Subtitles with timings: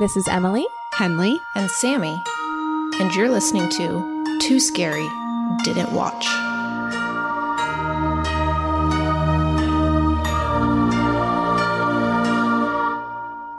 [0.00, 0.64] This is Emily.
[0.94, 1.38] Henley.
[1.54, 2.18] and Sammy,
[2.98, 5.06] and you're listening to Too Scary
[5.62, 6.24] Didn't Watch.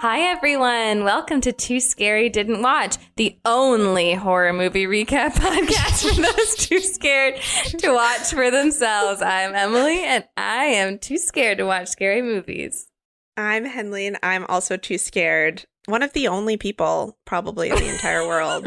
[0.01, 1.03] Hi, everyone.
[1.03, 6.79] Welcome to Too Scary Didn't Watch, the only horror movie recap podcast for those too
[6.79, 7.35] scared
[7.77, 9.21] to watch for themselves.
[9.21, 12.87] I'm Emily, and I am too scared to watch scary movies.
[13.37, 15.65] I'm Henley, and I'm also too scared.
[15.91, 18.65] One of the only people, probably in the entire world,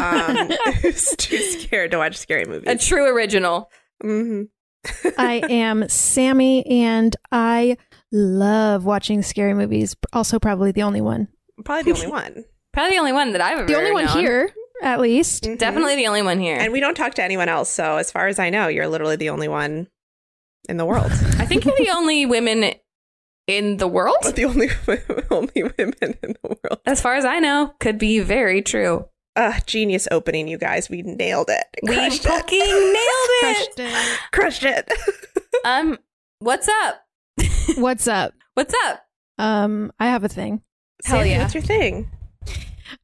[0.00, 0.50] um,
[0.82, 2.68] who's too scared to watch scary movies.
[2.68, 3.70] A true original.
[4.02, 4.42] hmm
[5.18, 7.76] I am Sammy, and I
[8.12, 9.96] love watching scary movies.
[10.12, 11.28] Also, probably the only one.
[11.64, 12.44] Probably the only one.
[12.72, 14.18] Probably the only one that I've ever The only one known.
[14.18, 14.50] here,
[14.82, 15.44] at least.
[15.44, 15.58] Mhm.
[15.58, 16.56] Definitely the only one here.
[16.58, 19.16] And we don't talk to anyone else, so as far as I know, you're literally
[19.16, 19.88] the only one
[20.68, 21.12] in the world.
[21.38, 22.74] I think you're the only women
[23.46, 24.16] in the world.
[24.22, 24.68] But the only
[25.30, 26.80] only women in the world.
[26.86, 29.06] As far as I know, could be very true.
[29.34, 30.90] Uh, genius opening, you guys.
[30.90, 31.64] We nailed it.
[31.82, 32.92] We Crushed fucking it.
[32.92, 33.76] nailed it.
[33.76, 34.18] Crushed it.
[34.32, 34.92] Crushed it.
[35.64, 35.96] Um,
[36.40, 37.04] what's up?
[37.76, 38.32] What's up?
[38.54, 39.04] What's up?
[39.38, 40.60] Um, I have a thing.
[41.04, 41.42] Hell Sammy, yeah.
[41.42, 42.10] What's your thing?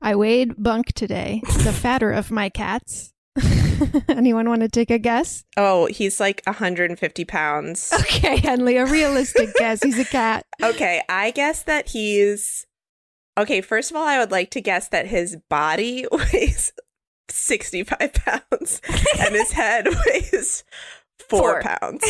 [0.02, 3.12] I weighed Bunk today, the fatter of my cats.
[4.08, 5.44] Anyone want to take a guess?
[5.56, 7.92] Oh, he's like 150 pounds.
[8.00, 9.82] Okay, Henley, a realistic guess.
[9.82, 10.44] He's a cat.
[10.62, 12.66] Okay, I guess that he's
[13.38, 13.60] okay.
[13.60, 16.72] First of all, I would like to guess that his body weighs
[17.30, 18.80] sixty-five pounds
[19.20, 20.64] and his head weighs
[21.28, 21.62] four, Four.
[21.62, 22.02] pounds.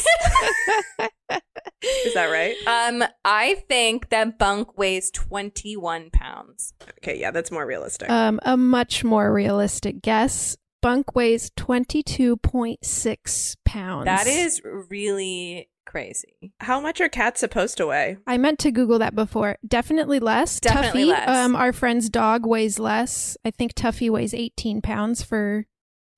[2.05, 2.57] Is that right?
[2.67, 6.73] Um, I think that Bunk weighs 21 pounds.
[6.99, 8.11] Okay, yeah, that's more realistic.
[8.11, 10.57] Um, a much more realistic guess.
[10.81, 14.05] Bunk weighs 22.6 pounds.
[14.05, 16.53] That is really crazy.
[16.61, 18.19] How much are cats supposed to weigh?
[18.27, 19.59] I meant to Google that before.
[19.67, 20.61] Definitely less.
[20.61, 21.29] Definitely Tuffy, less.
[21.29, 23.37] Um, our friend's dog weighs less.
[23.45, 25.67] I think Tuffy weighs 18 pounds for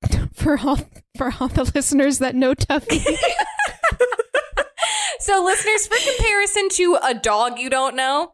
[0.33, 0.79] for all
[1.17, 3.05] for all the listeners that know Tuffy.
[5.21, 8.33] So, listeners, for comparison to a dog you don't know,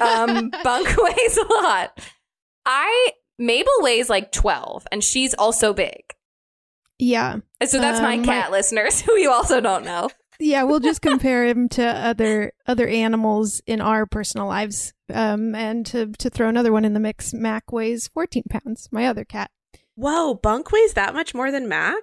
[0.00, 2.00] um, Bunk weighs a lot.
[2.64, 6.02] I Mabel weighs like 12, and she's also big.
[6.98, 10.10] yeah, And So that's my Um, cat listeners who you also don't know.
[10.40, 10.64] yeah.
[10.64, 14.92] We'll just compare him to other other animals in our personal lives.
[15.12, 18.88] Um, and to to throw another one in the mix, Mac weighs 14 pounds.
[18.92, 19.50] My other cat.
[19.94, 22.02] Whoa, Bunk weighs that much more than Mac?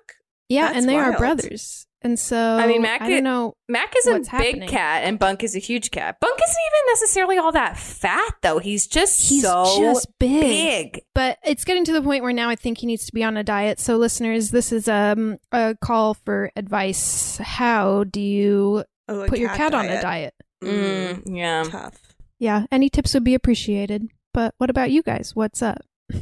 [0.50, 1.88] Yeah, That's and they are brothers.
[2.06, 3.56] And so I mean, Mac I i- don't know.
[3.68, 4.70] Mac is a big happening?
[4.70, 6.18] cat, and Bunk is a huge cat.
[6.22, 8.60] Bunk isn't even necessarily all that fat, though.
[8.60, 10.94] He's just He's so just big.
[10.94, 11.02] big.
[11.16, 13.38] But it's getting to the point where now I think he needs to be on
[13.38, 13.80] a diet.
[13.80, 17.38] So, listeners, this is um, a call for advice.
[17.38, 20.36] How do you Oh, a put your cat on a diet?
[20.64, 21.64] Mm, Mm, yeah.
[21.64, 22.00] Tough.
[22.38, 24.10] Yeah, any tips would be appreciated.
[24.32, 25.32] But what about you guys?
[25.34, 25.80] What's up?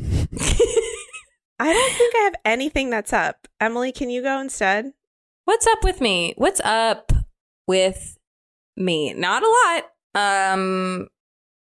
[1.59, 3.47] I don't think I have anything that's up.
[3.59, 4.91] Emily, can you go instead?
[5.45, 6.33] What's up with me?
[6.37, 7.11] What's up
[7.67, 8.17] with
[8.77, 9.13] me?
[9.13, 9.83] Not a
[10.15, 10.53] lot.
[10.53, 11.07] Um,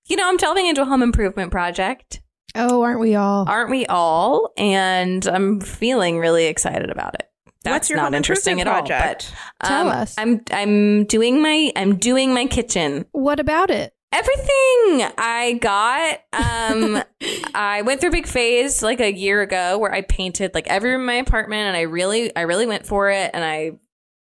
[0.08, 2.22] you know, I'm delving into a home improvement project.
[2.56, 3.48] Oh, aren't we all?
[3.48, 4.52] Aren't we all?
[4.58, 7.30] And I'm feeling really excited about it.
[7.64, 8.82] That's What's your not home interesting at all.
[8.82, 9.34] But project?
[9.64, 10.16] Tell um, us.
[10.18, 13.06] I'm I'm doing my I'm doing my kitchen.
[13.12, 13.94] What about it?
[14.18, 17.04] Everything I got, um,
[17.54, 20.90] I went through a big phase like a year ago where I painted like every
[20.90, 23.74] room in my apartment, and I really, I really went for it, and I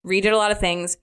[0.05, 0.97] redid a lot of things,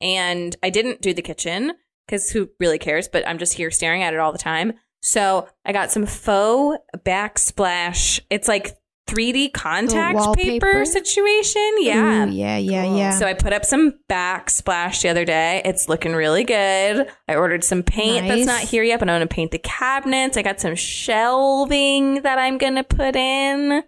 [0.00, 1.72] and I didn't do the kitchen
[2.06, 3.06] because who really cares?
[3.06, 4.74] But I'm just here staring at it all the time.
[5.02, 8.20] So I got some faux backsplash.
[8.30, 8.78] It's like
[9.14, 11.70] 3D contact paper situation.
[11.78, 12.26] Yeah.
[12.26, 12.96] Ooh, yeah, yeah, Cool.
[12.98, 13.10] yeah.
[13.18, 15.60] So I put up some backsplash the other day.
[15.64, 17.06] It's looking really good.
[17.28, 18.46] I ordered some paint Nice.
[18.46, 20.36] that's not here yet, but I'm going to paint the cabinets.
[20.36, 23.82] I got some shelving that I'm going to put in.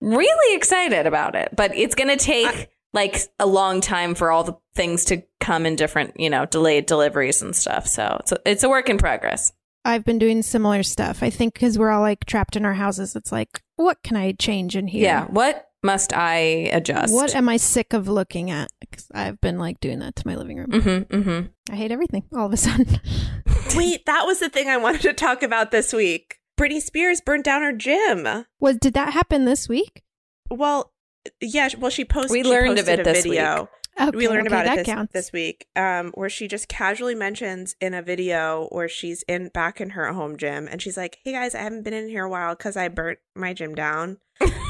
[0.00, 4.44] Really excited about it, but it's going to take like a long time for all
[4.44, 7.86] the things to come in different, you know, delayed deliveries and stuff.
[7.86, 9.52] So it's a, it's a work in progress.
[9.84, 11.22] I've been doing similar stuff.
[11.22, 14.32] I think because we're all like trapped in our houses, it's like, what can I
[14.32, 15.02] change in here?
[15.02, 15.26] Yeah.
[15.26, 16.36] What must I
[16.72, 17.14] adjust?
[17.14, 18.70] What am I sick of looking at?
[18.80, 20.70] Because I've been like doing that to my living room.
[20.70, 21.72] Mm-hmm, mm-hmm.
[21.72, 23.00] I hate everything all of a sudden.
[23.76, 26.36] Wait, that was the thing I wanted to talk about this week.
[26.58, 28.44] Britney Spears burnt down her gym.
[28.58, 30.02] Was did that happen this week?
[30.50, 30.92] Well,
[31.40, 31.68] yeah.
[31.78, 32.32] Well, she posted.
[32.32, 33.68] We she learned of posted it a this video.
[34.00, 37.14] Okay, we learned okay, about that it this, this week, um, where she just casually
[37.14, 41.18] mentions in a video where she's in back in her home gym, and she's like,
[41.24, 44.18] "Hey guys, I haven't been in here a while because I burnt my gym down,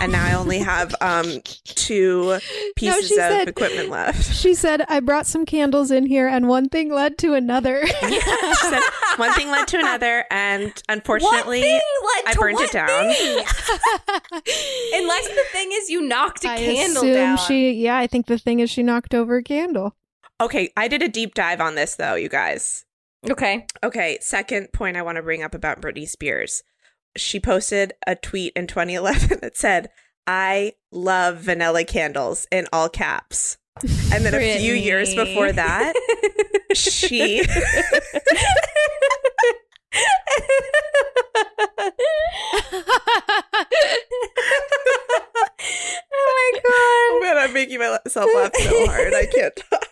[0.00, 2.38] and now I only have um two
[2.76, 6.48] pieces she of said- equipment left." She said, "I brought some candles in here, and
[6.48, 8.80] one thing led to another." she said,
[9.16, 11.80] one thing led to another, and unfortunately, What thing
[12.24, 12.88] led I burned it down.
[14.94, 17.36] Unless the thing is you knocked a I candle down.
[17.38, 17.72] she.
[17.72, 19.94] Yeah, I think the thing is she knocked over a candle.
[20.40, 22.84] Okay, I did a deep dive on this though, you guys.
[23.28, 23.66] okay.
[23.82, 26.62] Okay, second point I want to bring up about Britney Spears.
[27.18, 29.90] She posted a tweet in 2011 that said,
[30.26, 33.58] I love vanilla candles in all caps.
[34.12, 35.94] And then a few years before that,
[36.74, 37.42] she
[46.12, 47.22] oh my god.
[47.22, 49.14] man, I'm making myself laugh so hard.
[49.14, 49.88] I can't talk.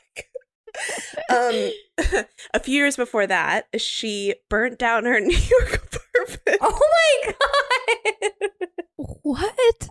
[1.30, 2.24] Um,
[2.54, 6.05] a few years before that, she burnt down her New York apartment.
[6.60, 6.80] Oh
[7.24, 8.30] my god.
[9.22, 9.88] what?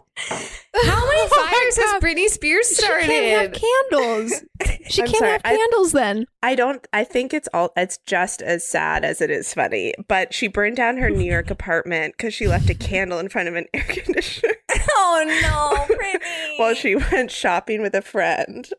[0.74, 3.06] How many Oh fires has Britney Spears started?
[3.06, 4.44] She can't have candles.
[4.88, 6.28] She I'm can't sorry, have I- candles then.
[6.44, 6.86] I don't.
[6.94, 7.74] I think it's all.
[7.76, 9.96] It's just as sad as it is funny.
[10.08, 13.48] But she burned down her New York apartment because she left a candle in front
[13.50, 14.54] of an air conditioner
[14.92, 16.60] Oh no, Britney.
[16.60, 18.70] while she went shopping with a friend.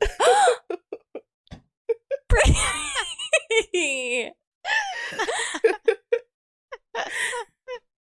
[3.75, 4.31] Britney.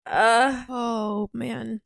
[0.06, 1.82] Uh, Oh man.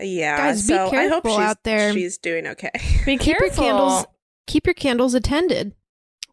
[0.00, 0.36] Yeah.
[0.36, 1.92] Guys, be so I hope careful she's out there.
[1.92, 2.70] she's doing okay.
[3.06, 3.64] be Keep your careful.
[3.64, 4.06] candles
[4.46, 5.74] keep your candles attended.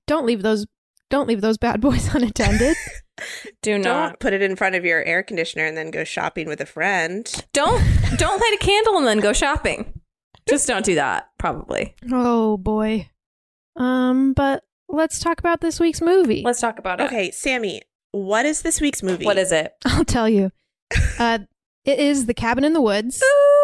[0.08, 0.66] Don't leave those
[1.10, 2.76] don't leave those bad boys unattended.
[3.62, 3.84] Do not.
[3.84, 6.66] Don't put it in front of your air conditioner and then go shopping with a
[6.66, 7.32] friend.
[7.54, 7.82] Don't
[8.18, 10.02] don't light a candle and then go shopping.
[10.50, 11.30] Just don't do that.
[11.40, 11.96] Probably.
[12.12, 13.10] oh boy.
[13.78, 16.44] Um but let's talk about this week's movie.
[16.46, 17.06] Let's talk about it.
[17.06, 17.82] Okay, Sammy,
[18.16, 19.26] what is this week's movie?
[19.26, 19.74] What is it?
[19.86, 20.52] I'll tell you.
[21.20, 21.40] Uh
[21.84, 23.22] it is The Cabin in the Woods.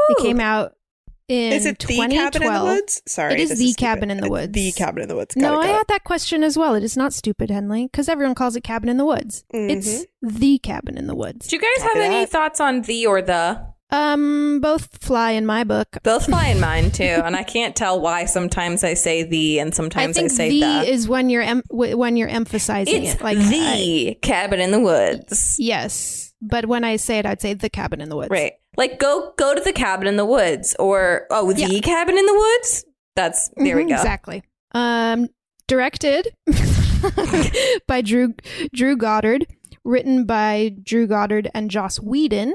[0.09, 0.74] It came out
[1.27, 2.31] in Is it the 2012.
[2.33, 3.01] cabin in the woods?
[3.07, 3.77] Sorry, It is The stupid.
[3.77, 4.51] Cabin in the It's Woods.
[4.53, 5.33] The cabin in the woods.
[5.36, 6.75] Got No, it, I got had that question as well.
[6.75, 9.44] It is not stupid, Henley, because everyone calls it Cabin in the Woods.
[9.51, 11.48] It's The Cabin in the Woods.
[11.48, 13.65] Do you guys Copy have any thoughts on the or the?
[13.91, 15.97] Um, both fly in my book.
[16.03, 19.75] Both fly in mine too, and I can't tell why sometimes I say the and
[19.75, 20.89] sometimes I, think say the the.
[20.91, 23.21] is when you're em- when you're emphasizing it's it.
[23.21, 25.57] Like the I- cabin in the woods.
[25.59, 28.29] yes, but when I say it, I'd say the cabin in the woods.
[28.31, 28.53] Right.
[28.77, 32.33] Like go go to the cabin in the woods or oh the cabin in the
[32.33, 32.85] woods.
[33.17, 33.95] That's there we Mhm, go.
[33.95, 34.43] Exactly.
[34.73, 35.27] Um,
[35.67, 36.29] directed
[37.88, 38.33] by Drew
[38.73, 39.45] Drew Goddard,
[39.83, 42.53] written by Drew Goddard and Joss Whedon,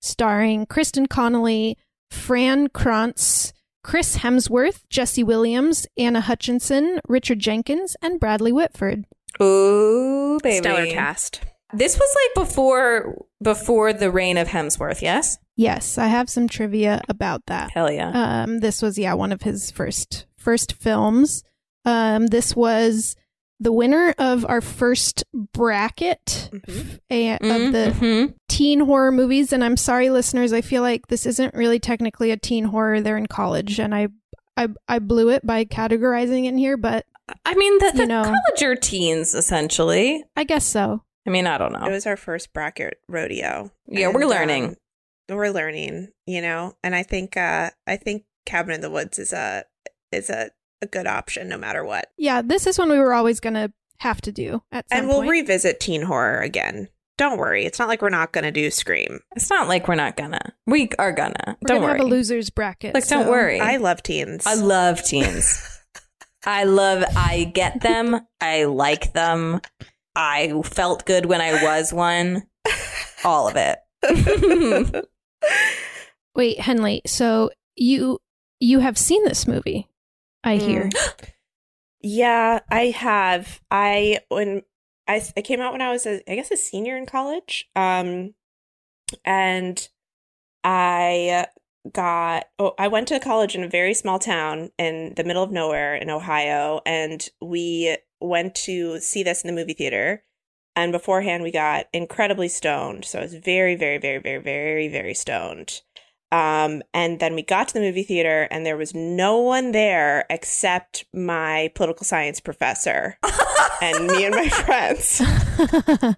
[0.00, 1.76] starring Kristen Connolly,
[2.10, 3.52] Fran Kranz,
[3.82, 9.04] Chris Hemsworth, Jesse Williams, Anna Hutchison, Richard Jenkins, and Bradley Whitford.
[9.40, 10.58] Ooh, baby.
[10.58, 11.40] Stellar cast.
[11.72, 15.38] This was like before before the reign of Hemsworth, yes?
[15.56, 17.70] Yes, I have some trivia about that.
[17.72, 18.42] Hell yeah.
[18.44, 21.42] Um, this was yeah one of his first first films.
[21.84, 23.16] Um, this was
[23.58, 27.00] the winner of our first bracket Mhm.
[27.10, 28.34] a- of the Mhm.
[28.48, 29.52] teen horror movies.
[29.52, 33.00] And I'm sorry, listeners, I feel like this isn't really technically a teen horror.
[33.00, 34.08] They're in college, and I
[34.58, 37.04] I, I blew it by categorizing it in here, but
[37.44, 38.22] I mean the, the You know.
[38.24, 40.24] college are teens essentially.
[40.34, 41.02] I guess so.
[41.26, 41.84] I mean, I don't know.
[41.86, 43.70] It was our first bracket rodeo.
[43.86, 44.76] Yeah, we're learning.
[45.28, 49.18] um, we're learning, you know, and I think uh I think Cabin in the Woods
[49.18, 49.64] is a
[50.12, 50.50] is a,
[50.82, 52.08] a good option no matter what.
[52.16, 55.18] Yeah, this is one we were always gonna have to do at some and we'll
[55.20, 55.30] point.
[55.30, 56.88] revisit teen horror again.
[57.18, 59.20] Don't worry, it's not like we're not going to do Scream.
[59.34, 60.52] It's not like we're not gonna.
[60.66, 61.34] We are gonna.
[61.46, 61.98] We're don't gonna worry.
[61.98, 62.92] have a losers bracket.
[62.92, 63.58] like, don't worry.
[63.58, 64.44] I love teens.
[64.46, 65.80] I love teens.
[66.44, 67.04] I love.
[67.16, 68.20] I get them.
[68.42, 69.62] I like them.
[70.14, 72.42] I felt good when I was one.
[73.24, 73.78] All of it.
[76.34, 77.00] Wait, Henley.
[77.06, 78.18] So you
[78.60, 79.88] you have seen this movie?
[80.46, 80.60] I Mm.
[80.62, 80.90] hear.
[82.00, 83.60] Yeah, I have.
[83.70, 84.62] I when
[85.08, 87.68] I I came out when I was a, I guess a senior in college.
[87.74, 88.34] Um
[89.24, 89.88] and
[90.64, 91.46] I
[91.92, 95.52] got oh I went to college in a very small town in the middle of
[95.52, 100.22] nowhere in Ohio and we went to see this in the movie theater.
[100.76, 103.04] And beforehand we got incredibly stoned.
[103.04, 105.82] So I was very very very very very very stoned.
[106.32, 110.26] Um, and then we got to the movie theater, and there was no one there
[110.28, 113.18] except my political science professor
[113.82, 115.20] and me and my friends.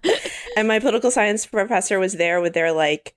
[0.57, 3.15] and my political science professor was there with their like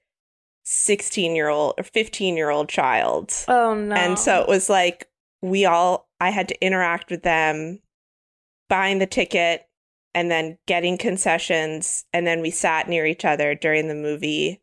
[0.64, 3.32] 16 year old or 15 year old child.
[3.48, 3.94] Oh no.
[3.94, 5.08] And so it was like
[5.40, 7.80] we all, I had to interact with them,
[8.68, 9.66] buying the ticket,
[10.14, 12.04] and then getting concessions.
[12.12, 14.60] And then we sat near each other during the movie.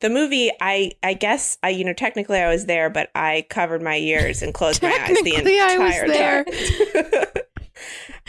[0.00, 3.82] The movie, I I guess I you know technically I was there, but I covered
[3.82, 6.44] my ears and closed my eyes the Technically, I was entire there.
[6.44, 7.24] time.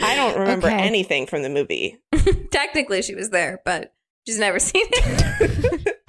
[0.00, 0.76] I don't remember Okay.
[0.82, 1.98] anything from the movie.
[2.50, 3.94] Technically, she was there, but
[4.26, 5.98] she's never seen it.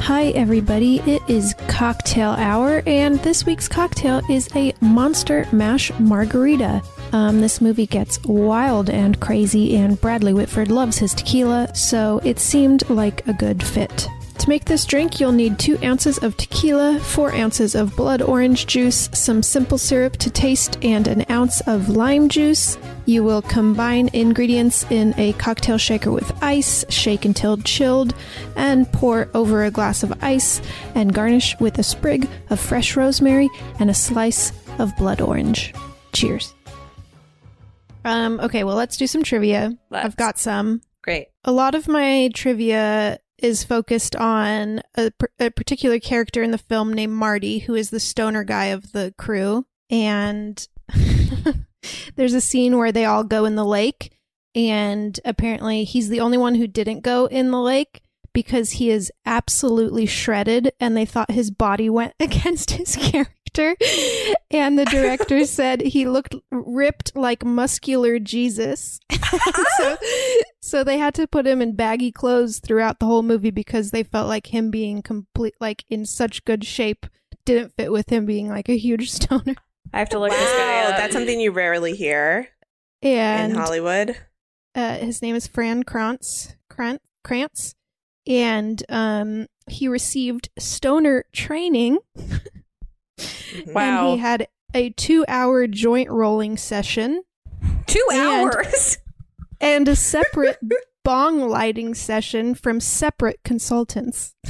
[0.00, 1.00] Hi, everybody.
[1.00, 6.82] It is cocktail hour, and this week's cocktail is a Monster Mash Margarita.
[7.12, 12.38] Um, this movie gets wild and crazy, and Bradley Whitford loves his tequila, so it
[12.38, 14.08] seemed like a good fit.
[14.38, 18.66] To make this drink, you'll need two ounces of tequila, four ounces of blood orange
[18.66, 22.78] juice, some simple syrup to taste, and an ounce of lime juice.
[23.04, 28.14] You will combine ingredients in a cocktail shaker with ice, shake until chilled,
[28.54, 30.62] and pour over a glass of ice,
[30.94, 33.48] and garnish with a sprig of fresh rosemary
[33.80, 35.74] and a slice of blood orange.
[36.12, 36.54] Cheers.
[38.04, 39.76] Um, okay, well, let's do some trivia.
[39.90, 40.06] Let's.
[40.06, 41.28] I've got some Great.
[41.44, 46.92] a lot of my trivia is focused on a, a particular character in the film
[46.92, 49.66] named Marty, who is the stoner guy of the crew.
[49.90, 50.66] And
[52.16, 54.12] there's a scene where they all go in the lake,
[54.54, 58.02] and apparently he's the only one who didn't go in the lake
[58.42, 63.74] because he is absolutely shredded, and they thought his body went against his character.
[64.52, 69.00] And the director said he looked ripped like muscular Jesus.
[69.78, 69.96] so,
[70.62, 74.04] so they had to put him in baggy clothes throughout the whole movie because they
[74.04, 77.06] felt like him being complete, like in such good shape,
[77.44, 79.54] didn't fit with him being like a huge stoner.
[79.92, 80.96] I have to look this guy Wow, up.
[80.96, 82.46] that's something you rarely hear
[83.02, 84.16] And in Hollywood.
[84.76, 87.74] uh, his name is Fran Kranz, Kranz, Kranz
[88.28, 91.98] and um, he received stoner training.
[93.66, 93.74] Wow.
[94.10, 97.22] And he had a two-hour joint rolling session
[97.86, 98.20] Two And-
[98.54, 98.98] hours.
[99.60, 100.58] and a separate
[101.04, 104.34] bong lighting session from separate consultants.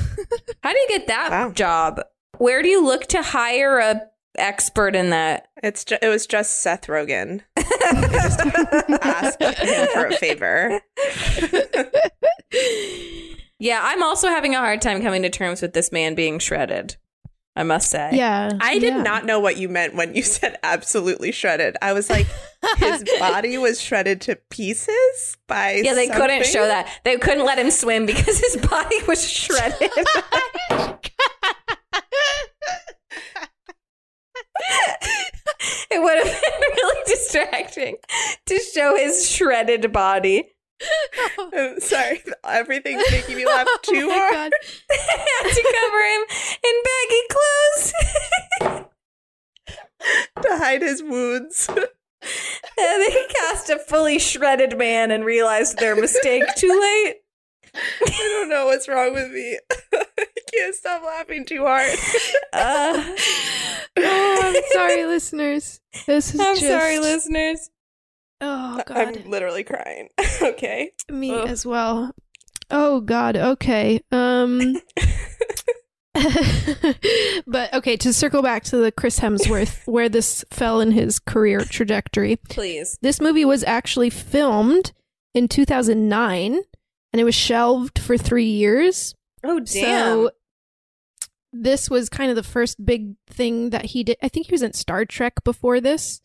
[0.63, 1.51] How do you get that Wow.
[1.53, 2.01] job?
[2.39, 4.03] Where do you look to hire a
[4.37, 5.49] expert in that?
[5.63, 7.43] It's ju- it was just Seth Rogen.
[7.57, 10.81] Asked him for a favor.
[13.59, 16.97] Yeah, I'm also having a hard time coming to terms with this man being shredded.
[17.59, 18.11] I must say.
[18.13, 18.53] Yeah.
[18.61, 19.03] I did yeah.
[19.03, 21.77] not know what you meant when you said absolutely shredded.
[21.83, 22.29] I was like,
[22.77, 26.89] his body was shredded to pieces by Yeah, they couldn't show that.
[27.05, 29.91] They couldn't let him swim because his body was shredded.
[30.71, 30.99] Oh
[35.91, 37.97] it would have been really distracting
[38.47, 40.55] to show his shredded body.
[41.55, 44.53] I'm sorry, everything's making me laugh Oh too my hard.
[45.55, 46.23] To cover him
[46.65, 47.23] in baggy
[48.71, 48.87] clothes.
[50.43, 51.69] to hide his wounds.
[51.69, 57.17] and they cast a fully shredded man and realized their mistake too late.
[57.75, 59.59] I don't know what's wrong with me.
[59.95, 60.07] I
[60.53, 61.91] can't stop laughing too hard.
[62.53, 63.15] Uh,
[64.01, 65.81] Oh, I'm sorry, listeners.
[66.07, 67.69] This is I'm just, sorry, listeners.
[68.41, 70.09] Oh God, I'm literally crying.
[70.43, 70.93] okay.
[71.11, 71.49] me Ugh.
[71.49, 72.15] as well.
[72.71, 73.37] Oh God.
[73.37, 74.01] Okay.
[74.13, 74.77] Um.
[77.47, 81.61] but okay, to circle back to the Chris Hemsworth, where this fell in his career
[81.61, 82.37] trajectory.
[82.49, 82.99] Please.
[83.03, 84.93] This movie was actually filmed
[85.35, 86.61] in 2009,
[87.13, 89.15] and it was shelved for three years.
[89.45, 89.67] Oh, damn.
[89.67, 90.31] So
[91.53, 94.17] this was kind of the first big thing that he did.
[94.23, 96.21] I think he was in Star Trek before this.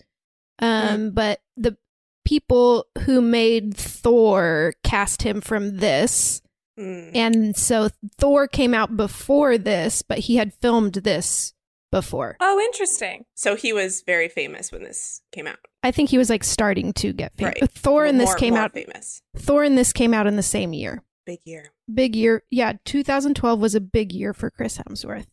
[0.60, 1.78] Um, but the
[2.26, 6.42] people who made Thor cast him from this.
[6.80, 7.12] Mm.
[7.16, 11.54] And so Thor came out before this, but he had filmed this
[11.92, 12.38] before.
[12.40, 13.24] oh, interesting.
[13.36, 15.60] So he was very famous when this came out.
[15.84, 17.62] I think he was like starting to get famous.
[17.62, 17.72] Right.
[17.72, 19.22] Thor and this came out famous.
[19.38, 21.04] Thor and this came out in the same year.
[21.26, 21.72] Big year.
[21.94, 22.44] Big year.
[22.50, 25.28] Yeah, 2012 was a big year for Chris Hemsworth.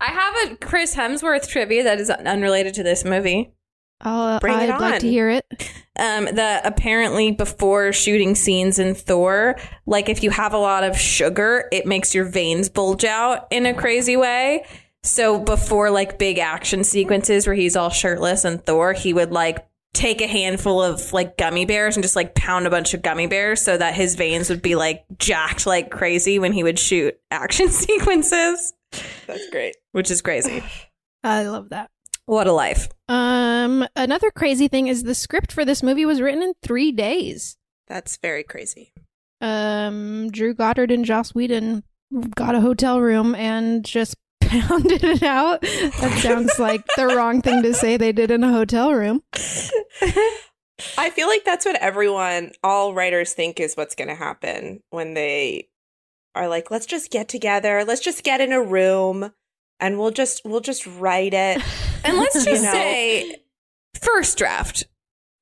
[0.00, 3.52] I have a Chris Hemsworth trivia that is unrelated to this movie.
[4.00, 5.44] I'll, Bring it I'd like to hear it.
[5.96, 9.54] Um, that apparently before shooting scenes in Thor,
[9.86, 13.64] like if you have a lot of sugar, it makes your veins bulge out in
[13.64, 14.66] a crazy way.
[15.04, 19.64] So before like big action sequences where he's all shirtless and Thor, he would like
[19.92, 23.28] take a handful of like gummy bears and just like pound a bunch of gummy
[23.28, 27.16] bears so that his veins would be like jacked like crazy when he would shoot
[27.30, 28.72] action sequences,
[29.28, 29.76] That's great.
[29.92, 30.64] which is crazy.
[31.22, 31.90] I love that.
[32.26, 32.88] What a life.
[33.08, 37.56] Um, another crazy thing is the script for this movie was written in three days.
[37.86, 38.92] That's very crazy.
[39.40, 41.84] Um, Drew Goddard and Joss Whedon
[42.34, 45.60] got a hotel room and just pounded it out.
[45.62, 49.22] That sounds like the wrong thing to say they did in a hotel room.
[50.98, 55.14] I feel like that's what everyone, all writers think is what's going to happen when
[55.14, 55.68] they
[56.34, 59.30] are like, let's just get together, let's just get in a room,
[59.80, 61.62] and we'll just we'll just write it.
[62.06, 62.70] And let's You just know?
[62.72, 63.36] say,
[63.98, 64.84] first draft.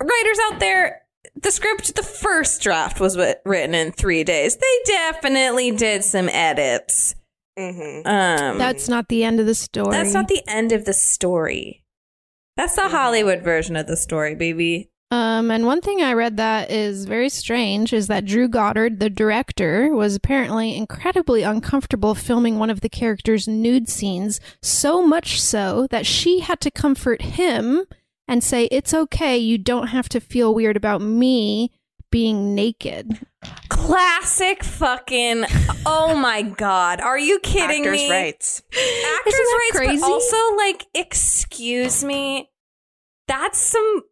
[0.00, 1.02] Writers out there,
[1.34, 4.56] the script, the first draft was written in three days.
[4.58, 7.16] They definitely did some edits.
[7.58, 9.90] hmm Um, That's not the end of the story.
[9.90, 11.82] that's not the end of the story.
[12.56, 14.91] That's the Hollywood version of the story, baby.
[15.12, 19.10] Um, and one thing I read that is very strange is that Drew Goddard, the
[19.10, 25.86] director, was apparently incredibly uncomfortable filming one of the characters' nude scenes, so much so
[25.90, 27.84] that she had to comfort him
[28.26, 31.72] and say, It's okay, you don't have to feel weird about me
[32.10, 33.26] being naked.
[33.68, 35.44] Classic fucking.
[35.84, 37.02] Oh my god!
[37.02, 38.10] Are you kidding Actors' me?
[38.10, 38.62] rights.
[38.72, 40.00] Actors' Isn't that rights, crazy?
[40.00, 42.48] but also like, excuse me.
[43.28, 44.04] That's some.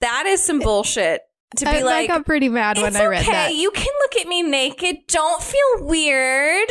[0.00, 1.22] That is some bullshit.
[1.56, 3.32] To be I, like, I got pretty mad when I read okay.
[3.32, 3.54] that.
[3.54, 4.98] You can look at me naked.
[5.08, 6.68] Don't feel weird.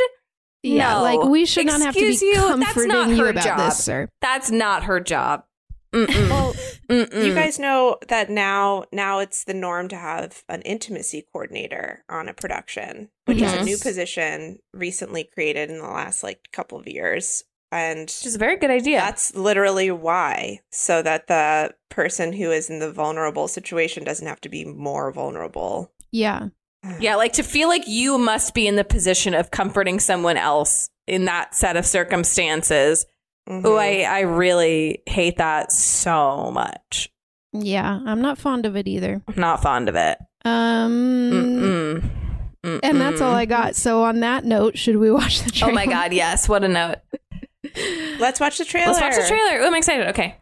[0.63, 1.01] yeah, No.
[1.03, 3.43] like we should not have to be Excuse you, that's comforting not you her about
[3.43, 3.57] job.
[3.59, 4.07] this, sir.
[4.21, 5.43] That's not her job.
[5.93, 6.29] Mm-mm.
[6.29, 6.53] Well,
[6.87, 7.25] Mm-mm.
[7.25, 12.29] you guys know that now now it's the norm to have an intimacy coordinator on
[12.29, 16.87] a production, which is a new position recently created in the last like couple of
[16.87, 17.43] years.
[17.71, 18.99] And Which is a very good idea.
[18.99, 24.41] That's literally why, so that the person who is in the vulnerable situation doesn't have
[24.41, 25.91] to be more vulnerable.
[26.11, 26.47] Yeah.
[26.99, 30.89] Yeah, like to feel like you must be in the position of comforting someone else
[31.07, 33.05] in that set of circumstances.
[33.49, 33.65] Mhm.
[33.65, 37.09] Oh, I, I really hate that so much.
[37.51, 39.21] Yeah, I'm not fond of it either.
[39.27, 40.19] I'm not fond of it.
[40.45, 42.09] Um Mm-mm.
[42.63, 42.79] Mm-mm.
[42.81, 43.75] And that's all I got.
[43.75, 46.47] So on that note, should we watch the Oh my god, yes.
[46.47, 46.99] What a note.
[48.19, 48.93] Let's watch the trailer.
[48.93, 49.61] Let's watch the trailer.
[49.61, 50.07] Oh, I'm excited.
[50.09, 50.35] Okay.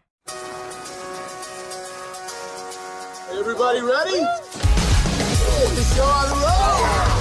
[3.38, 4.18] Everybody ready?
[4.18, 7.18] Get the show on the road!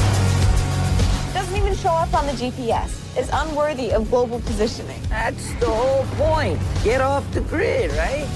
[1.34, 3.18] Doesn't even show up on the GPS.
[3.18, 5.02] It's unworthy of global positioning.
[5.10, 6.60] That's the whole point.
[6.84, 8.28] Get off the grid, right?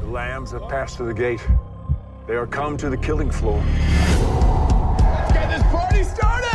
[0.00, 1.46] The lambs have passed through the gate.
[2.26, 3.62] They are come to the killing floor.
[5.66, 6.46] Get this party started!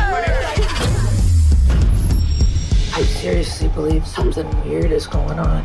[2.93, 5.63] I seriously believe something weird is going on.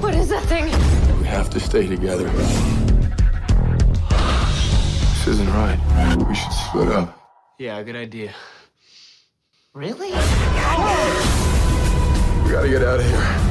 [0.00, 0.64] What is that thing?
[1.20, 2.28] We have to stay together.
[4.08, 5.78] This isn't right.
[6.28, 7.16] We should split up.
[7.58, 8.32] Yeah, good idea.
[9.72, 10.10] Really?
[10.10, 10.16] We
[12.50, 13.49] gotta get out of here.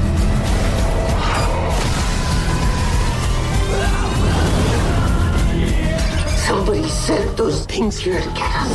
[6.50, 8.74] Somebody sent those things here to get us.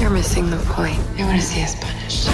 [0.00, 0.98] You're missing the point.
[1.16, 2.26] They want to see us punished.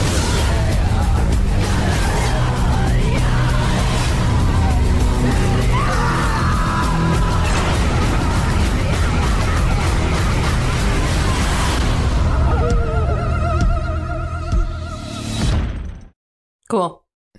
[16.70, 17.04] Cool.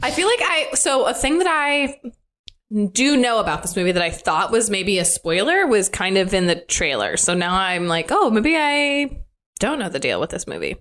[0.00, 2.00] I feel like I so a thing that I
[2.92, 6.32] do know about this movie that I thought was maybe a spoiler was kind of
[6.34, 7.16] in the trailer.
[7.16, 9.22] So now I'm like, oh, maybe I
[9.58, 10.76] don't know the deal with this movie.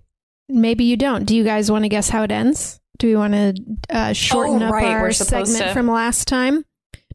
[0.48, 1.26] Maybe you don't.
[1.26, 2.80] Do you guys want to guess how it ends?
[2.98, 3.54] Do we want to
[3.90, 6.66] uh, shorten Oh, up our segment to- from last time?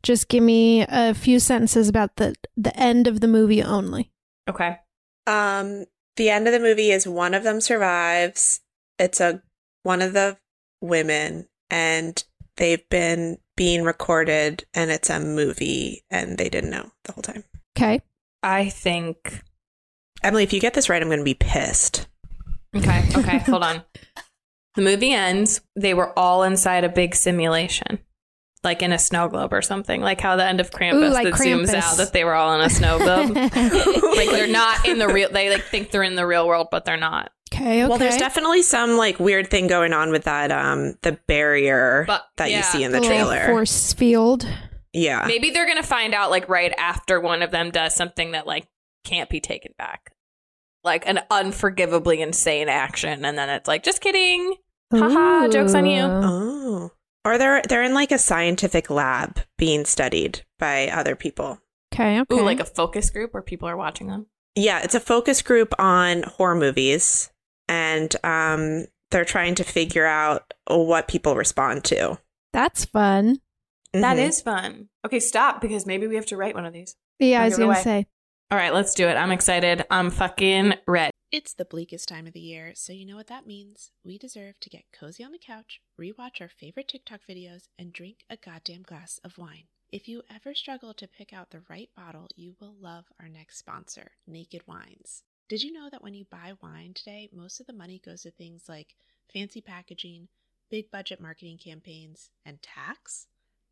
[0.02, 4.12] Just give me a few sentences about the the end of the movie only.
[4.48, 4.76] Okay.
[5.26, 8.60] Um, the end of the movie is one of them survives.
[8.98, 9.42] It's a
[9.82, 10.36] one of the
[10.82, 12.22] women, and
[12.58, 17.44] they've been being recorded, and it's a movie, and they didn't know the whole time.
[17.76, 18.00] Okay.
[18.42, 19.42] I think
[20.22, 22.08] Emily, if you get this right, I'm going to be pissed.
[22.74, 23.82] Okay, okay, hold on.
[24.74, 25.60] The movie ends.
[25.76, 27.98] They were all inside a big simulation,
[28.64, 31.24] like in a snow globe or something, like how the end of Krampus Ooh, like
[31.24, 33.36] that zooms out that they were all in a snow globe.
[33.36, 35.30] like they're not in the real.
[35.30, 37.30] They like think they're in the real world, but they're not.
[37.54, 37.82] Okay.
[37.84, 37.86] Okay.
[37.88, 42.24] Well, there's definitely some like weird thing going on with that um the barrier But-
[42.36, 42.58] that yeah.
[42.58, 43.46] you see in the A little trailer.
[43.46, 44.46] force field.
[44.92, 45.24] Yeah.
[45.26, 48.66] Maybe they're gonna find out like right after one of them does something that like
[49.04, 50.10] can't be taken back.
[50.82, 54.56] Like an unforgivably insane action, and then it's like, just kidding.
[54.92, 56.02] Haha, joke's on you.
[56.02, 56.90] Oh.
[57.24, 61.58] Or they're they're in like a scientific lab being studied by other people.
[61.94, 62.34] Okay, okay.
[62.34, 64.26] Ooh, like a focus group where people are watching them.
[64.56, 67.30] Yeah, it's a focus group on horror movies
[67.68, 72.18] and um they're trying to figure out what people respond to.
[72.52, 73.40] That's fun.
[73.92, 74.28] That Mhm.
[74.28, 74.88] is fun.
[75.06, 76.96] Okay, stop because maybe we have to write one of these.
[77.20, 77.82] Yeah, I was gonna away.
[77.82, 78.06] say.
[78.50, 79.14] All right, let's do it.
[79.14, 79.84] I'm excited.
[79.90, 81.10] I'm fucking red.
[81.30, 83.90] It's the bleakest time of the year, so you know what that means.
[84.04, 88.18] We deserve to get cozy on the couch, rewatch our favorite TikTok videos, and drink
[88.30, 89.64] a goddamn glass of wine.
[89.90, 93.58] If you ever struggle to pick out the right bottle, you will love our next
[93.58, 95.22] sponsor, Naked Wines.
[95.46, 98.30] Did you know that when you buy wine today, most of the money goes to
[98.30, 98.94] things like
[99.30, 100.28] fancy packaging,
[100.70, 103.26] big budget marketing campaigns, and tax?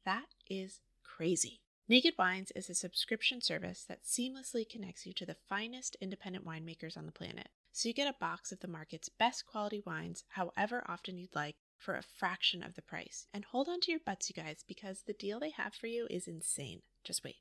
[0.04, 1.60] That is crazy.
[1.88, 6.96] Naked Wines is a subscription service that seamlessly connects you to the finest independent winemakers
[6.96, 7.48] on the planet.
[7.72, 11.56] So you get a box of the market's best quality wines, however often you'd like,
[11.78, 13.26] for a fraction of the price.
[13.32, 16.06] And hold on to your butts, you guys, because the deal they have for you
[16.10, 16.82] is insane.
[17.02, 17.36] Just wait.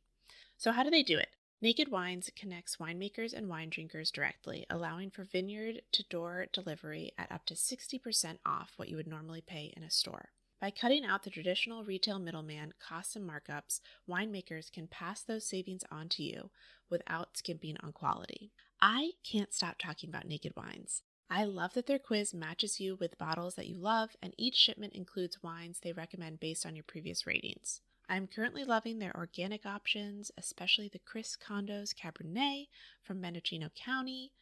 [0.58, 1.30] So, how do they do it?
[1.64, 7.32] Naked Wines connects winemakers and wine drinkers directly, allowing for vineyard to door delivery at
[7.32, 10.30] up to 60% off what you would normally pay in a store.
[10.60, 15.84] By cutting out the traditional retail middleman costs and markups, winemakers can pass those savings
[15.92, 16.50] on to you
[16.90, 18.52] without skimping on quality.
[18.82, 21.04] I can't stop talking about Naked Wines.
[21.30, 24.94] I love that their quiz matches you with bottles that you love, and each shipment
[24.94, 27.82] includes wines they recommend based on your previous ratings.
[28.12, 32.68] I'm currently loving their organic options, especially the Chris Condos Cabernet
[33.02, 34.34] from Mendocino County.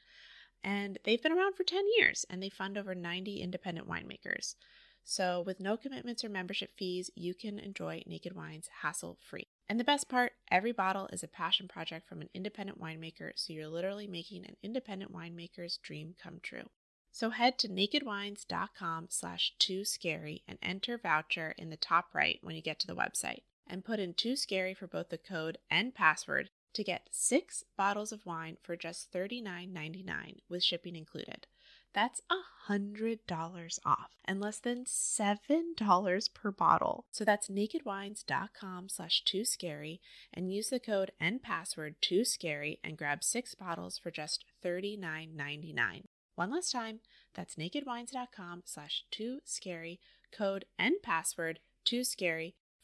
[0.63, 4.55] And they've been around for 10 years and they fund over 90 independent winemakers.
[5.03, 9.49] So, with no commitments or membership fees, you can enjoy Naked Wines hassle free.
[9.69, 13.53] And the best part every bottle is a passion project from an independent winemaker, so
[13.53, 16.71] you're literally making an independent winemaker's dream come true.
[17.11, 22.55] So head to nakedwines.com slash too scary and enter voucher in the top right when
[22.55, 25.93] you get to the website and put in too scary for both the code and
[25.93, 31.47] password to get six bottles of wine for just $39.99 with shipping included.
[31.93, 37.05] That's a $100 off and less than $7 per bottle.
[37.11, 39.99] So that's nakedwines.com slash too scary
[40.31, 46.03] and use the code and password too scary and grab six bottles for just $39.99.
[46.35, 46.99] One last time,
[47.33, 49.99] that's nakedwines.com slash too scary,
[50.31, 52.55] code and password too scary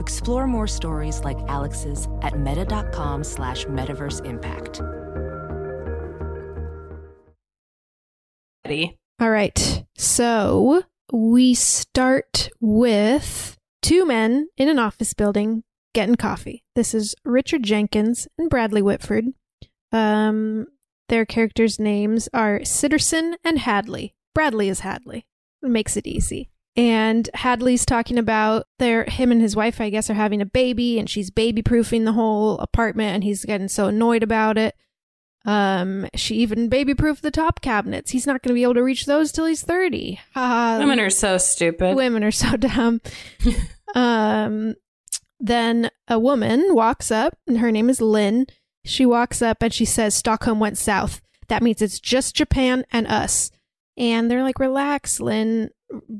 [0.00, 4.80] Explore more stories like Alex's at meta.com slash metaverse impact.
[9.20, 9.84] All right.
[9.96, 10.82] So
[11.12, 16.62] we start with two men in an office building getting coffee.
[16.74, 19.24] This is Richard Jenkins and Bradley Whitford.
[19.90, 20.66] Um,
[21.08, 24.14] their characters' names are Sitterson and Hadley.
[24.34, 25.24] Bradley is Hadley.
[25.62, 26.50] It makes it easy.
[26.78, 30.96] And Hadley's talking about their him and his wife, I guess, are having a baby,
[30.96, 34.76] and she's baby proofing the whole apartment, and he's getting so annoyed about it.
[35.44, 38.12] Um, she even baby proofed the top cabinets.
[38.12, 40.20] He's not going to be able to reach those till he's thirty.
[40.36, 41.96] Um, Women are so stupid.
[41.96, 43.00] Women are so dumb.
[43.96, 44.76] um,
[45.40, 48.46] then a woman walks up, and her name is Lin.
[48.84, 51.20] She walks up and she says, Stockholm went south.
[51.48, 53.50] That means it's just Japan and us.
[53.96, 55.70] And they're like, relax, Lin.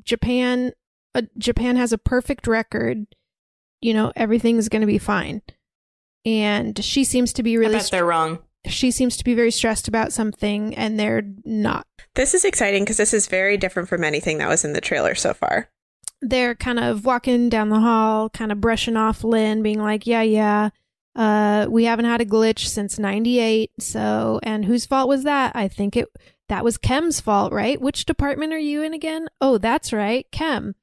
[0.05, 0.73] Japan,
[1.15, 3.07] uh, Japan has a perfect record.
[3.81, 5.43] You know, everything's going to be fine.
[6.25, 7.77] And she seems to be really.
[7.77, 8.41] I bet they're wrong.
[8.67, 11.87] She seems to be very stressed about something, and they're not.
[12.17, 15.15] This is exciting because this is very different from anything that was in the trailer
[15.15, 15.71] so far.
[16.21, 20.23] they're kind of walking down the hall, kind of brushing off Lin, being like, "Yeah,
[20.23, 20.71] yeah,
[21.15, 23.71] uh, we haven't had a glitch since '98.
[23.79, 25.55] So, and whose fault was that?
[25.55, 26.09] I think it
[26.49, 27.81] that was Chem's fault, right?
[27.81, 29.29] Which department are you in again?
[29.41, 30.75] Oh, that's right, Chem."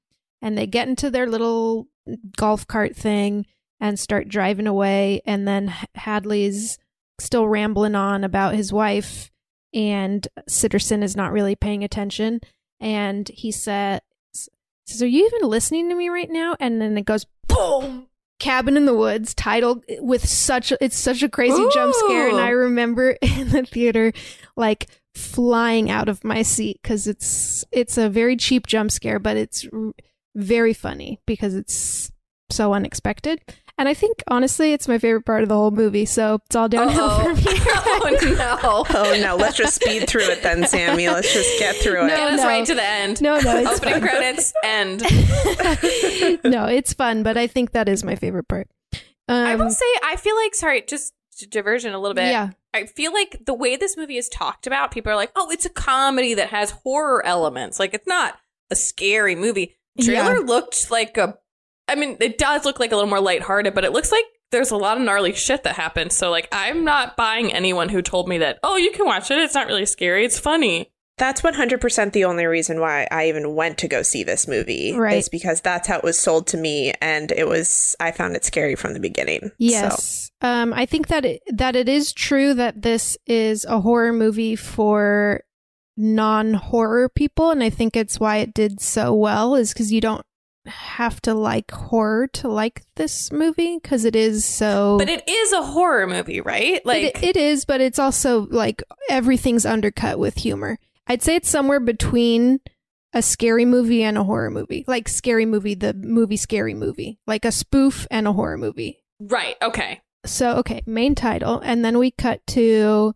[0.41, 1.88] And they get into their little
[2.38, 3.45] golf cart thing
[3.80, 6.78] and start driving away, and then Hadley's
[7.19, 9.32] still rambling on about his wife,
[9.73, 12.41] and Sitterson is not really paying attention,
[12.80, 14.01] and he said
[14.86, 16.56] says, Are you even listening to me right now?
[16.60, 18.08] And then it goes boom,
[18.45, 22.39] Cabin in the Woods title with such a, it's such a crazy jump scare and
[22.39, 24.13] I remember in the theater
[24.55, 29.36] like flying out of my seat cuz it's it's a very cheap jump scare but
[29.36, 29.93] it's r-
[30.36, 32.12] very funny because it's
[32.51, 33.41] so unexpected.
[33.77, 36.69] And I think honestly it's my favorite part of the whole movie, so it's all
[36.69, 37.23] downhill Uh-oh.
[37.23, 37.53] from here.
[37.65, 38.85] oh no.
[38.97, 41.09] Oh no, let's just speed through it then, Sammy.
[41.09, 42.07] Let's just get through it.
[42.07, 42.47] No, Get us no.
[42.47, 43.21] right to the end.
[43.21, 44.01] No, no, it's Opening fine.
[44.01, 45.01] credits, end.
[46.45, 48.67] no, it's fun, but I think that is my favorite part.
[49.27, 51.13] Um, I will say, I feel like, sorry, just
[51.49, 52.27] diversion a little bit.
[52.29, 52.51] Yeah.
[52.73, 55.65] I feel like the way this movie is talked about, people are like, oh, it's
[55.65, 57.79] a comedy that has horror elements.
[57.79, 58.38] Like, it's not
[58.71, 59.75] a scary movie.
[60.01, 60.45] Trailer Yeah.
[60.45, 61.38] looked like a,
[61.88, 64.71] I mean, it does look like a little more lighthearted, but it looks like there's
[64.71, 66.15] a lot of gnarly shit that happens.
[66.15, 69.38] So, like, I'm not buying anyone who told me that, oh, you can watch it.
[69.38, 70.26] It's not really scary.
[70.26, 70.91] It's funny.
[71.17, 74.93] That's 100% the only reason why I even went to go see this movie.
[74.93, 75.17] Right.
[75.17, 76.93] Is because that's how it was sold to me.
[77.02, 79.41] And it was, I found it scary from the beginning.
[79.43, 80.32] So, Yes.
[80.41, 84.58] Um, I think that it, that it is true that this is a horror movie
[84.58, 85.41] for
[85.98, 90.26] non-horror people, and I think it's why it did so well is because you don't
[90.67, 94.97] have to like horror to like this movie because it is so.
[94.97, 96.86] But it is a horror movie, right?
[96.86, 100.78] Like, it, it is, but it's also like everything's undercut with humor.
[101.08, 102.60] I'd say it's somewhere between
[103.13, 107.45] a scary movie and a horror movie, like scary movie, the movie Scary Movie, like
[107.45, 108.99] a spoof and a horror movie.
[109.19, 109.56] right.
[109.62, 110.01] Okay.
[110.25, 111.60] So, okay, main title.
[111.60, 113.13] And then we cut to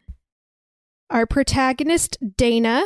[1.09, 2.83] our protagonist, Dana.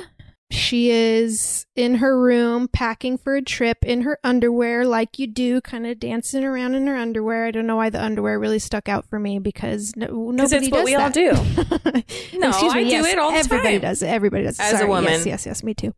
[0.53, 5.61] She is in her room packing for a trip in her underwear, like you do,
[5.61, 7.45] kind of dancing around in her underwear.
[7.45, 10.69] I don't know why the underwear really stuck out for me because no, nobody it's
[10.71, 11.13] what does we all that.
[11.13, 12.37] do.
[12.39, 13.81] No, Excuse me, I do it all the Everybody time.
[13.81, 14.07] does it.
[14.07, 14.63] Everybody does it.
[14.63, 15.11] As a woman.
[15.11, 15.93] Yes, yes, yes, me too.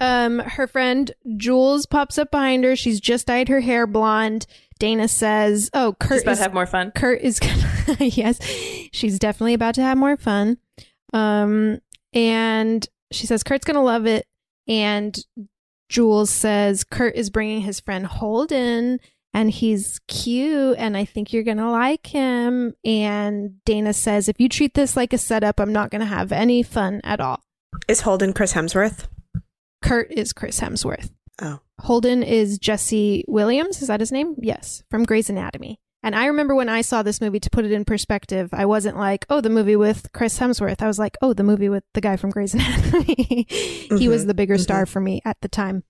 [0.00, 2.74] Um, her friend Jules pops up behind her.
[2.74, 4.46] She's just dyed her hair blonde.
[4.78, 6.90] Dana says, "Oh, Kurt She's about is to have more fun.
[6.92, 8.38] Kurt is gonna yes,
[8.92, 10.56] she's definitely about to have more fun.
[11.12, 11.80] Um,
[12.14, 14.26] and she says Kurt's gonna love it.
[14.68, 15.18] And
[15.88, 19.00] Jules says Kurt is bringing his friend Holden,
[19.34, 22.74] and he's cute, and I think you're gonna like him.
[22.84, 26.62] And Dana says, if you treat this like a setup, I'm not gonna have any
[26.62, 27.40] fun at all.
[27.88, 29.08] is Holden Chris Hemsworth?
[29.82, 31.10] Kurt is Chris Hemsworth.
[31.42, 31.60] Oh.
[31.80, 33.80] Holden is Jesse Williams.
[33.80, 34.34] Is that his name?
[34.38, 35.80] Yes, from Grey's Anatomy.
[36.02, 38.96] And I remember when I saw this movie, to put it in perspective, I wasn't
[38.96, 40.80] like, oh, the movie with Chris Hemsworth.
[40.80, 43.46] I was like, oh, the movie with the guy from Grey's Anatomy.
[43.48, 45.84] he was Mhm, the bigger star for me at the time.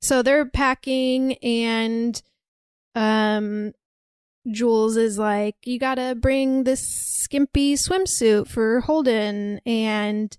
[0.00, 2.20] So they're packing, and
[2.96, 3.72] um,
[4.50, 9.60] Jules is like, you gotta bring this skimpy swimsuit for Holden.
[9.64, 10.36] And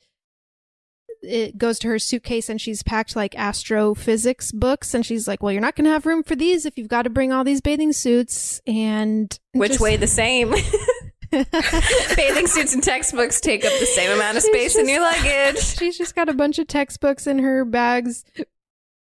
[1.21, 5.51] it goes to her suitcase and she's packed like astrophysics books and she's like well
[5.51, 7.59] you're not going to have room for these if you've got to bring all these
[7.61, 10.53] bathing suits and Which just- way the same?
[11.31, 15.59] Bathing suits and textbooks take up the same amount of She's space in your luggage.
[15.77, 18.23] she's just got a bunch of textbooks in her bags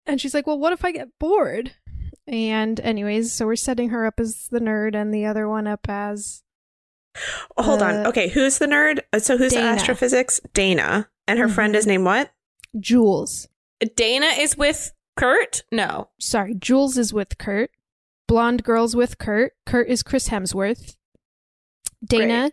[0.04, 1.72] and she's like well what if i get bored
[2.26, 5.86] and anyways so we're setting her up as the nerd and the other one up
[5.88, 6.42] as
[7.58, 8.06] hold Uh, on.
[8.08, 9.00] Okay, who's the nerd?
[9.12, 9.64] Uh, So who's Dana.
[9.64, 10.40] the astrophysics?
[10.54, 11.08] Dana.
[11.26, 11.90] And her friend is mm-hmm.
[11.90, 12.32] named what?
[12.80, 13.48] jules
[13.96, 15.62] Dana is with Kurt?
[15.70, 16.08] No.
[16.18, 17.70] sorry jules is with kurt
[18.26, 20.96] blonde girl's with kurt kurt is chris hemsworth
[22.02, 22.50] dana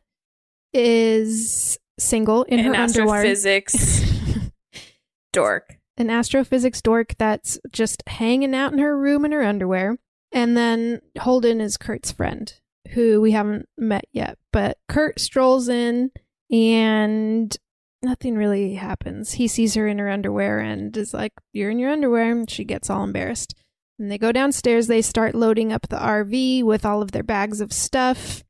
[0.73, 4.01] is single in An her underwear astrophysics
[5.33, 5.77] dork.
[5.97, 9.97] an astrophysics dork that's just hanging out in her room in her underwear.
[10.31, 12.53] And then Holden is Kurt's friend,
[12.91, 14.37] who we haven't met yet.
[14.53, 16.11] But Kurt strolls in
[16.51, 17.55] and
[18.01, 19.33] nothing really happens.
[19.33, 22.45] He sees her in her underwear and is like, You're in your underwear.
[22.47, 23.55] She gets all embarrassed.
[23.97, 24.87] And they go downstairs.
[24.87, 28.43] They start loading up the RV with all of their bags of stuff.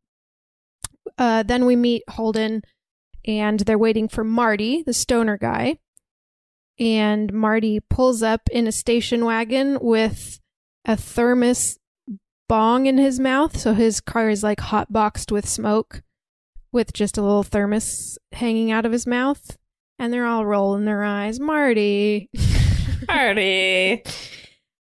[1.17, 2.61] Uh, then we meet Holden
[3.25, 5.77] and they're waiting for Marty, the stoner guy
[6.79, 10.39] and Marty pulls up in a station wagon with
[10.85, 11.77] a thermos
[12.47, 13.57] bong in his mouth.
[13.57, 16.01] So his car is like hot boxed with smoke
[16.71, 19.57] with just a little thermos hanging out of his mouth.
[19.97, 21.39] And they're all rolling their eyes.
[21.39, 22.29] Marty.
[23.07, 24.01] Marty.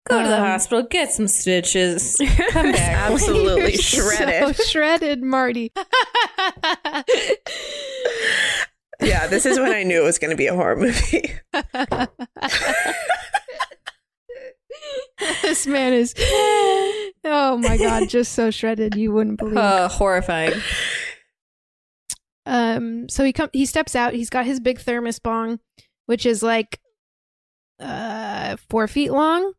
[0.07, 2.17] Go to the Um, hospital, get some stitches.
[2.49, 3.11] Come back.
[3.11, 4.55] Absolutely You're shredded.
[4.55, 5.71] So shredded, Marty.
[9.01, 11.31] Yeah, this is when I knew it was going to be a horror movie.
[15.41, 16.13] this man is,
[17.23, 18.95] oh my God, just so shredded.
[18.95, 19.57] You wouldn't believe.
[19.57, 20.53] Uh, horrifying.
[22.45, 24.13] Um, so he come he steps out.
[24.13, 25.59] He's got his big thermos bong,
[26.05, 26.79] which is like
[27.79, 29.53] uh four feet long,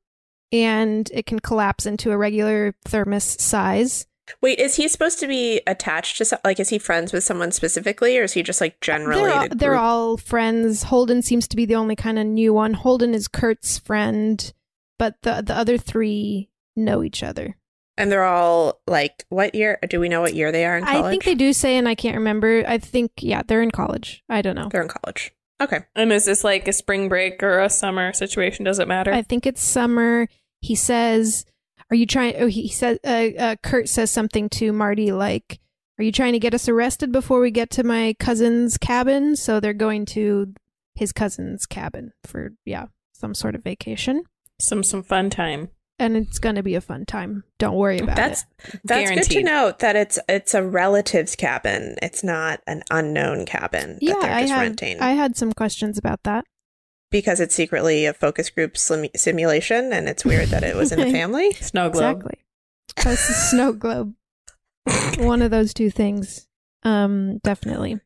[0.52, 4.06] and it can collapse into a regular thermos size.
[4.40, 7.52] Wait, is he supposed to be attached to some, like is he friends with someone
[7.52, 10.84] specifically or is he just like generally They're all, they're all friends.
[10.84, 12.72] Holden seems to be the only kind of new one.
[12.72, 14.52] Holden is Kurt's friend,
[14.98, 17.56] but the the other three know each other.
[17.96, 19.78] And they're all like what year?
[19.88, 21.04] Do we know what year they are in college?
[21.04, 22.64] I think they do say, and I can't remember.
[22.66, 24.22] I think yeah, they're in college.
[24.28, 24.68] I don't know.
[24.70, 25.32] They're in college.
[25.60, 25.80] Okay.
[25.94, 28.64] And is this like a spring break or a summer situation?
[28.64, 29.12] Does it matter?
[29.12, 30.28] I think it's summer.
[30.60, 31.44] He says,
[31.90, 32.98] "Are you trying?" Oh, he said.
[33.04, 35.60] Uh, uh, Kurt says something to Marty like,
[35.98, 39.60] "Are you trying to get us arrested before we get to my cousin's cabin?" So
[39.60, 40.52] they're going to
[40.94, 44.24] his cousin's cabin for yeah, some sort of vacation,
[44.60, 45.68] some some fun time.
[45.98, 47.44] And it's going to be a fun time.
[47.58, 48.80] Don't worry about That's it.
[48.84, 51.96] that's good to note that it's it's a relative's cabin.
[52.02, 55.52] It's not an unknown cabin Yeah, that they're I just had renting I had some
[55.52, 56.44] questions about that.
[57.10, 60.98] because it's secretly a focus group slim- simulation and it's weird that it was in
[61.00, 61.52] the family.
[61.60, 62.16] Snow globe.
[62.16, 62.38] Exactly.
[62.96, 64.14] That's the snow globe.
[65.18, 66.46] One of those two things.
[66.82, 67.98] Um, definitely.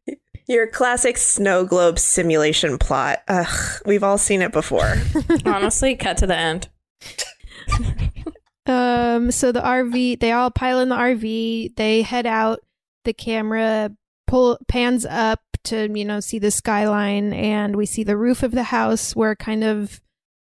[0.47, 3.23] Your classic snow globe simulation plot.
[3.29, 4.95] Ugh, we've all seen it before.
[5.45, 6.69] Honestly, cut to the end.
[8.69, 11.75] Um, so the RV, they all pile in the RV.
[11.77, 12.61] They head out.
[13.05, 13.91] The camera
[14.27, 18.51] pull pans up to you know see the skyline, and we see the roof of
[18.51, 20.03] the house where a kind of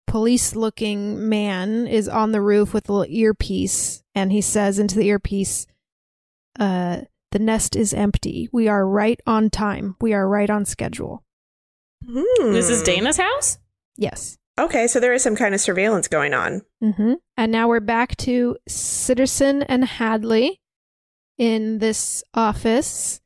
[0.07, 5.07] police-looking man is on the roof with a little earpiece, and he says into the
[5.07, 5.67] earpiece,
[6.57, 7.01] "Uh,
[7.31, 8.47] the nest is empty.
[8.53, 9.97] We are right on time.
[9.99, 11.23] We are right on schedule."
[12.07, 12.81] This is.
[12.83, 13.57] Dana's house?
[13.97, 14.37] Yes.
[14.57, 16.61] Okay, so there is some kind of surveillance going on.
[16.81, 17.13] Mm-hmm.
[17.35, 20.61] And now we're back to Sitterson and Hadley
[21.37, 23.19] in this office.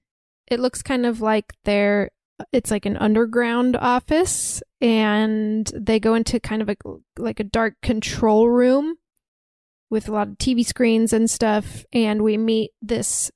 [0.47, 2.09] It looks kind of like they're,
[2.51, 6.75] it's like an underground office, and they go into kind of a,
[7.19, 8.95] like a dark control room
[9.91, 11.85] with a lot of TV screens and stuff.
[11.93, 13.29] And we meet this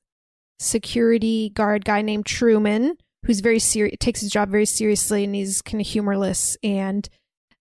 [0.58, 5.62] security guard guy named Truman, who's very serious, takes his job very seriously, and he's
[5.62, 7.08] kind of humorless and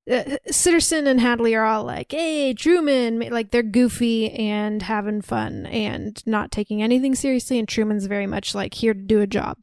[0.10, 5.66] uh, Sitterson and Hadley are all like, "Hey, Truman!" Like they're goofy and having fun
[5.68, 7.58] and not taking anything seriously.
[7.58, 9.58] And Truman's very much like here to do a job.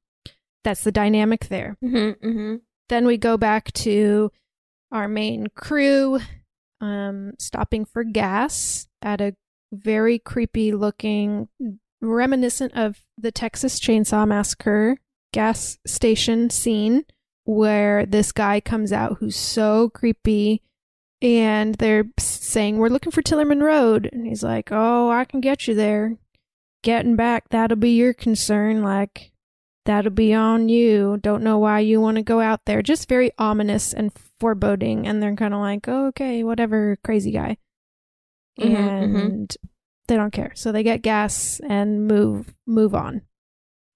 [0.64, 1.76] That's the dynamic there.
[1.84, 2.56] Mm-hmm, mm-hmm.
[2.88, 4.30] Then we go back to
[4.90, 6.20] our main crew,
[6.80, 9.36] um, stopping for gas at a
[9.72, 11.48] very creepy looking,
[12.00, 14.96] reminiscent of the Texas Chainsaw Massacre
[15.32, 17.04] gas station scene
[17.54, 20.62] where this guy comes out who's so creepy
[21.22, 25.66] and they're saying we're looking for Tillerman Road and he's like, "Oh, I can get
[25.68, 26.16] you there.
[26.82, 29.32] Getting back that'll be your concern like
[29.84, 31.18] that'll be on you.
[31.20, 35.22] Don't know why you want to go out there." Just very ominous and foreboding and
[35.22, 37.58] they're kind of like, oh, "Okay, whatever, crazy guy."
[38.58, 39.56] Mhm, and
[40.08, 40.52] they don't care.
[40.54, 43.22] So they get gas and move move on.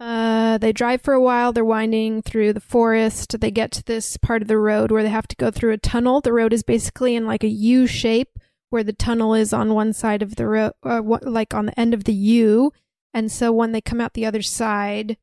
[0.00, 1.52] Uh, they drive for a while.
[1.52, 3.40] They're winding through the forest.
[3.40, 5.78] They get to this part of the road where they have to go through a
[5.78, 6.20] tunnel.
[6.20, 8.38] The road is basically in like a U shape,
[8.70, 11.94] where the tunnel is on one side of the road, uh, like on the end
[11.94, 12.72] of the U.
[13.12, 15.16] And so when they come out the other side,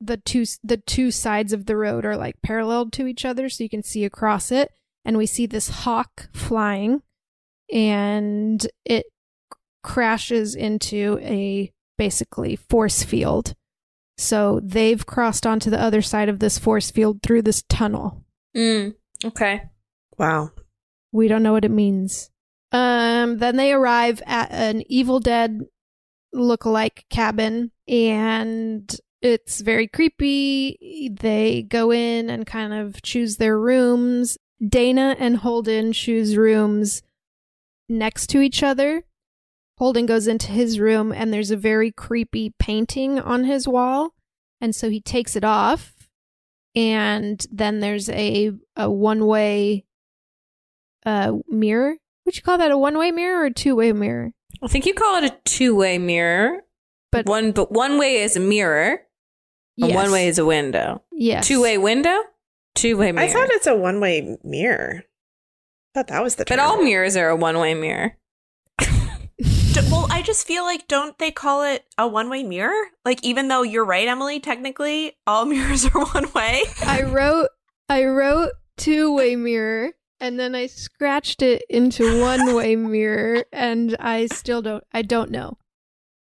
[0.00, 3.62] the two the two sides of the road are like parallel to each other, so
[3.62, 4.72] you can see across it.
[5.04, 7.02] And we see this hawk flying,
[7.72, 9.06] and it
[9.82, 13.54] crashes into a basically force field.
[14.18, 18.24] So they've crossed onto the other side of this force field through this tunnel.
[18.56, 19.62] Mm, okay.
[20.18, 20.50] Wow.
[21.12, 22.28] We don't know what it means.
[22.72, 25.60] Um, then they arrive at an Evil Dead
[26.32, 31.10] look-alike cabin, and it's very creepy.
[31.18, 34.36] They go in and kind of choose their rooms.
[34.66, 37.02] Dana and Holden choose rooms
[37.88, 39.04] next to each other.
[39.78, 44.14] Holden goes into his room, and there's a very creepy painting on his wall,
[44.60, 45.94] and so he takes it off.
[46.74, 49.84] And then there's a a one way
[51.06, 51.96] uh mirror.
[52.24, 54.32] Would you call that a one way mirror or a two way mirror?
[54.62, 56.62] I think you call it a two-way mirror.
[57.12, 59.02] But one but one way is a mirror.
[59.80, 59.94] And Yes.
[59.94, 61.02] one way is a window.
[61.12, 61.46] Yes.
[61.46, 62.18] Two-way window?
[62.74, 63.26] Two-way mirror.
[63.28, 65.04] I thought it's a one way mirror.
[65.04, 66.56] I thought that was the term.
[66.58, 68.16] but all mirrors are a one-way mirror.
[69.80, 72.88] D- well, I just feel like don't they call it a one-way mirror?
[73.04, 76.62] Like even though you're right, Emily, technically all mirrors are one way.
[76.82, 77.48] I wrote
[77.88, 83.96] I wrote two way mirror and then I scratched it into one way mirror and
[84.00, 85.58] I still don't I don't know.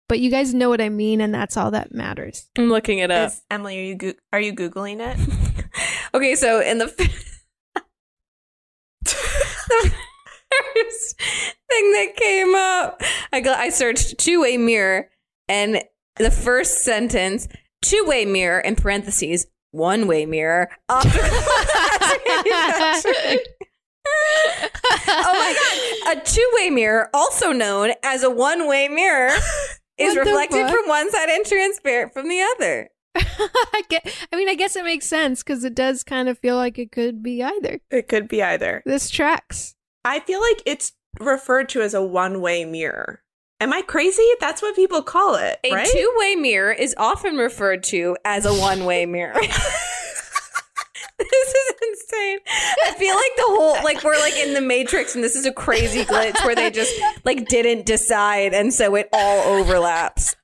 [0.09, 2.49] But you guys know what I mean and that's all that matters.
[2.57, 3.27] I'm looking it up.
[3.29, 5.17] Is- Emily, are you goo are you googling it?
[6.15, 6.85] Okay, so in the,
[9.01, 9.91] the
[10.73, 13.01] first thing thing that came up.
[13.31, 15.09] I go, I searched two way mirror,
[15.47, 15.83] and
[16.17, 17.47] the first sentence,
[17.81, 20.69] two way mirror in parentheses, one way mirror.
[20.89, 21.01] Oh,
[25.07, 25.53] oh my
[26.05, 26.17] god!
[26.17, 29.31] A two way mirror, also known as a one way mirror,
[29.97, 30.71] is What reflected fuck?
[30.71, 32.89] from one side and transparent from the other.
[33.15, 36.55] I, get, I mean, I guess it makes sense because it does kind of feel
[36.55, 37.79] like it could be either.
[37.91, 38.81] It could be either.
[38.87, 39.75] This tracks.
[40.05, 43.21] I feel like it's referred to as a one way mirror.
[43.59, 44.27] Am I crazy?
[44.41, 45.87] That's what people call it, A right?
[45.89, 49.35] two way mirror is often referred to as a one way mirror.
[51.17, 52.39] this is insane.
[52.87, 55.51] I feel like the whole like we're like in the Matrix and this is a
[55.53, 56.93] crazy glitch where they just
[57.23, 60.35] like didn't decide and so it all overlaps.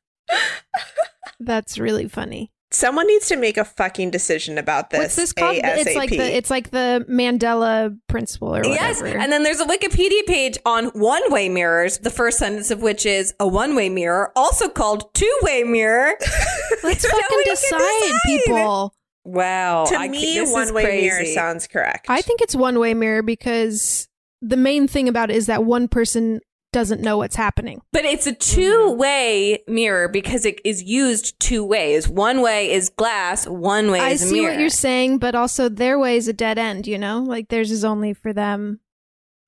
[1.39, 2.51] That's really funny.
[2.71, 4.99] Someone needs to make a fucking decision about this.
[4.99, 5.57] What's this called?
[5.57, 6.17] It's like ASAP.
[6.17, 8.75] the it's like the Mandela principle or whatever.
[8.75, 11.97] Yes, and then there's a Wikipedia page on one-way mirrors.
[11.97, 16.13] The first sentence of which is a one-way mirror, also called two-way mirror.
[16.83, 18.93] Let's fucking Nobody can decide, people.
[19.23, 22.05] Wow, to I- me, this one way mirror sounds correct.
[22.09, 24.07] I think it's one way mirror because
[24.41, 26.39] the main thing about it is that one person
[26.71, 27.81] doesn't know what's happening.
[27.91, 32.07] But it's a two way mirror because it is used two ways.
[32.07, 34.51] One way is glass, one way I is a see mirror.
[34.53, 36.87] what you're saying, but also their way is a dead end.
[36.87, 38.79] You know, like theirs is only for them.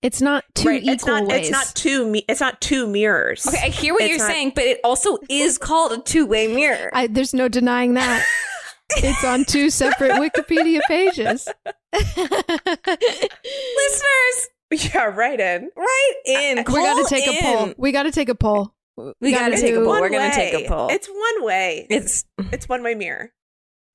[0.02, 0.82] It's not two right.
[0.82, 1.26] equal It's not.
[1.28, 1.42] ways.
[1.42, 2.22] It's not two.
[2.28, 3.46] It's not two mirrors.
[3.48, 6.26] okay, I hear what It's you're not- saying, but it also is called a two
[6.26, 6.90] way mirror.
[6.94, 8.26] I, there's no denying that.
[8.98, 11.48] it's on two separate Wikipedia pages.
[11.94, 14.48] Listeners,
[14.94, 15.70] Yeah, right in.
[15.76, 16.58] right in.
[16.58, 17.74] we got to Call take a poll.
[17.78, 18.74] We got to take a poll.
[19.20, 20.00] We got to take a poll.
[20.00, 20.88] We're going to take a poll.
[20.90, 21.88] It's one way.
[21.90, 23.32] It's, It's one way mirror.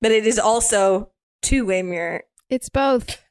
[0.02, 1.10] but it is also
[1.42, 2.24] two way mirror.
[2.50, 3.22] It's both.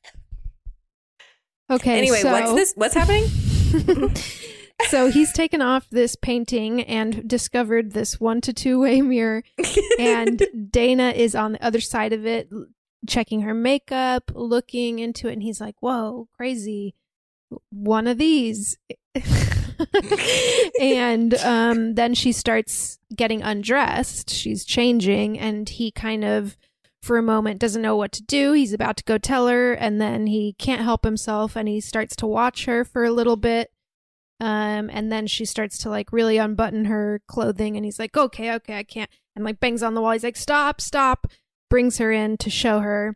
[1.70, 1.98] Okay.
[1.98, 2.74] Anyway, so, what's this?
[2.76, 3.26] What's happening?
[4.90, 9.44] so he's taken off this painting and discovered this one to two way mirror,
[10.00, 12.50] and Dana is on the other side of it,
[13.08, 16.94] checking her makeup, looking into it, and he's like, "Whoa, crazy!
[17.70, 18.78] One of these."
[20.82, 24.30] and um, then she starts getting undressed.
[24.30, 26.58] She's changing, and he kind of,
[27.02, 28.54] for a moment, doesn't know what to do.
[28.54, 32.16] He's about to go tell her, and then he can't help himself, and he starts
[32.18, 33.72] to watch her for a little bit.
[34.42, 38.54] Um, and then she starts to like really unbutton her clothing, and he's like, "Okay,
[38.56, 40.12] okay, I can't," and like bangs on the wall.
[40.12, 41.28] He's like, "Stop, stop!"
[41.70, 43.16] Brings her in to show her,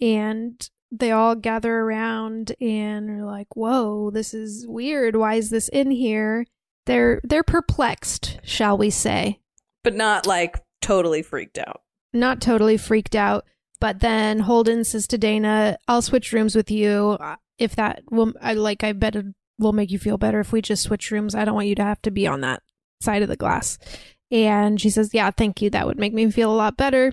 [0.00, 5.16] and they all gather around and are like, "Whoa, this is weird.
[5.16, 6.46] Why is this in here?"
[6.86, 9.40] They're they're perplexed, shall we say?
[9.84, 11.82] but not like totally freaked out.
[12.12, 13.44] Not totally freaked out,
[13.80, 17.16] but then Holden says to Dana, "I'll switch rooms with you
[17.58, 18.34] if that will.
[18.40, 18.84] I like.
[18.84, 19.26] I bet it
[19.58, 21.34] will make you feel better if we just switch rooms.
[21.34, 22.62] I don't want you to have to be on that
[23.00, 23.78] side of the glass."
[24.30, 25.70] And she says, "Yeah, thank you.
[25.70, 27.12] That would make me feel a lot better."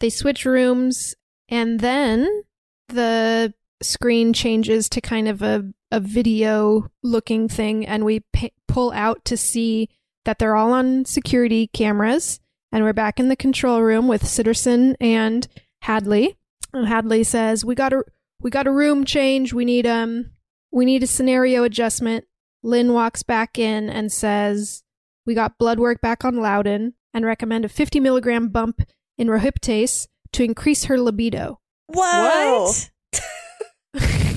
[0.00, 1.14] They switch rooms,
[1.48, 2.42] and then
[2.88, 8.92] the screen changes to kind of a a video looking thing, and we p- pull
[8.92, 9.88] out to see
[10.24, 14.94] that they're all on security cameras, and we're back in the control room with Sitterson
[15.00, 15.48] and
[15.82, 16.36] Hadley.
[16.72, 18.04] And Hadley says, "We got a
[18.40, 19.52] we got a room change.
[19.52, 20.30] We need um
[20.70, 22.26] we need a scenario adjustment."
[22.62, 24.82] Lin walks back in and says,
[25.24, 28.82] "We got blood work back on Louden and recommend a 50 milligram bump
[29.16, 32.64] in rohyptase to increase her libido." Whoa.
[32.66, 32.90] What?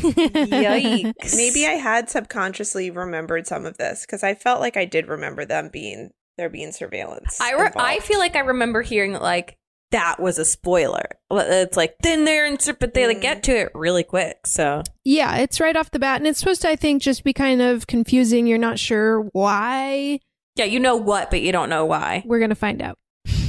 [0.02, 1.36] Yikes.
[1.36, 5.46] Maybe I had subconsciously remembered some of this because I felt like I did remember
[5.46, 7.40] them being there being surveillance.
[7.42, 9.58] I re- I feel like I remember hearing like
[9.92, 11.04] that was a spoiler.
[11.30, 13.22] It's like then they're in, but they like Mm.
[13.22, 14.48] get to it really quick.
[14.48, 17.34] So Yeah, it's right off the bat, and it's supposed to, I think, just be
[17.34, 18.48] kind of confusing.
[18.48, 20.20] You're not sure why.
[20.56, 22.24] yeah, you know what, but you don't know why.
[22.26, 22.98] We're gonna find out.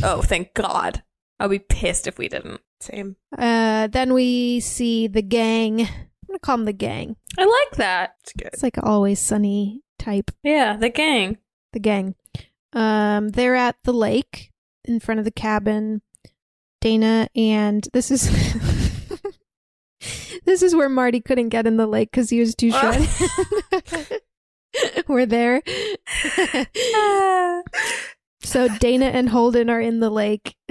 [0.03, 1.03] Oh, thank God!
[1.38, 2.61] I'll be pissed if we didn't.
[2.83, 3.16] Same.
[3.37, 5.83] Uh, then we see the gang.
[5.83, 5.89] I'm
[6.26, 7.16] gonna call them the gang.
[7.39, 8.16] I like that.
[8.22, 8.51] It's good.
[8.53, 10.30] It's like always sunny type.
[10.43, 11.39] Yeah, the gang.
[11.72, 12.14] The gang.
[12.72, 14.51] Um, they're at the lake
[14.85, 16.03] in front of the cabin.
[16.80, 18.28] Dana and this is
[20.45, 22.97] this is where Marty couldn't get in the lake because he was too short.
[25.09, 25.62] We're there.
[28.41, 30.57] so Dana and Holden are in the lake.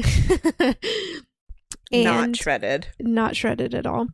[1.92, 2.88] Not And- shredded.
[3.00, 4.08] not shredded at all.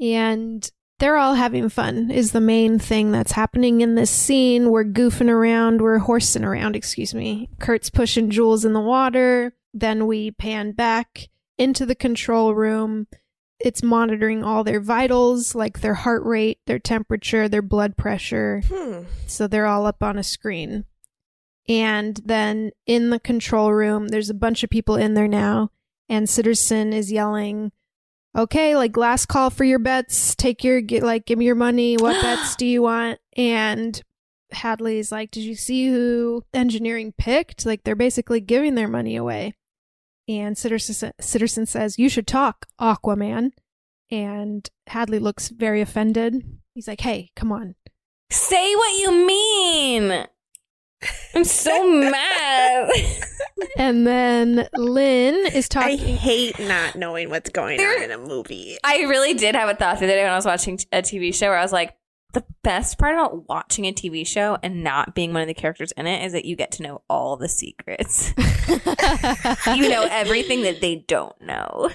[0.00, 0.68] And
[0.98, 4.70] they're all having fun, is the main thing that's happening in this scene.
[4.70, 7.48] We're goofing around, we're horsing around, excuse me.
[7.60, 9.54] Kurt's pushing Jules in the water.
[9.72, 13.06] Then we pan back into the control room,
[13.60, 18.62] it's monitoring all their vitals, like their heart rate, their temperature, their blood pressure.
[18.68, 19.02] Hmm.
[19.26, 20.84] So they're all up on a screen.
[21.68, 25.70] And then in the control room, there's a bunch of people in there now,
[26.08, 27.72] and Sitterson is yelling,
[28.36, 30.34] "Okay, like last call for your bets.
[30.34, 31.96] Take your get like give me your money.
[31.96, 34.00] What bets do you want?" And
[34.52, 37.66] Hadley's like, "Did you see who engineering picked?
[37.66, 39.54] Like they're basically giving their money away."
[40.28, 43.52] And Sitterson, Sitterson says, "You should talk, Aquaman."
[44.10, 46.42] And Hadley looks very offended.
[46.74, 47.74] He's like, "Hey, come on,
[48.30, 50.26] Say what you mean.
[51.34, 52.90] I'm so mad.
[53.76, 55.92] and then Lin is talking.
[55.92, 58.76] I hate not knowing what's going on in a movie.
[58.84, 61.34] I really did have a thought the other day when I was watching a TV
[61.34, 61.94] show where I was like,
[62.34, 65.92] the best part about watching a TV show and not being one of the characters
[65.92, 68.34] in it is that you get to know all the secrets.
[69.66, 71.90] you know everything that they don't know.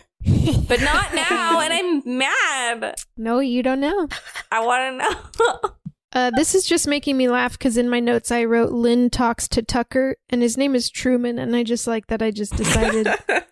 [0.68, 2.95] But not now, and I'm mad.
[3.16, 4.08] No, you don't know.
[4.51, 5.76] I want to know.
[6.14, 9.47] Uh, this is just making me laugh because in my notes I wrote Lin talks
[9.49, 13.07] to Tucker, and his name is Truman, and I just like that I just decided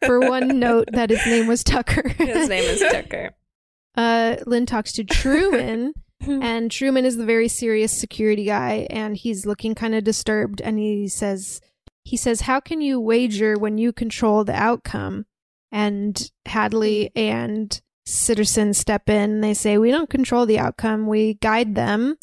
[0.06, 2.08] for one note that his name was Tucker.
[2.10, 3.32] His name is Tucker.
[3.98, 9.48] uh, Lin talks to Truman, and Truman is the very serious security guy, and he's
[9.48, 11.62] looking kind of disturbed, and he says,
[12.04, 15.26] he says, "How can you wager when you control the outcome?"
[15.72, 19.42] And Hadley and Sitterson step in.
[19.42, 22.18] They say, "We don't control the outcome; we guide them,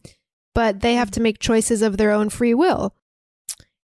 [0.59, 2.97] but they have to make choices of their own free will."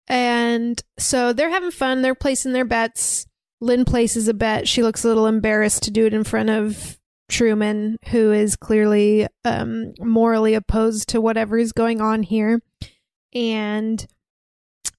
[0.09, 2.03] And so they're having fun.
[2.03, 3.27] They're placing their bets.
[3.61, 4.67] Lin places a bet.
[4.67, 6.99] She looks a little embarrassed to do it in front of
[7.29, 12.61] Truman, who is clearly um, morally opposed to whatever is going on here.
[13.33, 14.05] And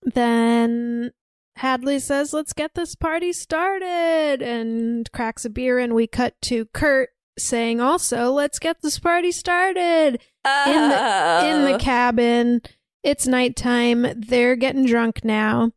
[0.03, 1.11] then
[1.57, 5.79] Hadley says, Let's get this party started, and cracks a beer.
[5.79, 10.21] And we cut to Kurt saying, Also, let's get this party started
[10.67, 12.61] in the in the Uh, cabin.
[13.03, 14.05] It's nighttime.
[14.17, 15.71] They're getting drunk now,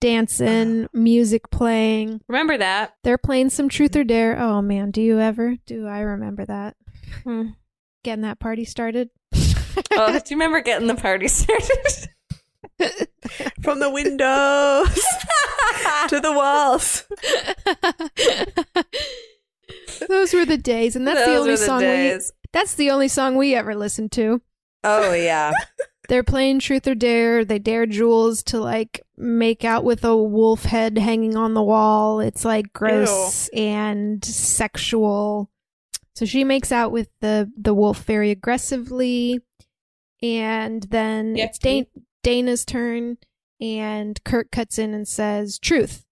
[0.00, 2.20] dancing, music playing.
[2.28, 2.94] Remember that.
[3.02, 4.38] They're playing some truth or dare.
[4.38, 5.56] Oh man, do you ever?
[5.66, 6.76] Do I remember that?
[7.24, 7.48] Hmm.
[8.04, 9.10] Getting that party started.
[9.90, 12.08] Oh, do you remember getting the party started?
[13.62, 14.94] From the windows
[16.08, 17.04] to the walls.
[20.08, 22.32] Those were the days, and that's the only were the song days.
[22.52, 22.58] We.
[22.58, 24.42] That's the only song we ever listened to.
[24.84, 25.52] Oh yeah.
[26.08, 27.44] They're playing truth or dare.
[27.44, 32.20] They dare Jules to like make out with a wolf head hanging on the wall.
[32.20, 35.48] It's like gross and sexual.
[36.14, 39.40] So she makes out with the the wolf very aggressively,
[40.22, 41.86] and then it's Dan-
[42.22, 43.16] Dana's turn,
[43.60, 46.04] and Kurt cuts in and says truth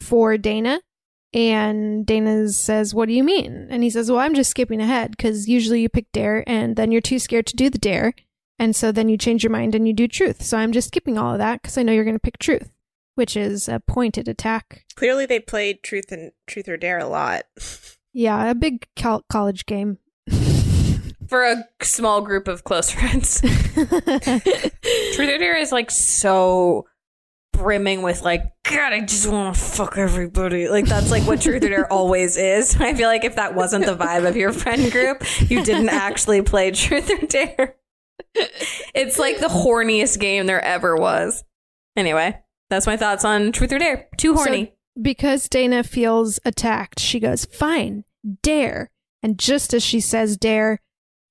[0.00, 0.80] for Dana.
[1.34, 3.66] And Dana says, What do you mean?
[3.70, 6.90] And he says, Well, I'm just skipping ahead because usually you pick dare and then
[6.90, 8.14] you're too scared to do the dare.
[8.58, 10.42] And so then you change your mind and you do truth.
[10.42, 12.70] So I'm just skipping all of that because I know you're going to pick truth,
[13.14, 14.84] which is a pointed attack.
[14.96, 17.44] Clearly, they played Truth and Truth or Dare a lot.
[18.14, 19.98] Yeah, a big col- college game.
[21.28, 23.40] For a small group of close friends.
[23.42, 26.86] Truth or Dare is like so
[27.58, 30.68] brimming with like, God, I just want to fuck everybody.
[30.68, 32.76] Like that's like what Truth or Dare always is.
[32.80, 36.42] I feel like if that wasn't the vibe of your friend group, you didn't actually
[36.42, 37.74] play Truth or Dare.
[38.94, 41.42] It's like the horniest game there ever was.
[41.96, 42.38] Anyway,
[42.68, 44.06] that's my thoughts on Truth or Dare.
[44.16, 44.66] Too horny.
[44.66, 48.04] So because Dana feels attacked, she goes, Fine,
[48.42, 48.90] dare.
[49.22, 50.80] And just as she says dare,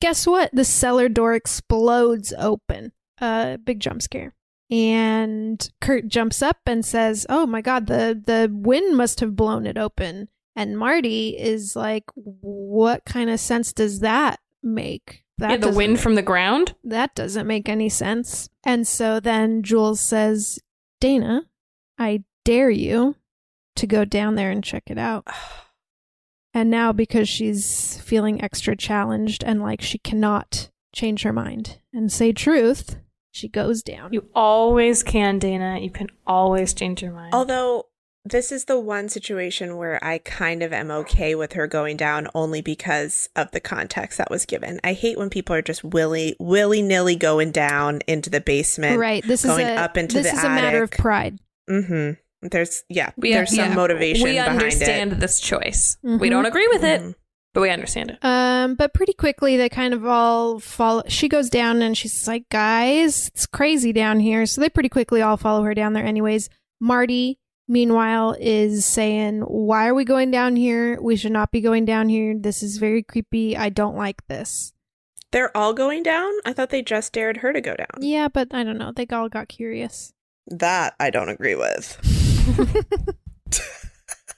[0.01, 0.49] guess what?
[0.53, 2.91] The cellar door explodes open.
[3.21, 4.33] A uh, big jump scare.
[4.69, 9.65] And Kurt jumps up and says, "Oh my god, the the wind must have blown
[9.65, 15.57] it open." And Marty is like, "What kind of sense does that make?" That yeah,
[15.57, 16.75] the wind make- from the ground.
[16.83, 18.49] that doesn't make any sense.
[18.63, 20.57] And so then Jules says,
[20.99, 21.43] Dana,
[21.99, 23.15] I dare you
[23.75, 25.27] to go down there and check it out.
[26.53, 32.11] And now, because she's feeling extra challenged and like she cannot change her mind and
[32.11, 32.95] say truth,
[33.31, 34.13] she goes down.
[34.13, 35.79] You always can, Dana.
[35.79, 37.33] You can always change your mind.
[37.33, 37.85] Although
[38.25, 42.27] this is the one situation where I kind of am okay with her going down
[42.35, 44.79] only because of the context that was given.
[44.83, 48.99] I hate when people are just willy willy nilly going down into the basement.
[48.99, 49.23] Right.
[49.25, 50.31] This is going a, up into the attic.
[50.33, 51.39] this the is a matter of pride.
[51.69, 52.47] Mm-hmm.
[52.49, 53.11] There's yeah.
[53.17, 53.75] We- there's some yeah.
[53.75, 55.19] motivation We behind understand it.
[55.19, 55.97] this choice.
[56.05, 56.19] Mhm.
[56.19, 57.11] We don't agree with Mm-hmm.
[57.57, 58.19] It, but we understand it.
[58.21, 61.03] Um, but pretty quickly they kind of all follow.
[61.07, 65.21] She goes down and she's like, "Guys, it's crazy down here." So they pretty quickly
[65.21, 66.49] all follow her down there, anyways.
[66.79, 71.01] Marty meanwhile, is saying, Why are we going down here?
[71.01, 72.35] We should not be going down here.
[72.37, 73.57] This is very creepy.
[73.57, 74.73] I don't like this.
[75.31, 76.31] They're all going down?
[76.45, 77.99] I thought they just dared her to go down.
[77.99, 78.93] Yeah, but I don't know.
[78.93, 80.13] They all got curious.
[80.47, 81.99] That I don't agree with.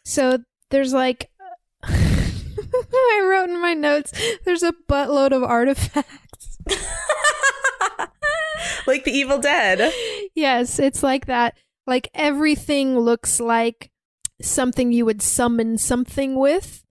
[0.10, 0.40] So
[0.72, 1.30] there's like,
[2.94, 4.12] I wrote in my notes,
[4.46, 6.58] there's a buttload of artifacts.
[8.88, 9.94] like the Evil Dead.
[10.36, 11.58] yes, it's like that.
[11.88, 13.92] Like everything looks like
[14.42, 16.84] something you would summon something with.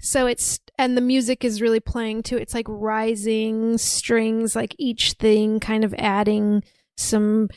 [0.00, 2.36] So it's and the music is really playing too.
[2.36, 6.62] It's like rising strings, like each thing kind of adding
[6.96, 7.48] some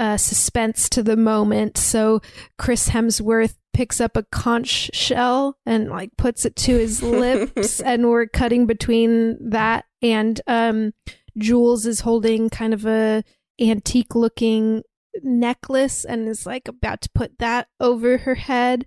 [0.00, 1.76] uh, suspense to the moment.
[1.76, 2.22] So
[2.58, 8.08] Chris Hemsworth picks up a conch shell and like puts it to his lips, and
[8.08, 10.92] we're cutting between that and um,
[11.36, 13.22] Jules is holding kind of a
[13.60, 14.82] antique looking
[15.22, 18.86] necklace and is like about to put that over her head.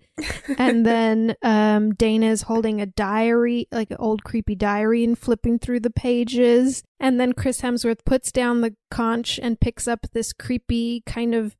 [0.57, 5.59] And then um Dana is holding a diary like an old creepy diary and flipping
[5.59, 6.83] through the pages.
[6.99, 11.55] And then Chris Hemsworth puts down the conch and picks up this creepy kind of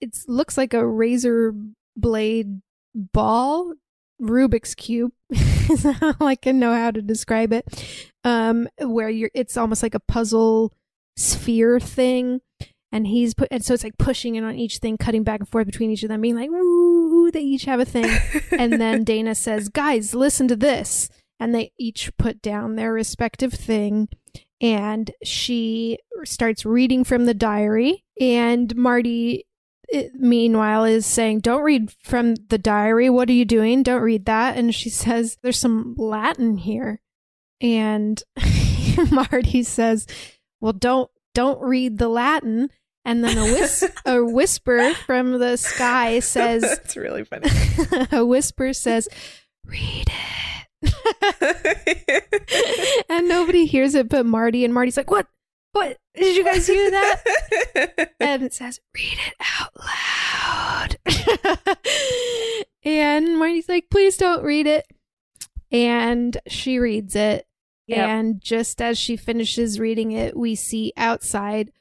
[0.00, 1.54] it looks like a razor
[1.96, 2.60] blade
[2.94, 3.74] ball
[4.20, 5.12] Rubik's cube.
[5.30, 7.64] Is how I can know how to describe it?
[8.24, 10.72] Um where you're it's almost like a puzzle
[11.16, 12.40] sphere thing
[12.92, 15.48] and he's put and so it's like pushing it on each thing cutting back and
[15.48, 18.10] forth between each of them being like ooh they each have a thing.
[18.52, 21.08] And then dana says guys listen to this.
[21.40, 24.08] And they each put down their respective thing.
[24.60, 28.04] And she starts reading from the diary.
[28.20, 29.46] And marty
[29.92, 33.10] eh, meanwhile is saying don't read from the diary.
[33.10, 33.82] What are you doing?
[33.82, 34.56] Don't read that.
[34.56, 37.00] And she says there's some latin here.
[37.60, 38.22] And
[39.10, 40.06] marty says
[40.60, 42.68] well don't don't read the latin
[43.04, 47.48] and then a, whis- a whisper from the sky says That's really funny.
[48.12, 49.08] a whisper says
[49.66, 50.12] read it.
[53.08, 55.26] And nobody hears it but marty and marty's like what?
[55.72, 55.96] What?
[56.14, 58.10] Did you guys hear that?
[58.20, 60.96] And it says read it out loud.
[62.84, 64.86] And marty's like please don't read it.
[65.70, 67.46] And she reads it.
[67.88, 68.08] Yep.
[68.08, 71.72] and just as she finishes reading it we see outside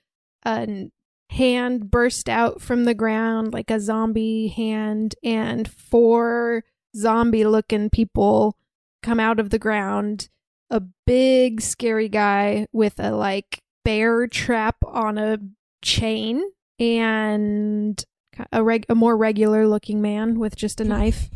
[0.43, 0.89] a
[1.31, 6.63] hand burst out from the ground like a zombie hand and four
[6.95, 8.57] zombie looking people
[9.01, 10.29] come out of the ground.
[10.69, 15.37] A big scary guy with a like bear trap on a
[15.81, 16.43] chain
[16.79, 18.03] and
[18.51, 21.29] a reg- a more regular looking man with just a knife.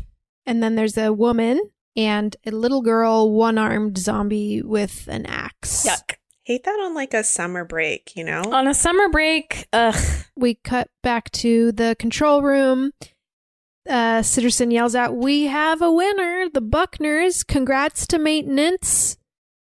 [0.46, 1.60] And then there's a woman
[1.96, 5.86] and a little girl one-armed zombie with an axe.
[5.86, 6.16] Yuck.
[6.46, 8.40] Hate that on like a summer break, you know?
[8.52, 9.96] On a summer break, ugh.
[10.36, 12.92] we cut back to the control room.
[13.88, 17.44] Uh, Sitterson yells out, "We have a winner, the Buckners!
[17.44, 19.18] Congrats to maintenance!"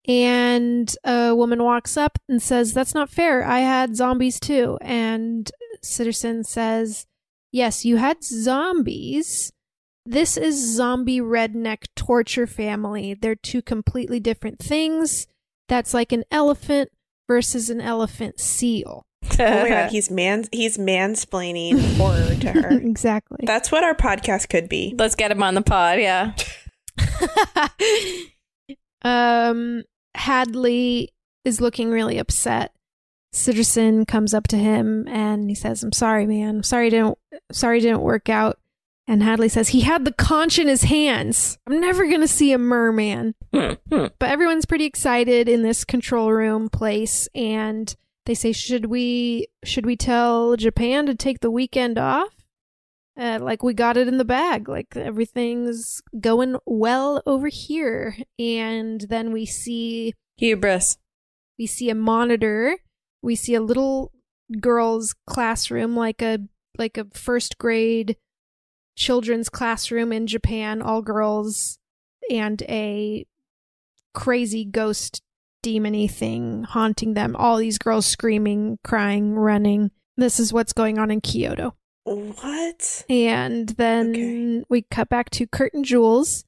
[0.08, 3.44] And a woman walks up and says, "That's not fair.
[3.44, 5.50] I had zombies too." And
[5.84, 7.08] Sitterson says,
[7.52, 9.52] "Yes, you had zombies."
[10.06, 13.16] This is zombie redneck torture family.
[13.16, 15.26] They're two completely different things.
[15.70, 16.90] That's like an elephant
[17.28, 19.06] versus an elephant seal.
[19.40, 22.70] oh my god, he's man he's mansplaining horror to her.
[22.82, 23.40] exactly.
[23.44, 24.94] That's what our podcast could be.
[24.98, 26.34] Let's get him on the pod, yeah.
[29.04, 29.84] um
[30.16, 31.14] Hadley
[31.46, 32.74] is looking really upset.
[33.34, 36.58] Sitterson comes up to him and he says, "I'm sorry, man.
[36.58, 37.18] I'm sorry didn't
[37.52, 38.58] sorry didn't work out."
[39.10, 41.58] And Hadley says, "He had the conch in his hands.
[41.66, 46.70] I'm never going to see a merman." but everyone's pretty excited in this control room
[46.70, 47.96] place and
[48.28, 52.36] they say, "Should we should we tell Japan to take the weekend off?"
[53.20, 59.02] Uh, like we got it in the bag like everything's going well over here and
[59.10, 60.98] then we see hubris
[61.58, 62.78] we see a monitor
[63.22, 64.14] we see a little
[64.62, 66.40] girl's classroom like a
[66.78, 68.16] like a first grade
[69.00, 71.80] children's classroom in Japan all girls
[72.30, 73.26] and a
[74.14, 75.22] crazy ghost
[75.64, 81.10] demony thing haunting them all these girls screaming crying running this is what's going on
[81.12, 83.06] in Kyoto What?
[83.10, 86.44] and then we cut back to Kurt and Jules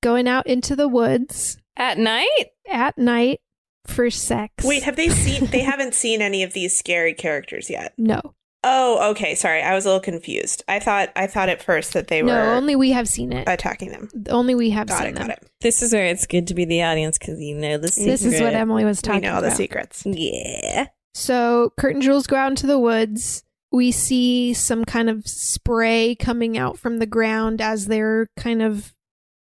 [0.00, 2.46] going out into the woods At night?
[2.70, 3.40] at night
[3.86, 4.64] for sex.
[4.64, 7.94] Wait, have they seen they haven't seen any of these scary characters yet?
[7.98, 8.20] no.
[8.66, 9.34] Oh, okay.
[9.34, 9.62] Sorry.
[9.62, 10.64] I was a little confused.
[10.66, 13.46] I thought I thought at first that they no, were only we have seen it.
[13.46, 14.08] attacking them.
[14.30, 15.26] only we have Got seen it, them.
[15.28, 15.46] got it.
[15.60, 18.10] This is where it's good to be the audience because you know the secret.
[18.10, 19.20] This is what Emily was talking.
[19.22, 19.56] We talking know the about.
[19.56, 20.02] secrets.
[20.06, 20.86] Yeah.
[21.14, 23.44] So Kurt and Jules go out into the woods.
[23.70, 28.94] we see some kind of spray coming out from the ground as they're kind of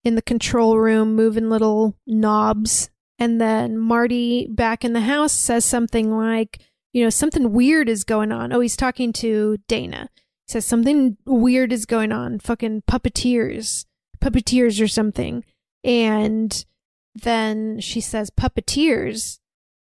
[0.04, 2.90] in the control room moving little knobs.
[3.18, 6.60] And then Marty back in the house says something like,
[6.96, 8.54] you know, something weird is going on.
[8.54, 10.10] Oh, he's talking to Dana.
[10.48, 12.40] He says something weird is going on.
[12.40, 13.84] Fucking puppeteers,
[14.22, 15.44] puppeteers or something.
[15.84, 16.66] And
[17.14, 19.40] then she says, puppeteers.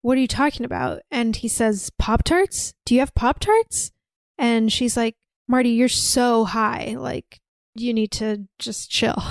[0.01, 1.03] What are you talking about?
[1.11, 2.73] And he says, Pop Tarts?
[2.83, 3.91] Do you have Pop Tarts?
[4.39, 5.13] And she's like,
[5.47, 6.95] Marty, you're so high.
[6.97, 7.39] Like,
[7.75, 9.21] you need to just chill.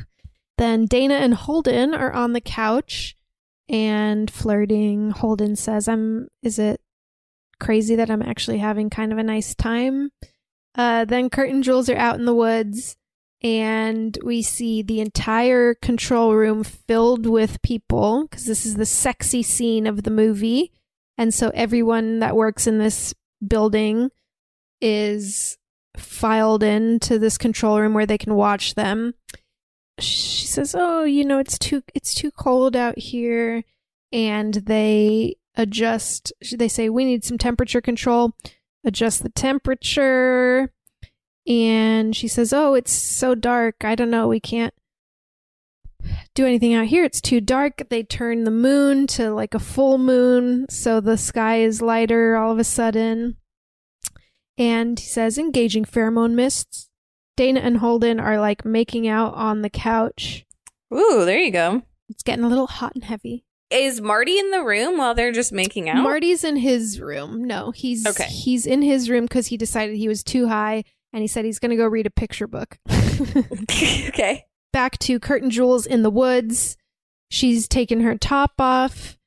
[0.56, 3.16] then Dana and Holden are on the couch
[3.68, 5.10] and flirting.
[5.10, 6.80] Holden says, I'm, is it
[7.62, 10.10] crazy that I'm actually having kind of a nice time?
[10.74, 12.96] Uh, then Kurt and Jules are out in the woods
[13.42, 19.42] and we see the entire control room filled with people because this is the sexy
[19.42, 20.70] scene of the movie.
[21.18, 23.14] And so everyone that works in this
[23.46, 24.10] building
[24.80, 25.58] is
[25.96, 29.14] filed into this control room where they can watch them.
[29.98, 33.64] She says, "Oh, you know, it's too it's too cold out here."
[34.10, 38.32] And they adjust they say, "We need some temperature control."
[38.84, 40.72] Adjust the temperature.
[41.46, 43.84] And she says, "Oh, it's so dark.
[43.84, 44.28] I don't know.
[44.28, 44.74] We can't
[46.34, 47.04] do anything out here.
[47.04, 47.88] It's too dark.
[47.88, 52.52] They turn the moon to like a full moon, so the sky is lighter all
[52.52, 53.36] of a sudden."
[54.58, 56.90] And he says, engaging pheromone mists.
[57.36, 60.44] Dana and Holden are like making out on the couch.
[60.92, 61.82] Ooh, there you go.
[62.08, 63.44] It's getting a little hot and heavy.
[63.72, 66.02] Is Marty in the room while they're just making out?
[66.02, 67.44] Marty's in his room.
[67.44, 68.24] No, he's Okay.
[68.24, 71.58] He's in his room because he decided he was too high, and he said he's
[71.58, 72.78] going to go read a picture book.
[72.90, 74.44] okay.
[74.72, 76.76] Back to Kurt Jules in the woods.
[77.30, 79.18] She's taken her top off,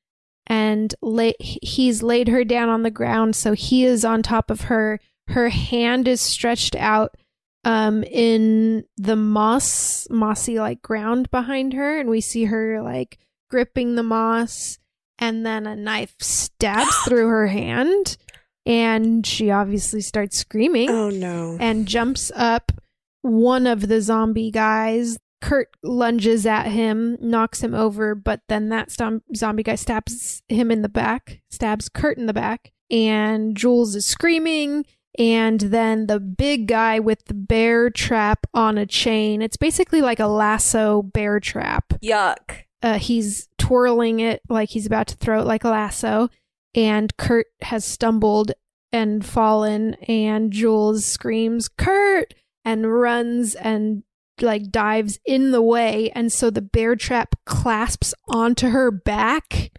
[0.46, 4.62] and la- he's laid her down on the ground, so he is on top of
[4.62, 5.00] her.
[5.28, 7.16] Her hand is stretched out
[7.64, 13.18] um in the moss mossy like ground behind her and we see her like
[13.56, 14.80] gripping the moss
[15.18, 18.18] and then a knife stabs through her hand
[18.66, 21.56] and she obviously starts screaming Oh no.
[21.58, 22.74] and jumps up
[23.22, 28.90] one of the zombie guys Kurt lunges at him, knocks him over, but then that
[28.90, 33.96] stom- zombie guy stabs him in the back, stabs Kurt in the back, and Jules
[33.96, 34.86] is screaming.
[35.20, 39.42] And then the big guy with the bear trap on a chain.
[39.42, 41.94] It's basically like a lasso bear trap.
[42.04, 42.65] Yuck.
[42.86, 46.30] Uh, he's twirling it like he's about to throw it like a lasso.
[46.76, 48.52] And Kurt has stumbled
[48.92, 49.96] and fallen.
[50.08, 52.34] And Jules screams, Kurt!
[52.64, 54.04] And runs and
[54.40, 56.12] like dives in the way.
[56.14, 59.72] And so the bear trap clasps onto her back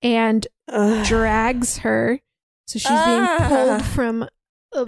[0.00, 0.46] and
[1.04, 2.20] drags her.
[2.66, 3.46] So she's being Ah.
[3.48, 4.28] pulled from
[4.72, 4.86] a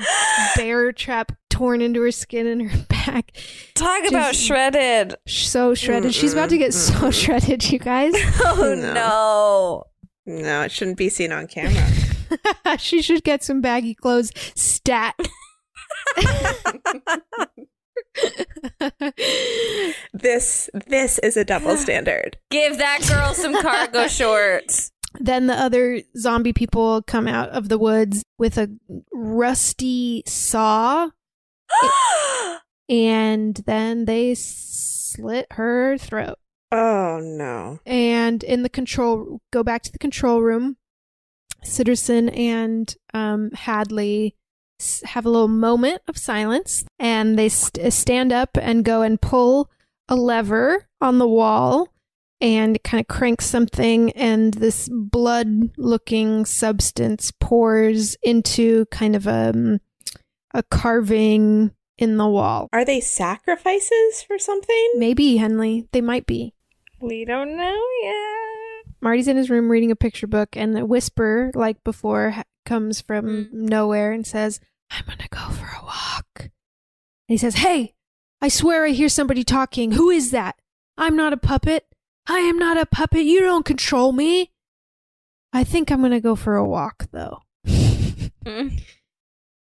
[0.57, 3.33] bear trap torn into her skin and her back.
[3.75, 5.15] Talk about shredded.
[5.27, 6.15] So shredded.
[6.15, 8.15] She's about to get so shredded, you guys.
[8.45, 9.85] Oh No.
[10.25, 11.85] No, it shouldn't be seen on camera.
[12.79, 14.31] she should get some baggy clothes.
[14.55, 15.17] Stat.
[20.13, 22.37] this this is a double standard.
[22.51, 24.93] Give that girl some cargo shorts.
[25.21, 28.71] Then the other zombie people come out of the woods with a
[29.13, 31.11] rusty saw.
[32.89, 36.39] and then they slit her throat.
[36.71, 37.81] Oh no.
[37.85, 40.77] And in the control, go back to the control room.
[41.65, 44.35] Sitterson and um, Hadley
[45.05, 49.71] have a little moment of silence, and they st- stand up and go and pull
[50.09, 51.92] a lever on the wall
[52.43, 59.81] and kind of cranks something, and this blood-looking substance pours into kind of a um,
[60.53, 62.69] a carving in the wall.
[62.73, 64.91] Are they sacrifices for something?
[64.97, 65.89] Maybe Henley.
[65.93, 66.53] They might be.
[67.01, 68.95] We don't know yet.
[69.01, 73.01] Marty's in his room reading a picture book, and the whisper, like before, ha- comes
[73.01, 73.53] from mm.
[73.53, 76.27] nowhere and says, I'm gonna go for a walk.
[76.37, 76.51] And
[77.29, 77.95] he says, Hey,
[78.41, 79.93] I swear I hear somebody talking.
[79.93, 80.57] Who is that?
[80.99, 81.87] I'm not a puppet.
[82.27, 83.25] I am not a puppet.
[83.25, 84.53] You don't control me.
[85.53, 87.41] I think I'm gonna go for a walk, though.
[88.47, 88.69] Hmm.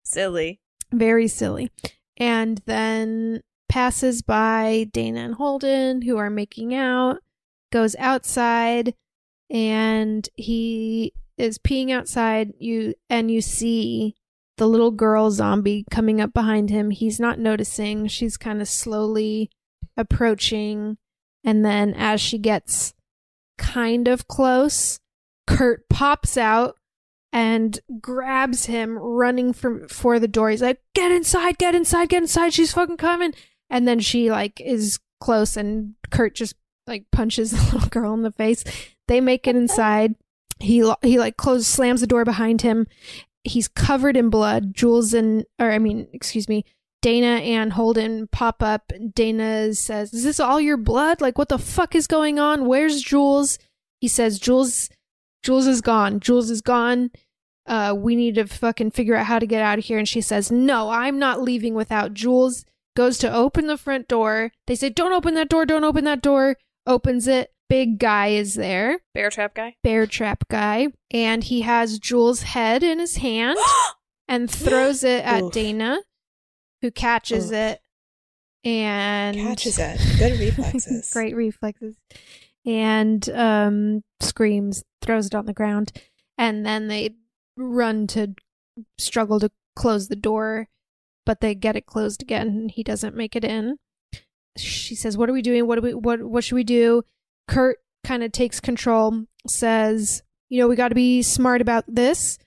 [0.03, 0.59] Silly.
[0.91, 1.71] Very silly.
[2.17, 7.19] And then passes by Dana and Holden, who are making out,
[7.71, 8.93] goes outside,
[9.49, 12.53] and he is peeing outside.
[12.59, 14.15] You and you see
[14.57, 16.91] the little girl zombie coming up behind him.
[16.91, 18.07] He's not noticing.
[18.07, 19.49] She's kind of slowly
[19.97, 20.97] approaching,
[21.43, 22.93] and then as she gets
[23.57, 24.99] kind of close,
[25.47, 26.75] Kurt pops out
[27.33, 30.49] and grabs him running from for the door.
[30.49, 32.53] He's like, "Get inside, get inside, get inside.
[32.53, 33.33] She's fucking coming."
[33.69, 36.55] And then she like is close and Kurt just
[36.87, 38.63] like punches the little girl in the face.
[39.07, 40.15] They make it inside.
[40.59, 42.87] He he like closes slams the door behind him.
[43.43, 44.73] He's covered in blood.
[44.73, 46.65] Jules and or I mean, excuse me,
[47.01, 48.91] Dana and Holden pop up.
[49.13, 51.21] Dana says, "Is this all your blood?
[51.21, 52.65] Like what the fuck is going on?
[52.65, 53.57] Where's Jules?"
[53.99, 54.89] He says, "Jules
[55.43, 56.19] Jules is gone.
[56.19, 57.11] Jules is gone.
[57.65, 60.21] Uh, we need to fucking figure out how to get out of here." And she
[60.21, 64.51] says, "No, I'm not leaving without Jules." Goes to open the front door.
[64.67, 65.65] They say, "Don't open that door.
[65.65, 67.51] Don't open that door." Opens it.
[67.69, 68.99] Big guy is there.
[69.13, 69.75] Bear trap guy.
[69.81, 73.57] Bear trap guy, and he has Jules' head in his hand
[74.27, 75.53] and throws it at Oof.
[75.53, 75.99] Dana,
[76.81, 77.81] who catches it
[78.63, 79.99] and Catches it.
[80.19, 81.11] Good reflexes.
[81.11, 81.97] Great reflexes.
[82.65, 85.91] And um screams, throws it on the ground,
[86.37, 87.15] and then they
[87.57, 88.35] run to
[88.97, 90.67] struggle to close the door,
[91.25, 93.77] but they get it closed again and he doesn't make it in.
[94.57, 95.65] She says, "What are we doing?
[95.65, 97.03] What do we what what should we do?"
[97.47, 102.37] Kurt kind of takes control, says, "You know, we got to be smart about this.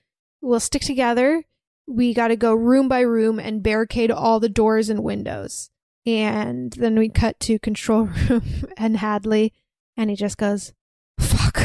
[0.41, 1.43] We'll stick together.
[1.87, 5.69] We got to go room by room and barricade all the doors and windows."
[6.05, 9.53] And then we cut to control room and Hadley,
[9.97, 10.73] and he just goes,
[11.19, 11.59] "Fuck."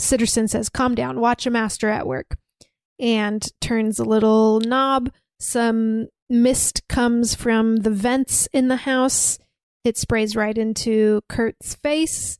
[0.00, 1.20] Sitterson says, "Calm down.
[1.20, 2.36] Watch a master at work."
[2.98, 5.10] And turns a little knob.
[5.38, 9.38] Some mist comes from the vents in the house.
[9.84, 12.38] It sprays right into Kurt's face,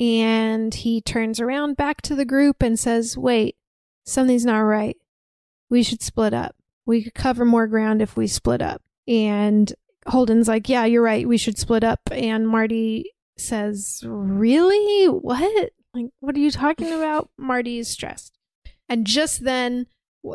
[0.00, 3.56] and he turns around back to the group and says, "Wait,
[4.06, 4.96] something's not right.
[5.70, 6.56] We should split up.
[6.86, 9.72] We could cover more ground if we split up." And
[10.06, 11.28] Holden's like, "Yeah, you're right.
[11.28, 15.06] We should split up." And Marty says, "Really?
[15.06, 15.70] What?
[15.94, 18.38] Like, what are you talking about?" Marty is stressed.
[18.88, 19.86] And just then,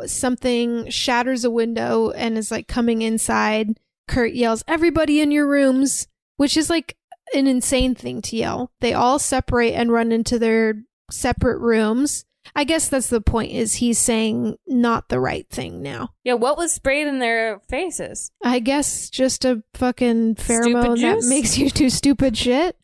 [0.06, 3.78] something shatters a window and is like coming inside.
[4.06, 6.06] Kurt yells, "Everybody in your rooms!"
[6.36, 6.96] Which is like
[7.34, 8.70] an insane thing to yell.
[8.80, 12.24] They all separate and run into their separate rooms.
[12.54, 16.10] I guess that's the point is he's saying not the right thing now.
[16.24, 18.30] Yeah, what was sprayed in their faces?
[18.42, 22.76] I guess just a fucking pheromone that makes you do stupid shit.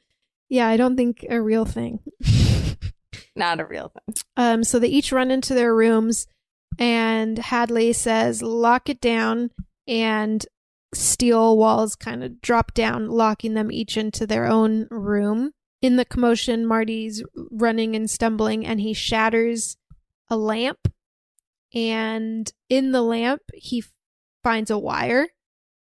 [0.48, 2.00] Yeah, I don't think a real thing.
[3.36, 4.14] Not a real thing.
[4.36, 6.26] Um, so they each run into their rooms,
[6.78, 9.50] and Hadley says, "Lock it down,"
[9.86, 10.44] and
[10.92, 15.52] steel walls kind of drop down, locking them each into their own room.
[15.82, 19.76] In the commotion, Marty's running and stumbling, and he shatters
[20.28, 20.92] a lamp.
[21.72, 23.84] And in the lamp, he
[24.42, 25.28] finds a wire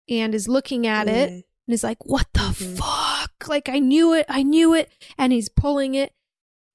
[0.07, 1.33] and is looking at it Mm.
[1.67, 2.77] and is like, What the Mhm.
[2.77, 3.47] fuck?
[3.47, 4.25] Like, I knew it.
[4.29, 4.91] I knew it.
[5.17, 6.13] And he's pulling it.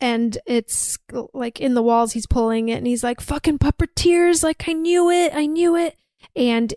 [0.01, 0.99] And it's
[1.33, 2.79] like in the walls, he's pulling it.
[2.79, 4.43] And he's like, Fucking puppeteers.
[4.43, 5.33] Like, I knew it.
[5.35, 5.97] I knew it.
[6.35, 6.75] And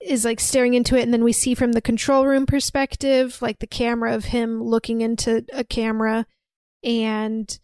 [0.00, 1.02] is like staring into it.
[1.02, 5.00] And then we see from the control room perspective, like the camera of him looking
[5.00, 6.26] into a camera.
[6.84, 7.58] And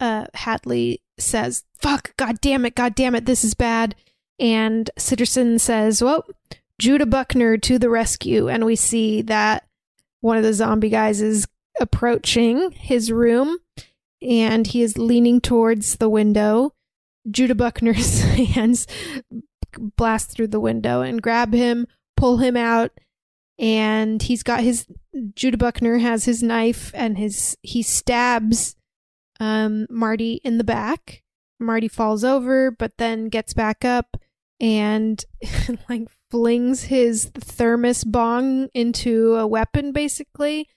[0.00, 3.94] uh, Hadley says, Fuck, god damn it, god damn it, this is bad.
[4.38, 6.24] And Sitterson says, Well,
[6.78, 8.48] Judah Buckner to the rescue.
[8.48, 9.66] And we see that
[10.20, 11.46] one of the zombie guys is
[11.80, 13.58] approaching his room
[14.20, 16.72] and he is leaning towards the window.
[17.30, 18.20] Judah Buckner's
[18.54, 18.86] hands
[19.78, 22.92] blast through the window and grab him, pull him out,
[23.58, 24.86] and he's got his
[25.34, 28.76] Judah Buckner has his knife and his he stabs
[29.40, 31.22] um Marty in the back.
[31.60, 34.16] Marty falls over but then gets back up
[34.60, 35.24] and
[35.88, 40.68] like flings his thermos bong into a weapon basically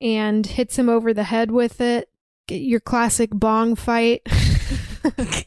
[0.00, 2.08] and hits him over the head with it.
[2.46, 4.22] Get your classic bong fight.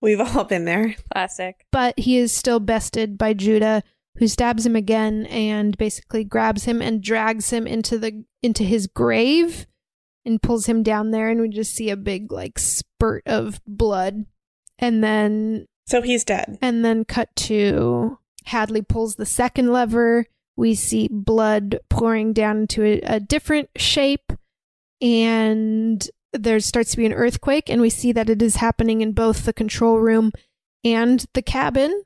[0.00, 0.94] We've all been there.
[1.12, 1.64] Classic.
[1.72, 3.82] but he is still bested by Judah,
[4.18, 8.86] who stabs him again and basically grabs him and drags him into the into his
[8.86, 9.66] grave
[10.24, 14.26] and pulls him down there and we just see a big like spurt of blood
[14.78, 16.58] and then So he's dead.
[16.60, 20.26] and then cut to Hadley pulls the second lever.
[20.56, 24.32] We see blood pouring down into a, a different shape,
[25.00, 26.08] and
[26.42, 27.68] there starts to be an earthquake.
[27.68, 30.32] And we see that it is happening in both the control room
[30.84, 32.02] and the cabin.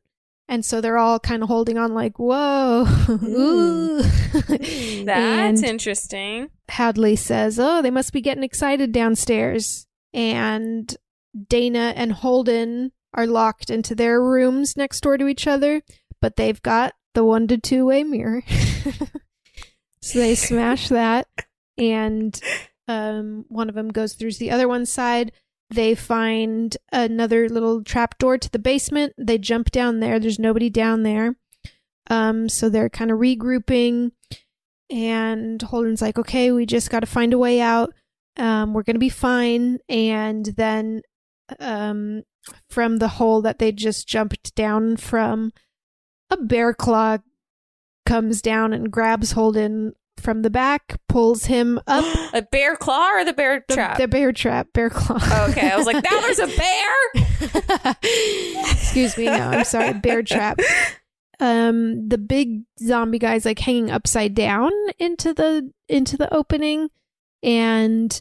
[0.48, 2.84] And so they're all kind of holding on, like, whoa.
[3.08, 4.02] Ooh.
[4.02, 5.04] Mm.
[5.06, 6.50] That's interesting.
[6.68, 9.86] Hadley says, Oh, they must be getting excited downstairs.
[10.12, 10.94] And
[11.48, 15.82] Dana and Holden are locked into their rooms next door to each other,
[16.20, 18.42] but they've got the one to two way mirror.
[20.00, 21.28] so they smash that,
[21.76, 22.40] and
[22.88, 25.32] um, one of them goes through to the other one's side.
[25.70, 29.14] they find another little trap door to the basement.
[29.16, 30.20] They jump down there.
[30.20, 31.36] There's nobody down there.
[32.10, 34.12] Um, so they're kind of regrouping,
[34.90, 37.94] and Holden's like, "Okay, we just got to find a way out.
[38.36, 41.02] Um, we're gonna be fine." And then,
[41.60, 42.24] um,
[42.68, 45.52] from the hole that they just jumped down from,
[46.28, 47.18] a bear claw
[48.04, 52.04] comes down and grabs Holden from the back, pulls him up.
[52.34, 53.98] A bear claw or the bear The, trap?
[53.98, 55.16] the bear trap, bear claw.
[55.50, 58.02] okay, I was like, now there's a bear.
[58.70, 59.26] Excuse me.
[59.26, 59.92] No, I'm sorry.
[59.94, 60.58] Bear trap.
[61.40, 66.88] Um, the big zombie guy's like hanging upside down into the into the opening,
[67.42, 68.20] and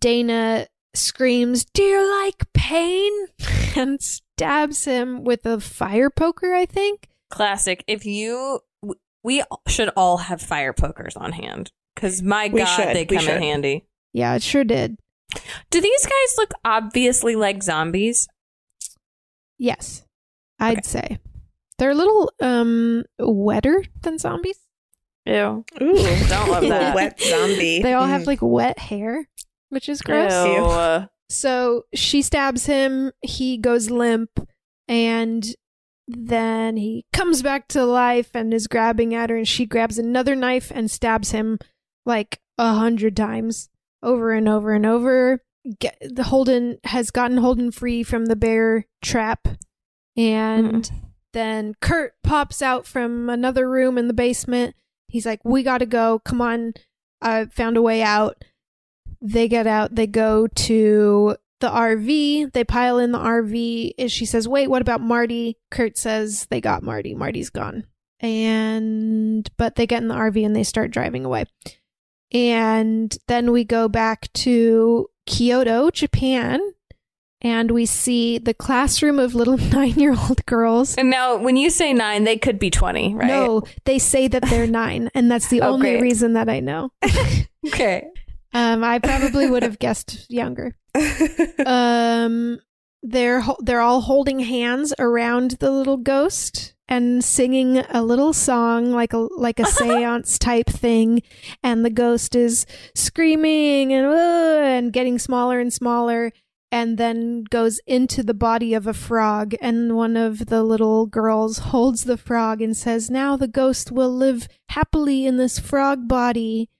[0.00, 3.12] Dana screams, "Do you like pain?"
[3.76, 6.52] and stabs him with a fire poker.
[6.54, 7.08] I think.
[7.30, 7.82] Classic.
[7.86, 8.60] If you,
[9.22, 13.16] we should all have fire pokers on hand because my We god, should, they we
[13.16, 13.86] come in handy.
[14.12, 14.98] Yeah, it sure did.
[15.70, 18.28] Do these guys look obviously like zombies?
[19.58, 20.04] Yes,
[20.58, 21.18] I'd say
[21.78, 24.58] they're a little um wetter than zombies.
[25.24, 25.34] Ew.
[25.34, 25.64] Ooh,
[26.28, 26.94] Don't love that.
[26.94, 27.80] wet zombie.
[27.82, 28.26] They all have Mm.
[28.26, 29.28] like wet hair,
[29.68, 30.32] which is gross.
[30.46, 31.08] Ew.
[31.30, 34.30] So she stabs him, he goes limp,
[34.88, 35.46] and
[36.08, 40.34] then he comes back to life and is grabbing at her, and she grabs another
[40.34, 41.58] knife and stabs him
[42.04, 43.68] like a hundred times
[44.02, 45.42] over and over and over.
[45.78, 49.46] Get, the Holden has gotten Holden free from the bear trap,
[50.16, 50.96] and hmm.
[51.32, 54.74] then Curt pops out from another room in the basement.
[55.08, 56.18] He's like, "We gotta go.
[56.24, 56.74] Come on,
[57.20, 58.44] I found a way out."
[59.20, 59.94] They get out.
[59.94, 62.52] They go to the RV.
[62.52, 63.92] They pile in the RV.
[63.98, 67.14] And she says, "Wait, what about Marty?" Curt says, "They got Marty.
[67.14, 67.84] Marty's gone."
[68.20, 71.44] And but they get in the RV and they start driving away.
[72.32, 76.60] And then we go back to Kyoto, Japan,
[77.42, 80.96] and we see the classroom of little nine-year-old girls.
[80.96, 83.26] And now, when you say nine, they could be 20, right?
[83.26, 86.02] No, they say that they're nine, and that's the Oh, only great.
[86.02, 86.90] reason that I know.
[87.64, 88.08] Okay.
[88.52, 90.74] Um, I probably would have guessed younger.
[91.66, 92.60] Um,
[93.02, 99.12] they're they're all holding hands around the little ghost and singing a little song like
[99.12, 101.22] a like a séance type thing,
[101.62, 106.32] and the ghost is screaming and "Uh," and getting smaller and smaller.
[106.70, 111.58] And then goes into the body of a frog, and one of the little girls
[111.58, 116.70] holds the frog and says, Now the ghost will live happily in this frog body.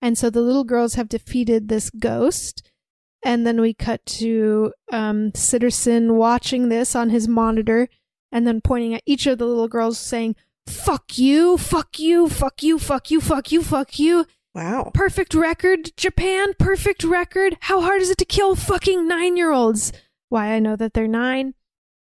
[0.00, 2.62] And so the little girls have defeated this ghost.
[3.24, 7.88] And then we cut to um, Sitterson watching this on his monitor
[8.32, 12.62] and then pointing at each of the little girls saying, Fuck you, fuck you, fuck
[12.62, 14.26] you, fuck you, fuck you, fuck you.
[14.54, 14.90] Wow.
[14.92, 17.56] Perfect record, Japan, perfect record.
[17.62, 19.92] How hard is it to kill fucking nine year olds?
[20.28, 21.54] Why I know that they're nine.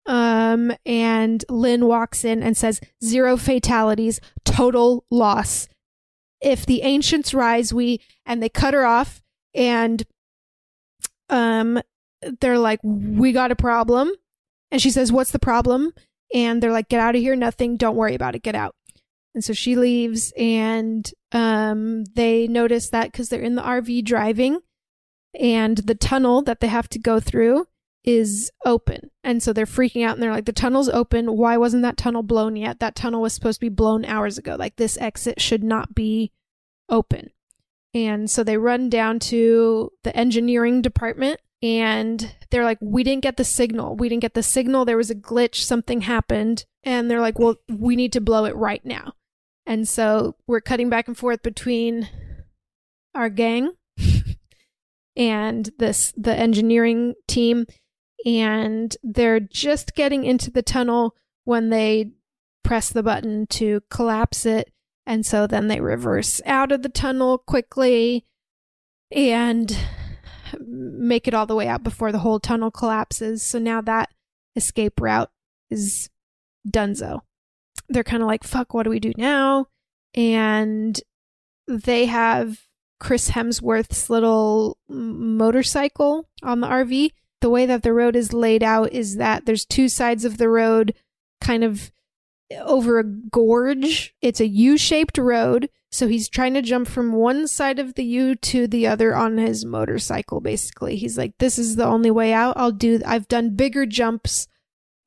[0.05, 5.67] Um, and Lin walks in and says, Zero fatalities, total loss
[6.41, 9.21] if the ancients rise we and they cut her off
[9.53, 10.03] and
[11.29, 11.79] um
[12.41, 14.11] they're like we got a problem
[14.71, 15.93] and she says what's the problem
[16.33, 18.75] and they're like get out of here nothing don't worry about it get out
[19.35, 24.59] and so she leaves and um they notice that cuz they're in the RV driving
[25.39, 27.67] and the tunnel that they have to go through
[28.07, 29.11] is open.
[29.23, 31.35] And so they're freaking out and they're like, the tunnel's open.
[31.35, 32.79] Why wasn't that tunnel blown yet?
[32.79, 34.55] That tunnel was supposed to be blown hours ago.
[34.57, 36.31] Like, this exit should not be
[36.89, 37.31] open.
[37.97, 43.37] And so they run down to the engineering department and they're like, we didn't get
[43.37, 43.95] the signal.
[43.95, 44.85] We didn't get the signal.
[44.85, 45.55] There was a glitch.
[45.55, 46.65] Something happened.
[46.83, 49.13] And they're like, well, we need to blow it right now.
[49.65, 52.07] And so we're cutting back and forth between
[53.15, 53.71] our gang
[55.15, 57.65] and this the engineering team
[58.27, 62.11] and they're just getting into the tunnel when they
[62.63, 64.71] press the button to collapse it
[65.07, 68.25] and so then they reverse out of the tunnel quickly
[69.11, 69.75] and
[70.59, 73.41] make it all the way out before the whole tunnel collapses.
[73.41, 74.09] So now that
[74.55, 75.31] escape route
[75.69, 76.09] is
[76.69, 77.21] dunzo
[77.89, 79.67] they're kind of like fuck what do we do now?
[80.13, 80.99] And
[81.67, 82.59] they have
[82.99, 87.11] Chris Hemsworth's little motorcycle on the RV.
[87.41, 90.49] The way that the road is laid out is that there's two sides of the
[90.49, 90.95] road
[91.39, 91.91] kind of
[92.61, 94.13] over a gorge.
[94.21, 95.69] It's a U shaped road.
[95.89, 99.37] So he's trying to jump from one side of the U to the other on
[99.37, 100.97] his motorcycle, basically.
[100.97, 102.57] He's like, this is the only way out.
[102.57, 104.47] I'll do, I've done bigger jumps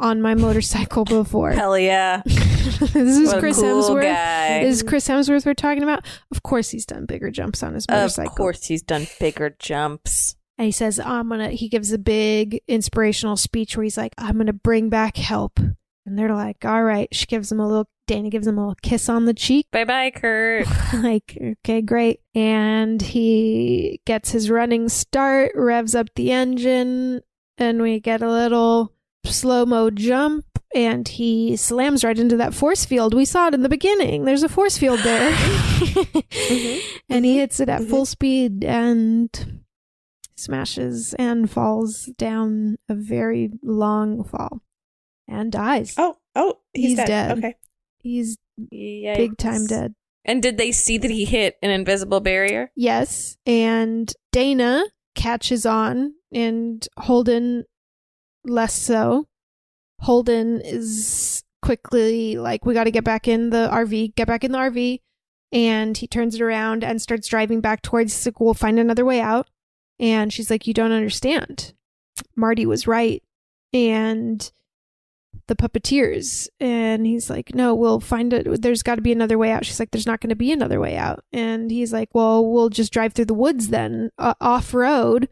[0.00, 1.52] on my motorcycle before.
[1.52, 2.22] Hell yeah.
[2.24, 4.02] this is What Chris cool Hemsworth.
[4.02, 4.64] guy.
[4.64, 6.04] This is Chris Hemsworth we're talking about.
[6.30, 8.32] Of course, he's done bigger jumps on his motorcycle.
[8.32, 10.34] Of course, he's done bigger jumps.
[10.56, 14.14] And he says, oh, I'm gonna, he gives a big inspirational speech where he's like,
[14.16, 15.60] I'm gonna bring back help.
[16.10, 17.08] And they're like, all right.
[17.12, 19.68] She gives him a little, Dana gives him a little kiss on the cheek.
[19.70, 20.66] Bye bye, Curt.
[20.94, 22.18] like, okay, great.
[22.34, 27.20] And he gets his running start, revs up the engine,
[27.58, 28.92] and we get a little
[29.24, 30.46] slow mo jump.
[30.74, 33.14] And he slams right into that force field.
[33.14, 34.24] We saw it in the beginning.
[34.24, 35.30] There's a force field there.
[36.30, 36.96] Mm-hmm.
[37.08, 37.40] And he mm-hmm.
[37.40, 37.90] hits it at mm-hmm.
[37.90, 39.62] full speed and
[40.36, 44.62] smashes and falls down a very long fall
[45.30, 45.94] and dies.
[45.96, 47.06] Oh, oh, he's, dead.
[47.06, 47.38] dead.
[47.38, 47.54] Okay.
[47.98, 48.36] He's
[48.70, 49.94] big time dead.
[50.24, 52.70] And did they see that he hit an invisible barrier?
[52.76, 53.38] Yes.
[53.46, 57.64] And Dana catches on and Holden
[58.44, 59.28] less so.
[60.00, 64.52] Holden is quickly like, we got to get back in the RV, get back in
[64.52, 65.00] the RV.
[65.52, 69.04] And he turns it around and starts driving back towards, he's like, we'll find another
[69.04, 69.48] way out.
[69.98, 71.74] And she's like, you don't understand.
[72.36, 73.22] Marty was right.
[73.72, 74.50] And
[75.50, 76.48] the puppeteers.
[76.60, 78.62] And he's like, no, we'll find it.
[78.62, 79.66] There's got to be another way out.
[79.66, 81.22] She's like, there's not going to be another way out.
[81.32, 85.28] And he's like, well, we'll just drive through the woods then, uh, off road.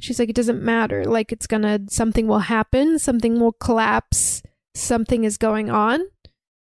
[0.00, 1.04] She's like, it doesn't matter.
[1.04, 4.42] Like, it's to, something will happen, something will collapse,
[4.74, 6.00] something is going on,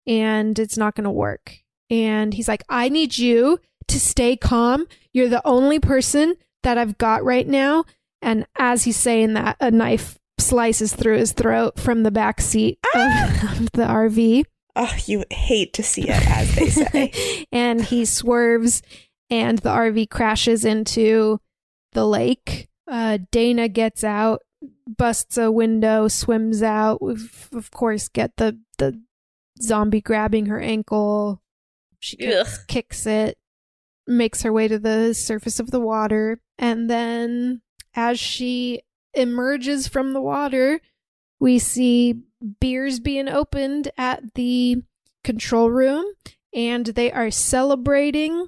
[0.06, 1.60] and it's not going to work.
[1.90, 4.86] And he's like, I need you to stay calm.
[5.12, 7.86] You're the only person that I've got right now.
[8.22, 12.80] And as he's saying that, a knife slices through his throat from the back seat
[12.94, 13.02] of,
[13.60, 14.46] of the RV.
[14.76, 17.46] Oh, you hate to see it, as they say.
[17.52, 18.82] and he swerves,
[19.30, 21.40] and the RV crashes into
[21.92, 22.70] the lake.
[22.90, 24.42] Uh, Dana gets out,
[24.86, 27.02] busts a window, swims out.
[27.02, 27.16] We,
[27.54, 29.02] of course, get the the
[29.62, 31.42] zombie grabbing her ankle.
[32.00, 33.38] She kicks, kicks it,
[34.08, 37.62] makes her way to the surface of the water, and then
[37.94, 38.82] as she
[39.14, 40.82] emerges from the water,
[41.40, 42.22] we see
[42.60, 44.84] beers being opened at the
[45.24, 46.06] control room
[46.54, 48.48] and they are celebrating.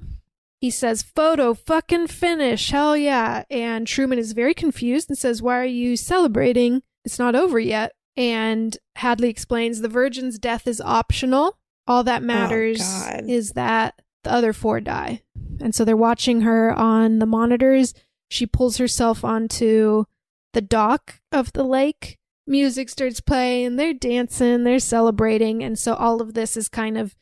[0.59, 2.69] He says, Photo fucking finish.
[2.69, 3.43] Hell yeah.
[3.49, 6.83] And Truman is very confused and says, Why are you celebrating?
[7.03, 7.93] It's not over yet.
[8.15, 11.57] And Hadley explains the virgin's death is optional.
[11.87, 13.29] All that oh, matters God.
[13.29, 15.21] is that the other four die.
[15.59, 17.93] And so they're watching her on the monitors.
[18.29, 20.05] She pulls herself onto
[20.53, 22.17] the dock of the lake.
[22.45, 27.15] Music starts playing, they're dancing, they're celebrating, and so all of this is kind of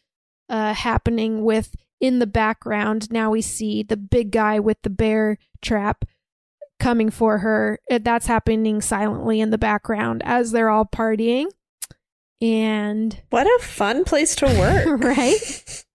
[0.49, 3.11] uh, happening with in the background.
[3.11, 6.05] Now we see the big guy with the bear trap
[6.79, 7.79] coming for her.
[7.89, 11.45] Uh, That's happening silently in the background as they're all partying.
[12.41, 15.83] And what a fun place to work, right?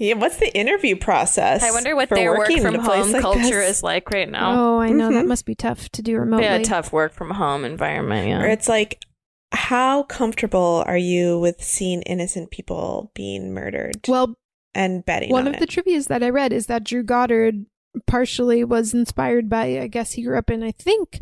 [0.00, 1.62] Yeah, what's the interview process?
[1.62, 3.76] I wonder what for their work working from in place home like culture this?
[3.78, 4.76] is like right now.
[4.76, 5.28] Oh, I know that Mhm.
[5.28, 6.46] must be tough to do remotely.
[6.46, 8.26] Yeah, tough work from home environment.
[8.28, 8.42] Yeah.
[8.42, 9.04] Or it's like,
[9.52, 14.00] how comfortable are you with seeing innocent people being murdered?
[14.08, 14.36] Well,
[14.74, 15.68] and betting One on of the it?
[15.70, 17.66] trivias that I read is that Drew Goddard
[18.06, 21.20] partially was inspired by, I guess he grew up in, I think,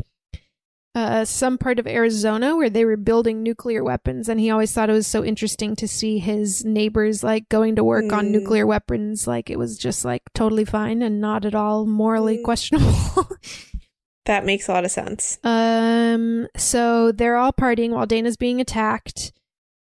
[0.99, 4.27] uh, some part of Arizona where they were building nuclear weapons.
[4.29, 7.83] And he always thought it was so interesting to see his neighbors like going to
[7.83, 8.31] work on Mm.
[8.31, 9.27] nuclear weapons.
[9.27, 12.43] Like it was just like totally fine and not at all morally Mm.
[12.43, 13.27] questionable.
[14.25, 15.39] that makes a lot of sense.
[15.43, 19.31] Um, so they're all partying while Dana's being attacked,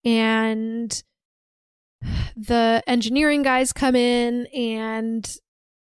[0.05, 1.03] and
[2.37, 5.37] the engineering guys come in, and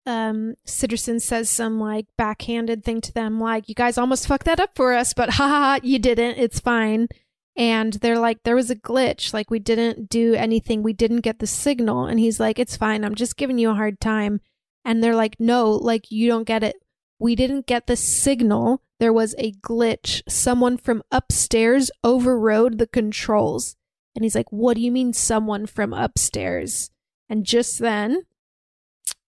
[0.07, 4.61] um, Sitterson says some like backhanded thing to them, like, "You guys almost fucked that
[4.61, 6.39] up for us, but ha ha, ha, you didn't.
[6.39, 7.09] It's fine."
[7.57, 9.33] And they're like, "There was a glitch.
[9.33, 10.83] Like we didn't do anything.
[10.83, 13.05] We didn't get the signal." And he's like, "It's fine.
[13.05, 14.41] I'm just giving you a hard time."
[14.85, 16.77] And they're like, "No, like you don't get it
[17.19, 18.83] we didn't get the signal.
[19.01, 20.23] There was a glitch.
[20.29, 23.77] Someone from upstairs overrode the controls.
[24.15, 26.91] And he's like, What do you mean, someone from upstairs?
[27.29, 28.25] And just then,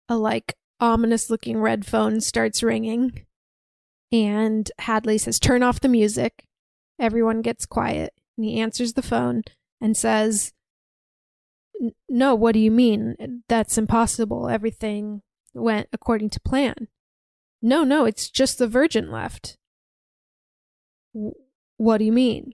[0.08, 3.26] a like ominous looking red phone starts ringing.
[4.12, 6.46] And Hadley says, Turn off the music.
[7.00, 8.14] Everyone gets quiet.
[8.38, 9.44] And he answers the phone
[9.80, 10.54] and says,
[12.10, 13.44] No, what do you mean?
[13.48, 14.50] That's impossible.
[14.50, 15.22] Everything
[15.54, 16.88] went according to plan.
[17.62, 19.58] No, no, it's just the virgin left.
[21.14, 21.34] "W-
[21.78, 22.54] What do you mean?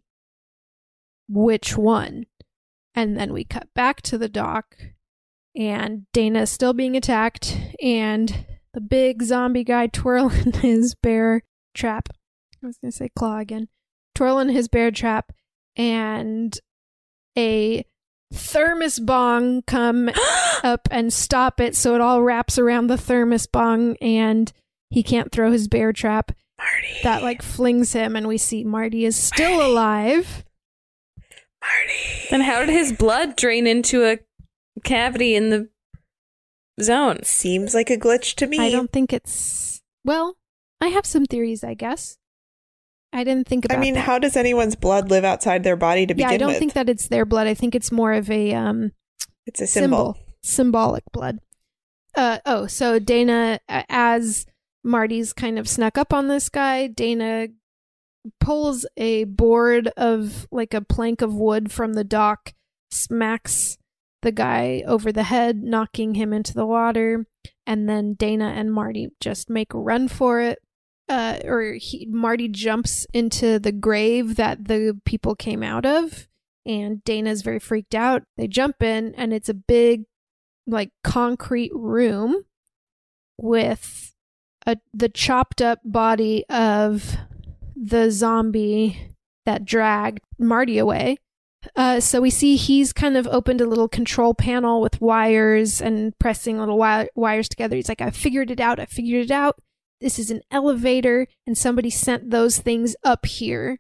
[1.28, 2.26] Which one?
[2.96, 4.78] And then we cut back to the dock,
[5.56, 11.42] and Dana's still being attacked, and the big zombie guy twirling his bear
[11.74, 12.10] trap.
[12.64, 13.68] I was going to say claw again.
[14.14, 15.32] Twirling his bear trap,
[15.76, 16.58] and
[17.38, 17.86] a
[18.34, 20.10] thermos bong come
[20.64, 24.52] up and stop it so it all wraps around the thermos bong and
[24.90, 27.00] he can't throw his bear trap Marty.
[27.04, 30.46] that like flings him, and we see Marty is still alive.
[31.62, 32.28] Marty.
[32.30, 34.20] Then how did his blood drain into a
[34.84, 35.70] cavity in the
[36.82, 37.24] zone?
[37.24, 38.60] Seems like a glitch to me.
[38.60, 40.38] I don't think it's well.
[40.82, 42.18] I have some theories, I guess.
[43.14, 43.78] I didn't think about.
[43.78, 44.02] I mean, that.
[44.02, 46.32] how does anyone's blood live outside their body to yeah, begin with?
[46.32, 46.60] Yeah, I don't with?
[46.60, 47.48] think that it's their blood.
[47.48, 48.92] I think it's more of a um
[49.46, 50.18] it's a symbol.
[50.44, 51.40] symbolic blood.
[52.16, 54.46] Uh oh, so Dana uh, as
[54.84, 57.48] Marty's kind of snuck up on this guy, Dana
[58.40, 62.54] pulls a board of like a plank of wood from the dock,
[62.92, 63.78] smacks
[64.26, 67.26] the guy over the head, knocking him into the water,
[67.66, 70.60] and then Dana and Marty just make a run for it.
[71.08, 76.28] Uh, or he, Marty jumps into the grave that the people came out of,
[76.66, 78.24] and Dana's very freaked out.
[78.36, 80.06] They jump in, and it's a big,
[80.66, 82.46] like concrete room
[83.38, 84.16] with
[84.66, 87.16] a the chopped up body of
[87.76, 89.14] the zombie
[89.46, 91.20] that dragged Marty away.
[91.76, 96.18] Uh, so we see he's kind of opened a little control panel with wires and
[96.20, 97.76] pressing little wi- wires together.
[97.76, 98.80] He's like, I figured it out.
[98.80, 99.60] I figured it out.
[100.02, 103.80] This is an elevator, and somebody sent those things up here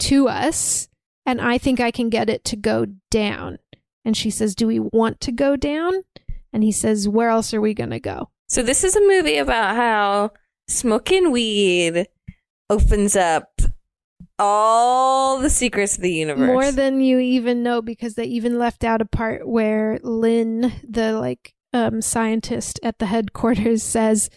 [0.00, 0.88] to us,
[1.24, 3.58] and I think I can get it to go down.
[4.04, 6.02] And she says, Do we want to go down?
[6.52, 8.30] And he says, Where else are we going to go?
[8.48, 10.32] So this is a movie about how
[10.68, 12.06] smoking weed
[12.68, 13.60] opens up
[14.38, 16.46] all the secrets of the universe.
[16.46, 21.12] More than you even know because they even left out a part where Lin, the
[21.18, 24.30] like um scientist at the headquarters says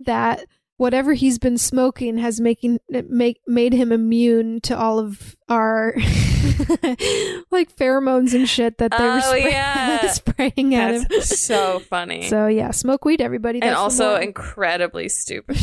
[0.00, 0.44] that
[0.76, 2.78] whatever he's been smoking has making
[3.08, 5.94] make made him immune to all of our
[7.50, 10.10] like pheromones and shit that they were Oh, spray- yeah.
[10.10, 11.06] spraying at him.
[11.08, 12.28] That's so funny.
[12.28, 13.60] So yeah, smoke weed, everybody.
[13.60, 15.56] and That's the also incredibly stupid.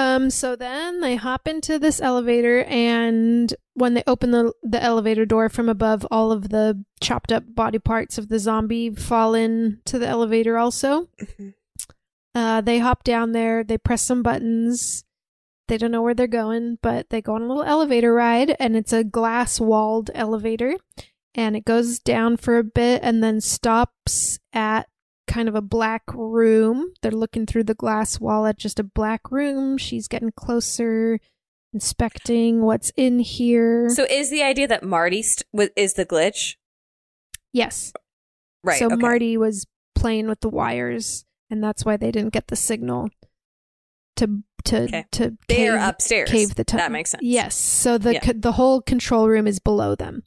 [0.00, 5.26] Um, so then they hop into this elevator, and when they open the the elevator
[5.26, 9.98] door from above, all of the chopped up body parts of the zombie fall into
[9.98, 10.56] the elevator.
[10.56, 11.10] Also,
[12.34, 13.62] uh, they hop down there.
[13.62, 15.04] They press some buttons.
[15.68, 18.76] They don't know where they're going, but they go on a little elevator ride, and
[18.76, 20.76] it's a glass walled elevator,
[21.34, 24.88] and it goes down for a bit and then stops at
[25.30, 26.92] kind of a black room.
[27.02, 29.78] They're looking through the glass wall at just a black room.
[29.78, 31.20] She's getting closer,
[31.72, 33.88] inspecting what's in here.
[33.90, 35.46] so is the idea that Marty st-
[35.76, 36.56] is the glitch?
[37.52, 37.92] yes.
[38.62, 38.78] Right.
[38.78, 38.96] So okay.
[38.96, 43.08] Marty was playing with the wires, and that's why they didn't get the signal
[44.16, 45.04] to to Okay.
[45.12, 46.30] to They're cave, upstairs.
[46.30, 46.84] Cave the tunnel.
[46.84, 47.22] That makes sense.
[47.24, 47.54] Yes.
[47.56, 48.20] So the Yeah.
[48.20, 50.24] co- the whole control room is below them,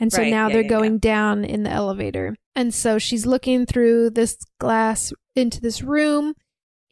[0.00, 0.30] and so Right.
[0.30, 4.36] now Yeah, they're yeah, going down in the elevator, and so she's looking through this
[4.58, 6.34] glass into this room.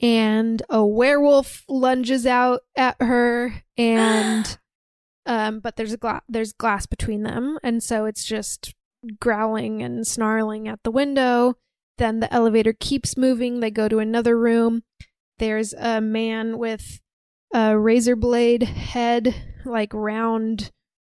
[0.01, 4.59] And a werewolf lunges out at her, and
[5.27, 8.75] um, but there's a gla- there's glass between them, and so it's just
[9.19, 11.55] growling and snarling at the window.
[11.99, 13.59] Then the elevator keeps moving.
[13.59, 14.85] They go to another room.
[15.39, 17.01] There's a man with
[17.53, 19.35] a razor blade head,
[19.65, 20.71] like round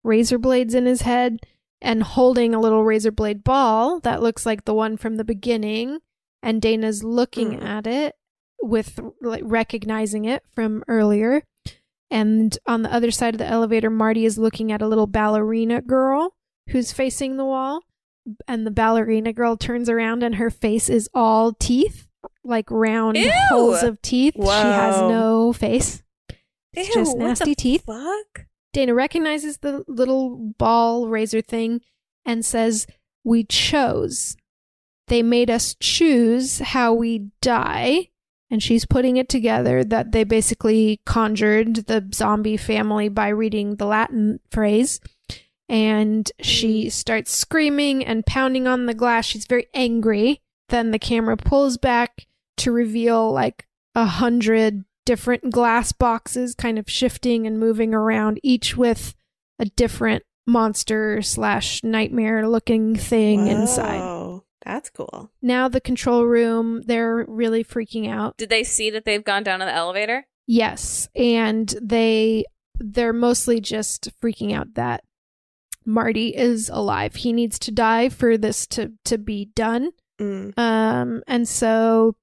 [0.04, 1.40] razor blades in his head,
[1.82, 6.00] and holding a little razor blade ball that looks like the one from the beginning.
[6.42, 7.66] And Dana's looking hmm.
[7.66, 8.16] at it
[8.62, 11.44] with like recognizing it from earlier.
[12.12, 15.82] And on the other side of the elevator, Marty is looking at a little ballerina
[15.82, 16.36] girl
[16.70, 17.82] who's facing the wall.
[18.48, 22.08] And the ballerina girl turns around and her face is all teeth,
[22.44, 23.32] like round Ew!
[23.50, 24.36] holes of teeth.
[24.36, 26.04] She has no face.
[26.74, 27.86] It's Ew, just what the nasty teeth.
[27.86, 28.46] Fuck.
[28.74, 31.82] Dana recognizes the little ball razor thing
[32.26, 32.88] and says,
[33.24, 34.38] We chose.
[35.08, 38.10] They made us choose how we die.
[38.52, 43.86] And she's putting it together that they basically conjured the zombie family by reading the
[43.86, 45.00] Latin phrase.
[45.68, 46.92] And she mm.
[46.92, 49.26] starts screaming and pounding on the glass.
[49.26, 50.42] She's very angry.
[50.70, 52.28] Then the camera pulls back
[52.58, 58.78] to reveal like a hundred different glass boxes kind of shifting and moving around, each
[58.78, 59.16] with
[59.58, 64.40] a different monster slash nightmare looking thing inside.
[64.64, 65.32] That's cool.
[65.42, 68.38] Now the control room, they're really freaking out.
[68.38, 70.28] Did they see that they've gone down in the elevator?
[70.46, 72.46] Yes, and they
[72.80, 75.04] they're mostly just freaking out that
[75.88, 77.16] Marty is alive.
[77.16, 79.90] He needs to die for this to to be done.
[80.22, 80.56] Mm.
[80.56, 82.16] Um, and so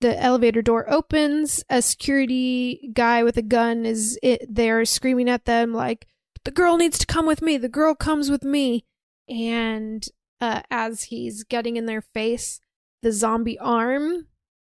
[0.00, 1.64] the elevator door opens.
[1.68, 6.06] A security guy with a gun is it there screaming at them like,
[6.44, 7.56] "The girl needs to come with me.
[7.56, 8.84] The girl comes with me."
[9.28, 10.06] And
[10.40, 12.60] uh, as he's getting in their face,
[13.02, 14.26] the zombie arm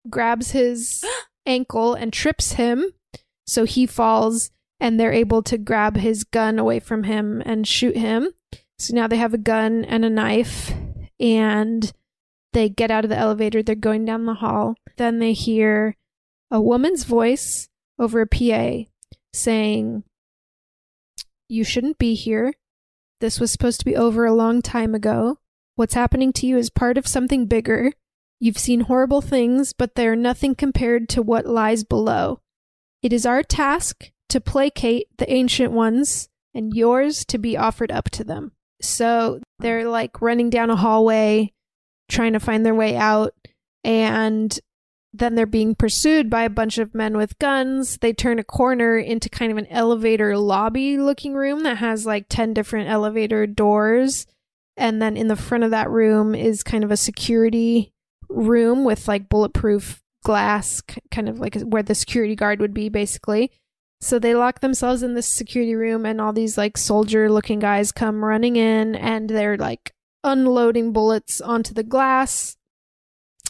[0.09, 1.03] grabs his
[1.45, 2.93] ankle and trips him.
[3.45, 7.97] So he falls and they're able to grab his gun away from him and shoot
[7.97, 8.29] him.
[8.77, 10.73] So now they have a gun and a knife
[11.19, 11.91] and
[12.53, 13.63] they get out of the elevator.
[13.63, 14.75] They're going down the hall.
[14.97, 15.95] Then they hear
[16.51, 17.69] a woman's voice
[17.99, 18.89] over a PA
[19.33, 20.03] saying,
[21.47, 22.53] You shouldn't be here.
[23.19, 25.39] This was supposed to be over a long time ago.
[25.75, 27.91] What's happening to you is part of something bigger.
[28.39, 32.41] You've seen horrible things, but they are nothing compared to what lies below.
[33.01, 38.09] It is our task to placate the ancient ones, and yours to be offered up
[38.11, 38.51] to them.
[38.81, 41.53] So they're like running down a hallway,
[42.09, 43.33] trying to find their way out,
[43.83, 44.57] and
[45.19, 47.97] then they're being pursued by a bunch of men with guns.
[47.97, 52.27] They turn a corner into kind of an elevator lobby looking room that has like
[52.29, 54.25] 10 different elevator doors.
[54.75, 57.93] And then in the front of that room is kind of a security
[58.29, 60.81] room with like bulletproof glass,
[61.11, 63.51] kind of like where the security guard would be, basically.
[64.01, 67.91] So they lock themselves in this security room, and all these like soldier looking guys
[67.91, 72.57] come running in, and they're like unloading bullets onto the glass,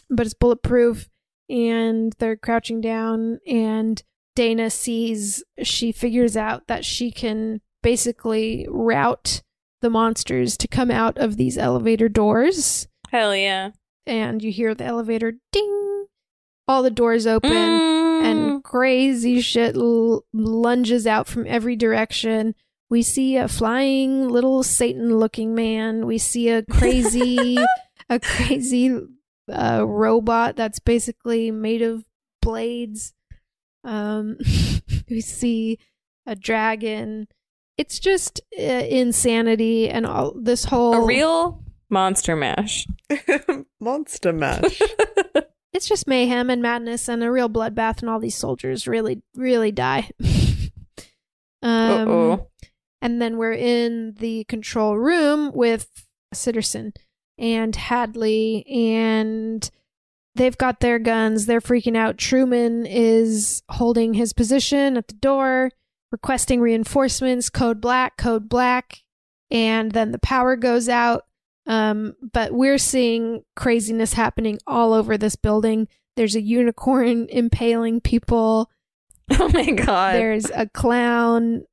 [0.08, 1.08] but it's bulletproof.
[1.48, 4.02] And they're crouching down, and
[4.36, 9.42] Dana sees, she figures out that she can basically route
[9.80, 12.86] the monsters to come out of these elevator doors.
[13.10, 13.70] Hell yeah.
[14.06, 16.06] And you hear the elevator ding,
[16.66, 18.22] all the doors open, Mm.
[18.24, 22.54] and crazy shit l- lunges out from every direction.
[22.90, 26.04] We see a flying little Satan looking man.
[26.06, 27.56] We see a crazy,
[28.08, 28.98] a crazy
[29.50, 32.04] uh, robot that's basically made of
[32.42, 33.14] blades.
[33.84, 34.38] Um,
[35.10, 35.78] we see
[36.26, 37.28] a dragon.
[37.76, 42.86] It's just uh, insanity and all this whole A real monster mash.
[43.80, 44.82] Monster mash.
[45.72, 49.70] it's just mayhem and madness and a real bloodbath and all these soldiers really really
[49.70, 50.10] die
[51.62, 52.48] um Uh-oh.
[53.00, 56.92] and then we're in the control room with Sitterson
[57.38, 59.70] and Hadley and
[60.34, 65.70] they've got their guns they're freaking out Truman is holding his position at the door
[66.12, 69.02] requesting reinforcements code black code black
[69.50, 71.24] and then the power goes out
[71.68, 75.86] um, but we're seeing craziness happening all over this building.
[76.16, 78.70] There's a unicorn impaling people.
[79.30, 80.14] Oh my god.
[80.14, 81.64] There's a clown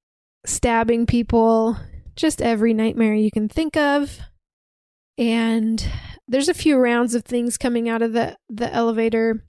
[0.45, 1.77] stabbing people.
[2.17, 4.19] Just every nightmare you can think of.
[5.17, 5.87] And
[6.27, 9.43] there's a few rounds of things coming out of the, the elevator.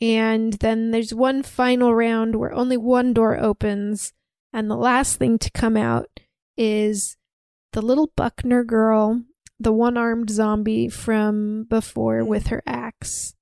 [0.00, 4.12] And then there's one final round where only one door opens.
[4.52, 6.08] And the last thing to come out
[6.56, 7.16] is
[7.72, 9.22] the little Buckner girl
[9.62, 13.34] the one armed zombie from before with her axe.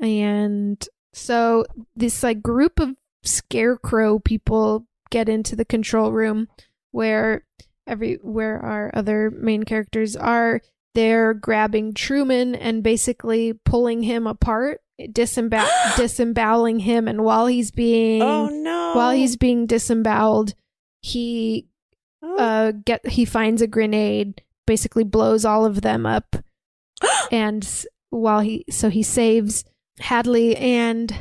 [0.00, 1.64] And so
[1.96, 6.48] this like group of scarecrow people get into the control room
[6.92, 7.44] where
[7.86, 10.60] every where our other main characters are
[10.94, 14.80] they're grabbing Truman and basically pulling him apart,
[15.12, 17.08] disembowel disemboweling him.
[17.08, 18.92] And while he's being Oh, no.
[18.94, 20.54] while he's being disemboweled,
[21.02, 21.66] he
[22.38, 26.36] uh get he finds a grenade basically blows all of them up.
[27.30, 27.68] And
[28.10, 29.64] while he so he saves
[29.98, 31.14] hadley and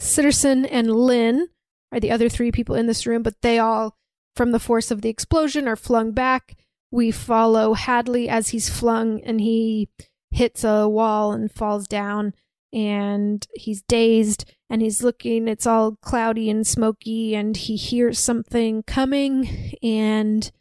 [0.00, 1.48] sitterson and lin
[1.92, 3.96] are the other three people in this room but they all
[4.36, 6.56] from the force of the explosion are flung back
[6.90, 9.88] we follow hadley as he's flung and he
[10.30, 12.34] hits a wall and falls down
[12.72, 18.82] and he's dazed and he's looking it's all cloudy and smoky and he hears something
[18.84, 20.52] coming and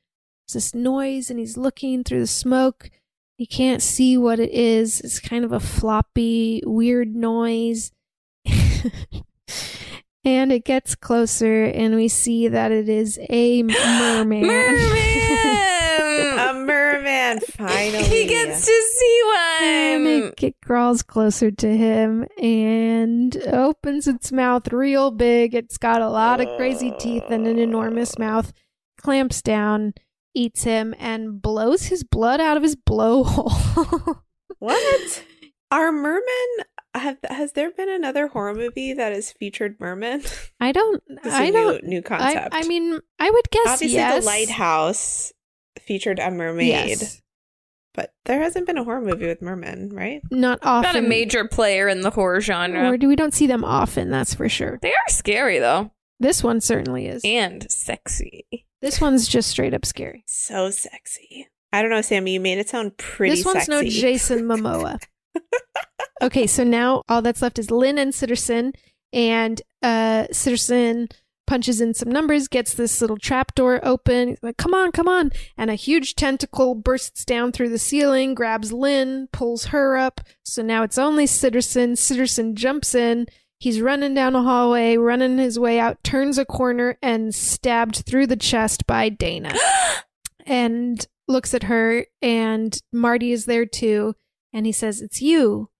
[0.49, 2.89] there's this noise and he's looking through the smoke.
[3.37, 4.99] He can't see what it is.
[5.01, 7.91] It's kind of a floppy, weird noise.
[10.25, 14.45] and it gets closer and we see that it is a merman.
[14.49, 15.28] a
[17.09, 18.03] merman, finally.
[18.03, 20.07] He gets to see one.
[20.07, 25.53] it, it crawls closer to him and opens its mouth real big.
[25.53, 28.53] It's got a lot of crazy teeth and an enormous mouth.
[29.01, 29.93] Clamps down,
[30.33, 34.21] eats him, and blows his blood out of his blowhole.
[34.59, 35.23] What?
[35.71, 36.65] Are mermen
[36.95, 40.23] have has there been another horror movie that has featured mermen?
[40.59, 41.01] I don't.
[41.07, 41.83] This is I a don't.
[41.83, 42.53] new, new concept.
[42.53, 44.23] I, I mean, I would guess obviously yes.
[44.23, 45.31] the lighthouse
[45.81, 47.21] featured a mermaid, Yes.
[47.93, 50.21] but there hasn't been a horror movie with mermen, right?
[50.31, 50.93] Not often.
[50.93, 52.89] Not a major player in the horror genre.
[52.91, 54.09] Or do we don't see them often?
[54.09, 54.79] That's for sure.
[54.81, 55.91] They are scary though.
[56.19, 57.21] This one certainly is.
[57.23, 58.45] And sexy.
[58.81, 60.23] This one's just straight up scary.
[60.27, 61.47] So sexy.
[61.71, 62.33] I don't know, Sammy.
[62.33, 63.35] You made it sound pretty.
[63.35, 63.83] this one's no.
[63.83, 64.99] Jason Momoa.
[66.21, 68.73] okay, so now all that's left is Lin and Sitterson,
[69.13, 71.11] and uh, Sitterson
[71.49, 74.29] punches in some numbers, gets this little trap door open.
[74.29, 75.31] He's like, come on, come on.
[75.57, 80.21] And a huge tentacle bursts down through the ceiling, grabs Lin, pulls her up.
[80.43, 81.93] So now it's only Sitterson.
[81.93, 83.25] Sitterson jumps in.
[83.57, 88.27] He's running down a hallway, running his way out, turns a corner, and stabbed through
[88.27, 89.53] the chest by Dana.
[90.45, 94.15] and looks at her, and Marty is there too.
[94.53, 95.71] And he says, It's you.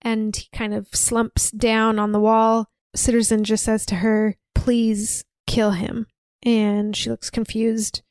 [0.00, 2.68] And he kind of slumps down on the wall.
[2.96, 4.36] Sitterson just says to her,
[4.68, 6.06] Please kill him.
[6.42, 8.02] And she looks confused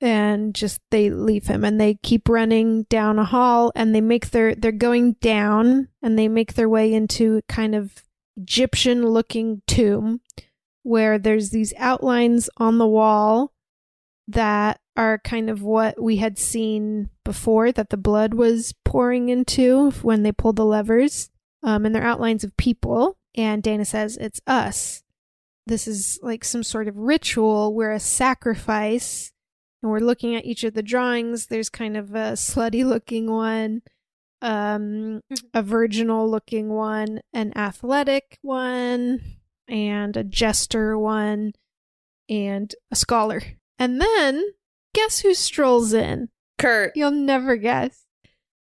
[0.00, 4.30] and just they leave him and they keep running down a hall and they make
[4.30, 8.04] their they're going down and they make their way into kind of
[8.36, 10.20] Egyptian looking tomb
[10.84, 13.52] where there's these outlines on the wall
[14.28, 19.90] that are kind of what we had seen before that the blood was pouring into
[20.02, 21.28] when they pulled the levers.
[21.64, 23.18] Um, and they're outlines of people.
[23.34, 25.03] And Dana says, It's us.
[25.66, 29.32] This is like some sort of ritual where a sacrifice,
[29.82, 31.46] and we're looking at each of the drawings.
[31.46, 33.82] There's kind of a slutty looking one,
[34.42, 35.22] um,
[35.54, 39.22] a virginal looking one, an athletic one,
[39.66, 41.52] and a jester one,
[42.28, 43.42] and a scholar.
[43.78, 44.44] And then,
[44.94, 46.28] guess who strolls in?
[46.58, 46.92] Curt.
[46.94, 48.04] You'll never guess.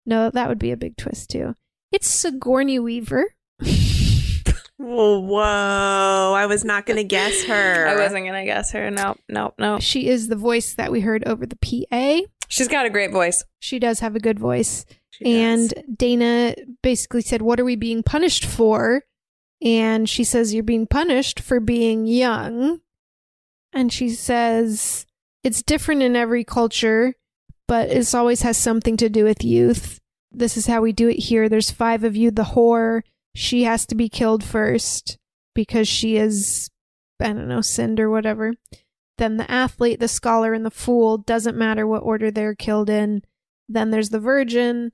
[0.04, 1.54] No, that would be a big twist too.
[1.92, 3.34] It's Sigourney Weaver.
[4.90, 6.34] Whoa, whoa.
[6.36, 7.86] I was not going to guess her.
[7.86, 8.90] I wasn't going to guess her.
[8.90, 9.80] Nope, nope, nope.
[9.82, 12.26] She is the voice that we heard over the PA.
[12.48, 13.44] She's got a great voice.
[13.60, 14.84] She does have a good voice.
[15.24, 19.04] And Dana basically said, What are we being punished for?
[19.62, 22.80] And she says, You're being punished for being young.
[23.72, 25.06] And she says,
[25.44, 27.14] It's different in every culture,
[27.68, 30.00] but it always has something to do with youth.
[30.32, 31.48] This is how we do it here.
[31.48, 32.30] There's five of you.
[32.30, 33.02] The whore,
[33.34, 35.18] she has to be killed first
[35.54, 36.70] because she is,
[37.20, 38.54] I don't know, sinned or whatever.
[39.18, 43.22] Then the athlete, the scholar, and the fool doesn't matter what order they're killed in.
[43.68, 44.92] Then there's the virgin.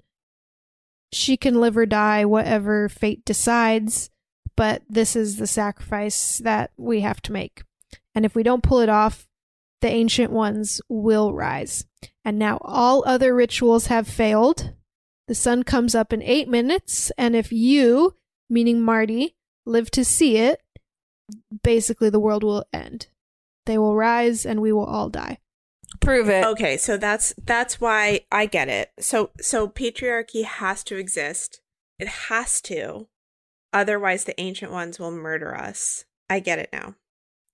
[1.13, 4.11] She can live or die, whatever fate decides,
[4.57, 7.63] but this is the sacrifice that we have to make.
[8.15, 9.29] And if we don't pull it off,
[9.81, 11.87] the ancient ones will rise.
[12.25, 14.73] And now all other rituals have failed.
[15.29, 18.17] The sun comes up in eight minutes, and if you,
[18.49, 20.63] meaning Marty, live to see it,
[21.63, 23.09] basically the world will end.
[23.67, 25.39] They will rise and we will all die.
[26.01, 26.45] Prove it.
[26.45, 28.93] Okay, so that's that's why I get it.
[28.99, 31.61] So so patriarchy has to exist.
[31.99, 33.09] It has to.
[33.73, 36.05] Otherwise the ancient ones will murder us.
[36.29, 36.95] I get it now.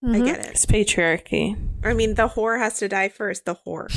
[0.03, 0.25] I mm-hmm.
[0.25, 0.47] get it.
[0.47, 1.57] It's patriarchy.
[1.85, 3.89] I mean the whore has to die first, the whore.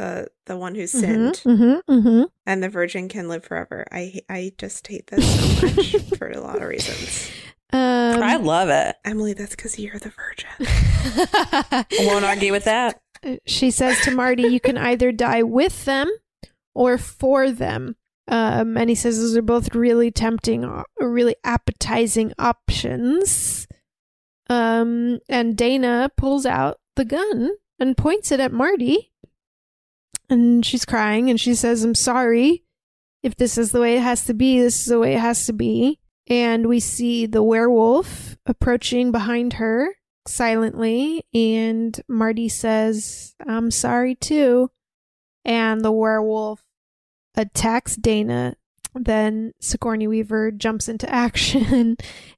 [0.00, 1.42] The the one who sinned.
[1.44, 2.22] Mm-hmm, mm-hmm.
[2.46, 3.84] And the virgin can live forever.
[3.92, 7.30] I I just hate this so much for a lot of reasons.
[7.70, 8.96] Um, I love it.
[9.04, 10.48] Emily, that's because you're the virgin.
[10.58, 13.02] I won't argue with that.
[13.46, 16.10] she says to Marty, You can either die with them
[16.74, 17.96] or for them.
[18.26, 23.68] Um, and he says those are both really tempting, uh, really appetizing options.
[24.48, 29.12] Um, and Dana pulls out the gun and points it at Marty.
[30.30, 32.62] And she's crying and she says, I'm sorry.
[33.22, 35.44] If this is the way it has to be, this is the way it has
[35.46, 35.98] to be.
[36.28, 39.88] And we see the werewolf approaching behind her
[40.26, 41.24] silently.
[41.34, 44.70] And Marty says, I'm sorry too.
[45.44, 46.62] And the werewolf
[47.36, 48.56] attacks Dana.
[48.94, 51.96] Then Sigourney Weaver jumps into action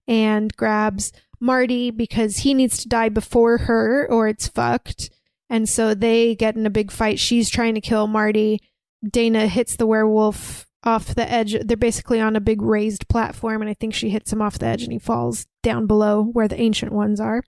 [0.09, 5.10] and grabs Marty because he needs to die before her or it's fucked.
[5.52, 7.18] And so they get in a big fight.
[7.18, 8.58] She's trying to kill Marty.
[9.06, 11.54] Dana hits the werewolf off the edge.
[11.62, 14.64] They're basically on a big raised platform, and I think she hits him off the
[14.64, 17.42] edge and he falls down below where the ancient ones are.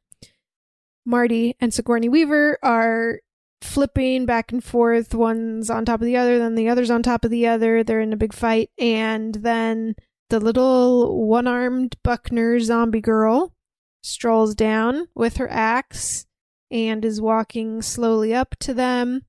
[1.07, 3.21] Marty and Sigourney Weaver are
[3.63, 5.15] flipping back and forth.
[5.15, 7.83] One's on top of the other, then the other's on top of the other.
[7.83, 8.69] They're in a big fight.
[8.79, 9.95] And then
[10.29, 13.55] the little one armed Buckner zombie girl
[14.03, 16.27] strolls down with her axe
[16.75, 19.23] and is walking slowly up to them.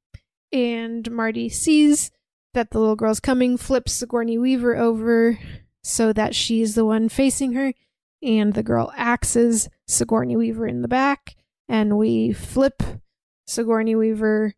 [0.51, 2.09] And Marty sees
[2.55, 5.38] that the little girl's coming, flips Sigourney Weaver over
[5.84, 7.72] so that she's the one facing her,
[8.23, 11.35] and the girl axes Sigourney Weaver in the back,
[11.69, 12.81] and we flip
[13.45, 14.55] Sigourney Weaver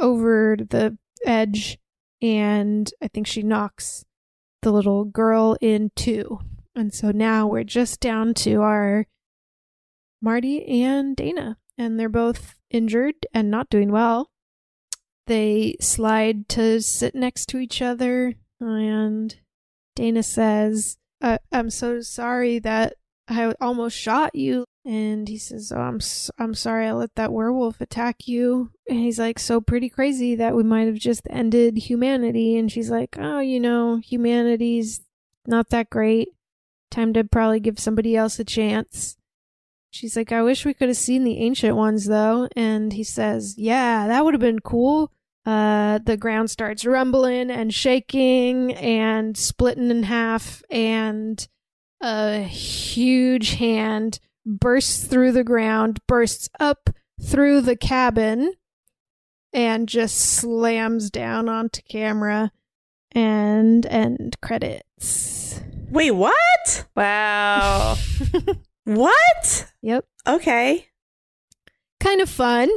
[0.00, 0.96] over the
[1.26, 1.78] edge,
[2.22, 4.06] and I think she knocks
[4.62, 6.38] the little girl in two.
[6.74, 9.06] And so now we're just down to our
[10.22, 14.30] Marty and Dana, and they're both injured and not doing well.
[15.26, 19.34] They slide to sit next to each other, and
[19.96, 22.96] Dana says, uh, I'm so sorry that
[23.28, 24.66] I almost shot you.
[24.84, 26.00] And he says, "Oh, I'm
[26.38, 30.56] I'm sorry I let that werewolf attack you." And he's like, "So pretty crazy that
[30.56, 35.02] we might have just ended humanity." And she's like, "Oh, you know, humanity's
[35.46, 36.28] not that great.
[36.90, 39.16] Time to probably give somebody else a chance."
[39.90, 43.56] She's like, "I wish we could have seen the ancient ones though." And he says,
[43.58, 45.12] "Yeah, that would have been cool."
[45.44, 51.46] Uh, the ground starts rumbling and shaking and splitting in half, and
[52.00, 56.90] a huge hand bursts through the ground, bursts up
[57.20, 58.52] through the cabin,
[59.52, 62.52] and just slams down onto camera.
[63.12, 65.60] And end credits.
[65.90, 66.86] Wait, what?
[66.94, 67.96] Wow.
[68.96, 69.70] What?
[69.82, 70.04] Yep.
[70.26, 70.88] Okay.
[72.00, 72.68] Kind of fun.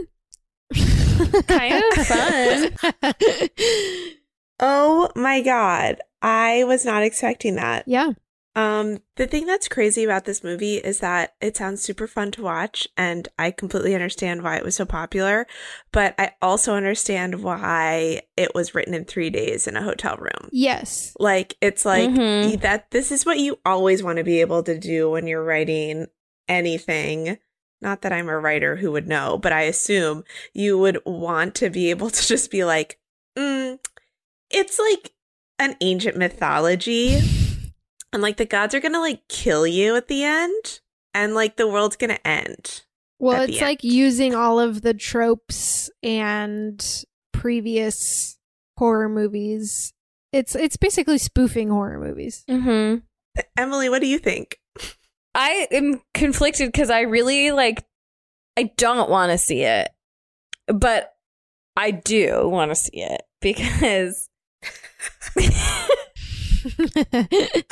[1.48, 3.14] kind of fun.
[4.60, 5.98] Oh my god.
[6.22, 7.84] I was not expecting that.
[7.86, 8.12] Yeah.
[8.56, 12.44] Um the thing that's crazy about this movie is that it sounds super fun to
[12.44, 15.48] watch and I completely understand why it was so popular,
[15.92, 20.50] but I also understand why it was written in 3 days in a hotel room.
[20.52, 21.16] Yes.
[21.20, 22.62] Like it's like Mhm.
[22.62, 26.06] that this is what you always want to be able to do when you're writing
[26.48, 27.40] anything.
[27.82, 30.24] Not that I'm a writer who would know, but I assume
[30.54, 33.00] you would want to be able to just be like,
[33.38, 33.80] mm,
[34.52, 35.12] it's like
[35.58, 37.20] an ancient mythology.
[38.14, 40.80] And like the gods are gonna like kill you at the end,
[41.14, 42.84] and like the world's gonna end.
[43.20, 43.62] Well, it's end.
[43.62, 48.38] like using all of the tropes and previous
[48.78, 49.94] horror movies.
[50.32, 52.44] It's it's basically spoofing horror movies.
[52.48, 52.98] hmm
[53.58, 54.60] Emily, what do you think?
[55.34, 57.84] I am conflicted because I really like.
[58.56, 59.90] I don't want to see it,
[60.68, 61.14] but
[61.76, 64.30] I do want to see it because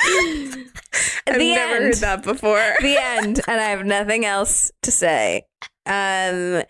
[1.26, 1.84] I've The never end.
[1.84, 2.74] heard that before.
[2.80, 5.44] the end, and I have nothing else to say.
[5.86, 6.62] Um,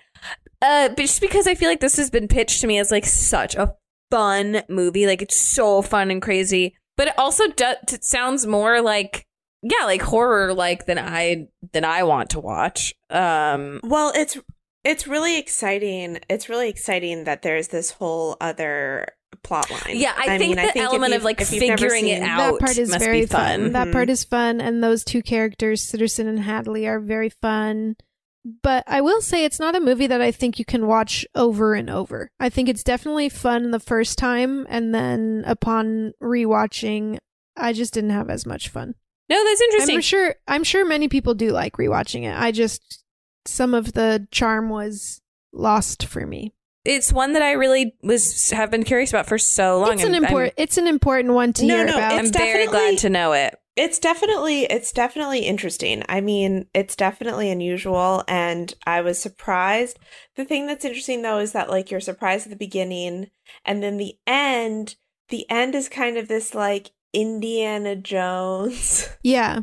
[0.61, 3.05] uh, but just because I feel like this has been pitched to me as like
[3.07, 3.75] such a
[4.11, 8.81] fun movie, like it's so fun and crazy, but it also does it sounds more
[8.81, 9.27] like
[9.63, 12.95] yeah, like horror like than I than I want to watch.
[13.11, 14.39] Um, Well, it's
[14.85, 16.19] it's really exciting.
[16.29, 19.07] It's really exciting that there's this whole other
[19.43, 19.97] plot line.
[19.97, 22.61] Yeah, I think the if element of, like, if you've never figuring it out that
[22.61, 23.61] part is must be very fun.
[23.63, 23.73] fun.
[23.73, 23.93] That Mhm.
[23.93, 27.97] part is fun, and those two characters, Sitterson and Hadley, are very fun.
[28.45, 31.75] But I will say it's not a movie that I think you can watch over
[31.75, 32.29] and over.
[32.41, 37.19] I think it's definitely fun the first time, and then upon rewatching,
[37.57, 38.95] I just didn't have as much fun.
[39.29, 39.95] no, that's interesting.
[39.97, 42.37] I'm sure I'm sure many people do like rewatching it.
[42.37, 43.05] I just
[43.47, 45.21] some of the charm was
[45.53, 46.53] lost for me.
[46.85, 49.93] It's one that I really was have been curious about for so long.
[49.95, 52.13] It's an I'm- I'm- important it's an important one to No, hear no, about.
[52.15, 53.57] I'm very glad to know it.
[53.75, 56.03] It's definitely it's definitely interesting.
[56.09, 59.99] I mean, it's definitely unusual and I was surprised.
[60.37, 63.31] The thing that's interesting though is that like you're surprised at the beginning
[63.65, 64.97] and then the end,
[65.31, 69.61] the end is kind of this like Indiana Jones yeah.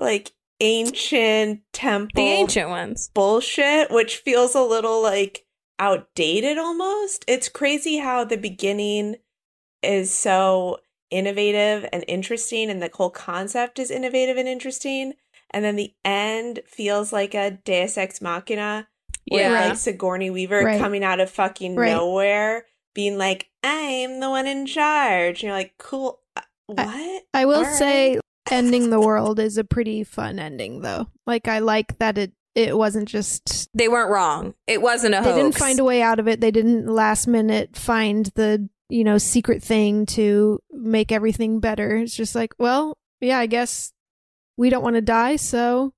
[0.00, 3.10] like ancient temple The ancient ones.
[3.14, 5.45] bullshit, which feels a little like
[5.78, 7.24] outdated almost.
[7.28, 9.16] It's crazy how the beginning
[9.82, 10.78] is so
[11.10, 15.14] innovative and interesting, and the whole concept is innovative and interesting.
[15.50, 18.88] And then the end feels like a Deus Ex Machina,
[19.28, 19.68] where Yeah.
[19.68, 20.78] like Sigourney Weaver Right.
[20.80, 21.90] coming out of fucking Right.
[21.90, 27.44] nowhere, being like, "I'm the one in charge." And you're like, "Cool, uh, what?" I
[27.44, 27.72] will All right.
[27.72, 28.20] say
[28.50, 31.08] ending the world is a pretty fun ending though.
[31.26, 34.54] Like I like that it it wasn't just They weren't wrong.
[34.66, 35.36] It wasn't a they hoax.
[35.36, 36.40] didn't find a way out of it.
[36.40, 41.96] They didn't last minute find the, you know, secret thing to make everything better.
[41.96, 43.92] It's just like, well, yeah, I guess
[44.56, 45.92] we don't want to die, so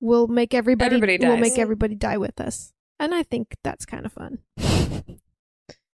[0.00, 2.72] we'll make everybody, Everybody we'll make everybody die with us.
[3.00, 4.38] And I think that's kind of fun.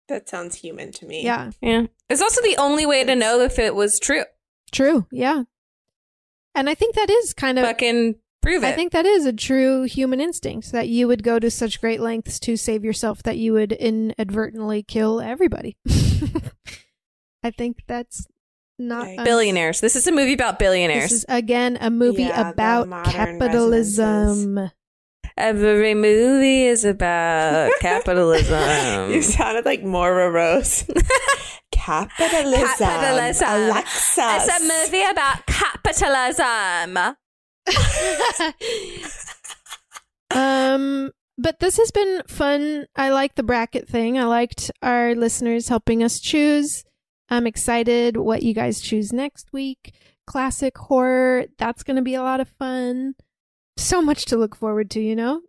[0.07, 1.23] That sounds human to me.
[1.23, 1.51] Yeah.
[1.61, 1.85] Yeah.
[2.09, 4.25] It's also the only way to know if it was true.
[4.69, 5.07] True.
[5.09, 5.43] Yeah.
[6.53, 8.67] And I think that is kind of Fucking prove it.
[8.67, 11.99] I think that is a true human instinct that you would go to such great
[12.01, 15.77] lengths to save yourself that you would inadvertently kill everybody.
[17.43, 18.27] I think that's
[18.77, 19.23] not Right.
[19.23, 19.79] billionaires.
[19.81, 21.09] This is a movie about billionaires.
[21.11, 24.71] This is again a movie Yeah, about modern capitalism.
[25.37, 29.11] Every movie is about capitalism.
[29.11, 30.83] you sounded like Moira Rose.
[31.71, 32.67] Capitalism.
[32.77, 33.47] Capitalism.
[33.49, 34.37] Alexa.
[34.39, 37.15] It's a movie about capitalism.
[40.31, 42.85] um but this has been fun.
[42.95, 44.19] I like the bracket thing.
[44.19, 46.83] I liked our listeners helping us choose.
[47.29, 49.93] I'm excited what you guys choose next week.
[50.27, 51.45] classic horror.
[51.57, 53.15] That's going to be a lot of fun.
[53.77, 55.41] So much to look forward to, you know?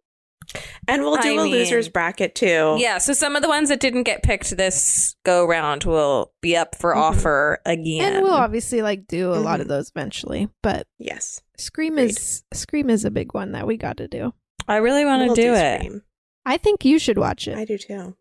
[0.88, 2.76] And we'll do I a mean- losers bracket too.
[2.78, 6.56] Yeah, so some of the ones that didn't get picked this go round will be
[6.56, 6.98] up for Mhm.
[6.98, 8.14] offer again.
[8.14, 9.70] And we'll obviously like do a lot of Mhm.
[9.70, 10.48] those eventually.
[10.62, 11.40] But Yes.
[11.56, 12.10] Scream Agreed.
[12.10, 14.32] is Scream is a big one that we got to do.
[14.68, 15.80] I really want to We'll do, it.
[15.82, 16.02] Scream.
[16.44, 17.56] I think you should watch it.
[17.56, 18.16] I do too.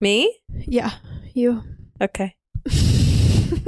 [0.00, 0.38] Me?
[0.66, 0.92] yeah,
[1.32, 1.62] you.
[2.00, 2.36] Okay.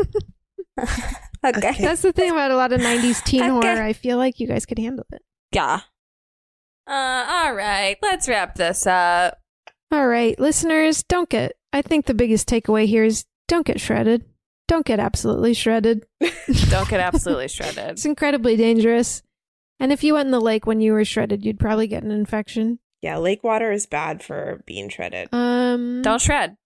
[1.44, 1.72] okay.
[1.80, 3.50] That's the thing about a lot of 90s teen Okay.
[3.50, 3.82] horror.
[3.82, 5.22] I feel like you guys could handle it.
[5.52, 5.80] Yeah.
[6.86, 9.40] Uh, all right, let's wrap this up.
[9.90, 11.56] All right, listeners, don't get.
[11.72, 14.24] I think the biggest takeaway here is don't get shredded.
[14.68, 16.06] Don't get absolutely shredded.
[16.70, 17.90] Don't get absolutely shredded.
[17.90, 19.22] It's incredibly dangerous.
[19.78, 22.10] And if you went in the lake when you were shredded, you'd probably get an
[22.10, 22.80] infection.
[23.00, 25.28] Yeah, lake water is bad for being shredded.
[25.30, 26.56] Um, Don't shred.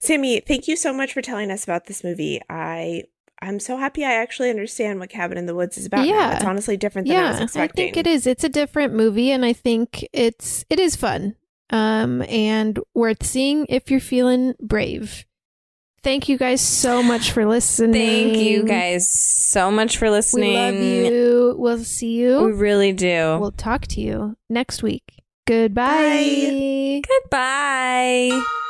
[0.00, 2.40] Sammy, thank you so much for telling us about this movie.
[2.50, 3.04] I
[3.42, 5.98] I'm so happy I actually understand what Cabin in the Woods is about.
[5.98, 6.04] now.
[6.04, 6.36] Yeah.
[6.36, 8.26] It's honestly different than I was yeah, I think it is.
[8.26, 11.36] It's a different movie, and I think it's it is fun,
[11.70, 15.26] um, and worth seeing if you're feeling brave.
[16.02, 17.92] Thank you guys so much for listening.
[18.32, 20.50] Thank you guys so much for listening.
[20.50, 20.74] We love
[21.12, 21.54] you.
[21.58, 22.44] We'll see you.
[22.44, 23.38] We really do.
[23.40, 25.24] We'll talk to you next week.
[25.46, 27.02] Goodbye.
[27.06, 28.65] Goodbye.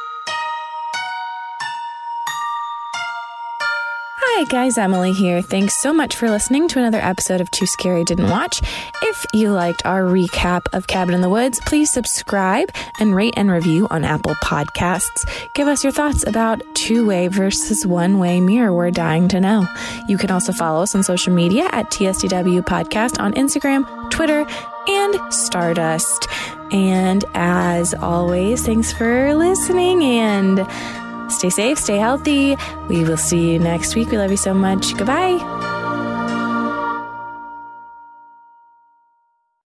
[4.38, 5.40] Hi guys, Emily here.
[5.40, 8.60] Thanks so much for listening to another episode of Too Scary Didn't Watch.
[9.00, 13.50] If you liked our recap of Cabin in the Woods, please subscribe and rate and
[13.50, 15.26] review on Apple Podcasts.
[15.54, 18.74] Give us your thoughts about two way versus one way mirror.
[18.74, 19.66] We're dying to know.
[20.06, 24.46] You can also follow us on social media at TSDW Podcast on Instagram, Twitter,
[24.86, 26.28] and Stardust.
[26.72, 30.58] And as always, thanks for listening and
[31.28, 32.56] Stay safe, stay healthy.
[32.88, 34.10] We will see you next week.
[34.10, 34.96] We love you so much.
[34.96, 35.85] Goodbye.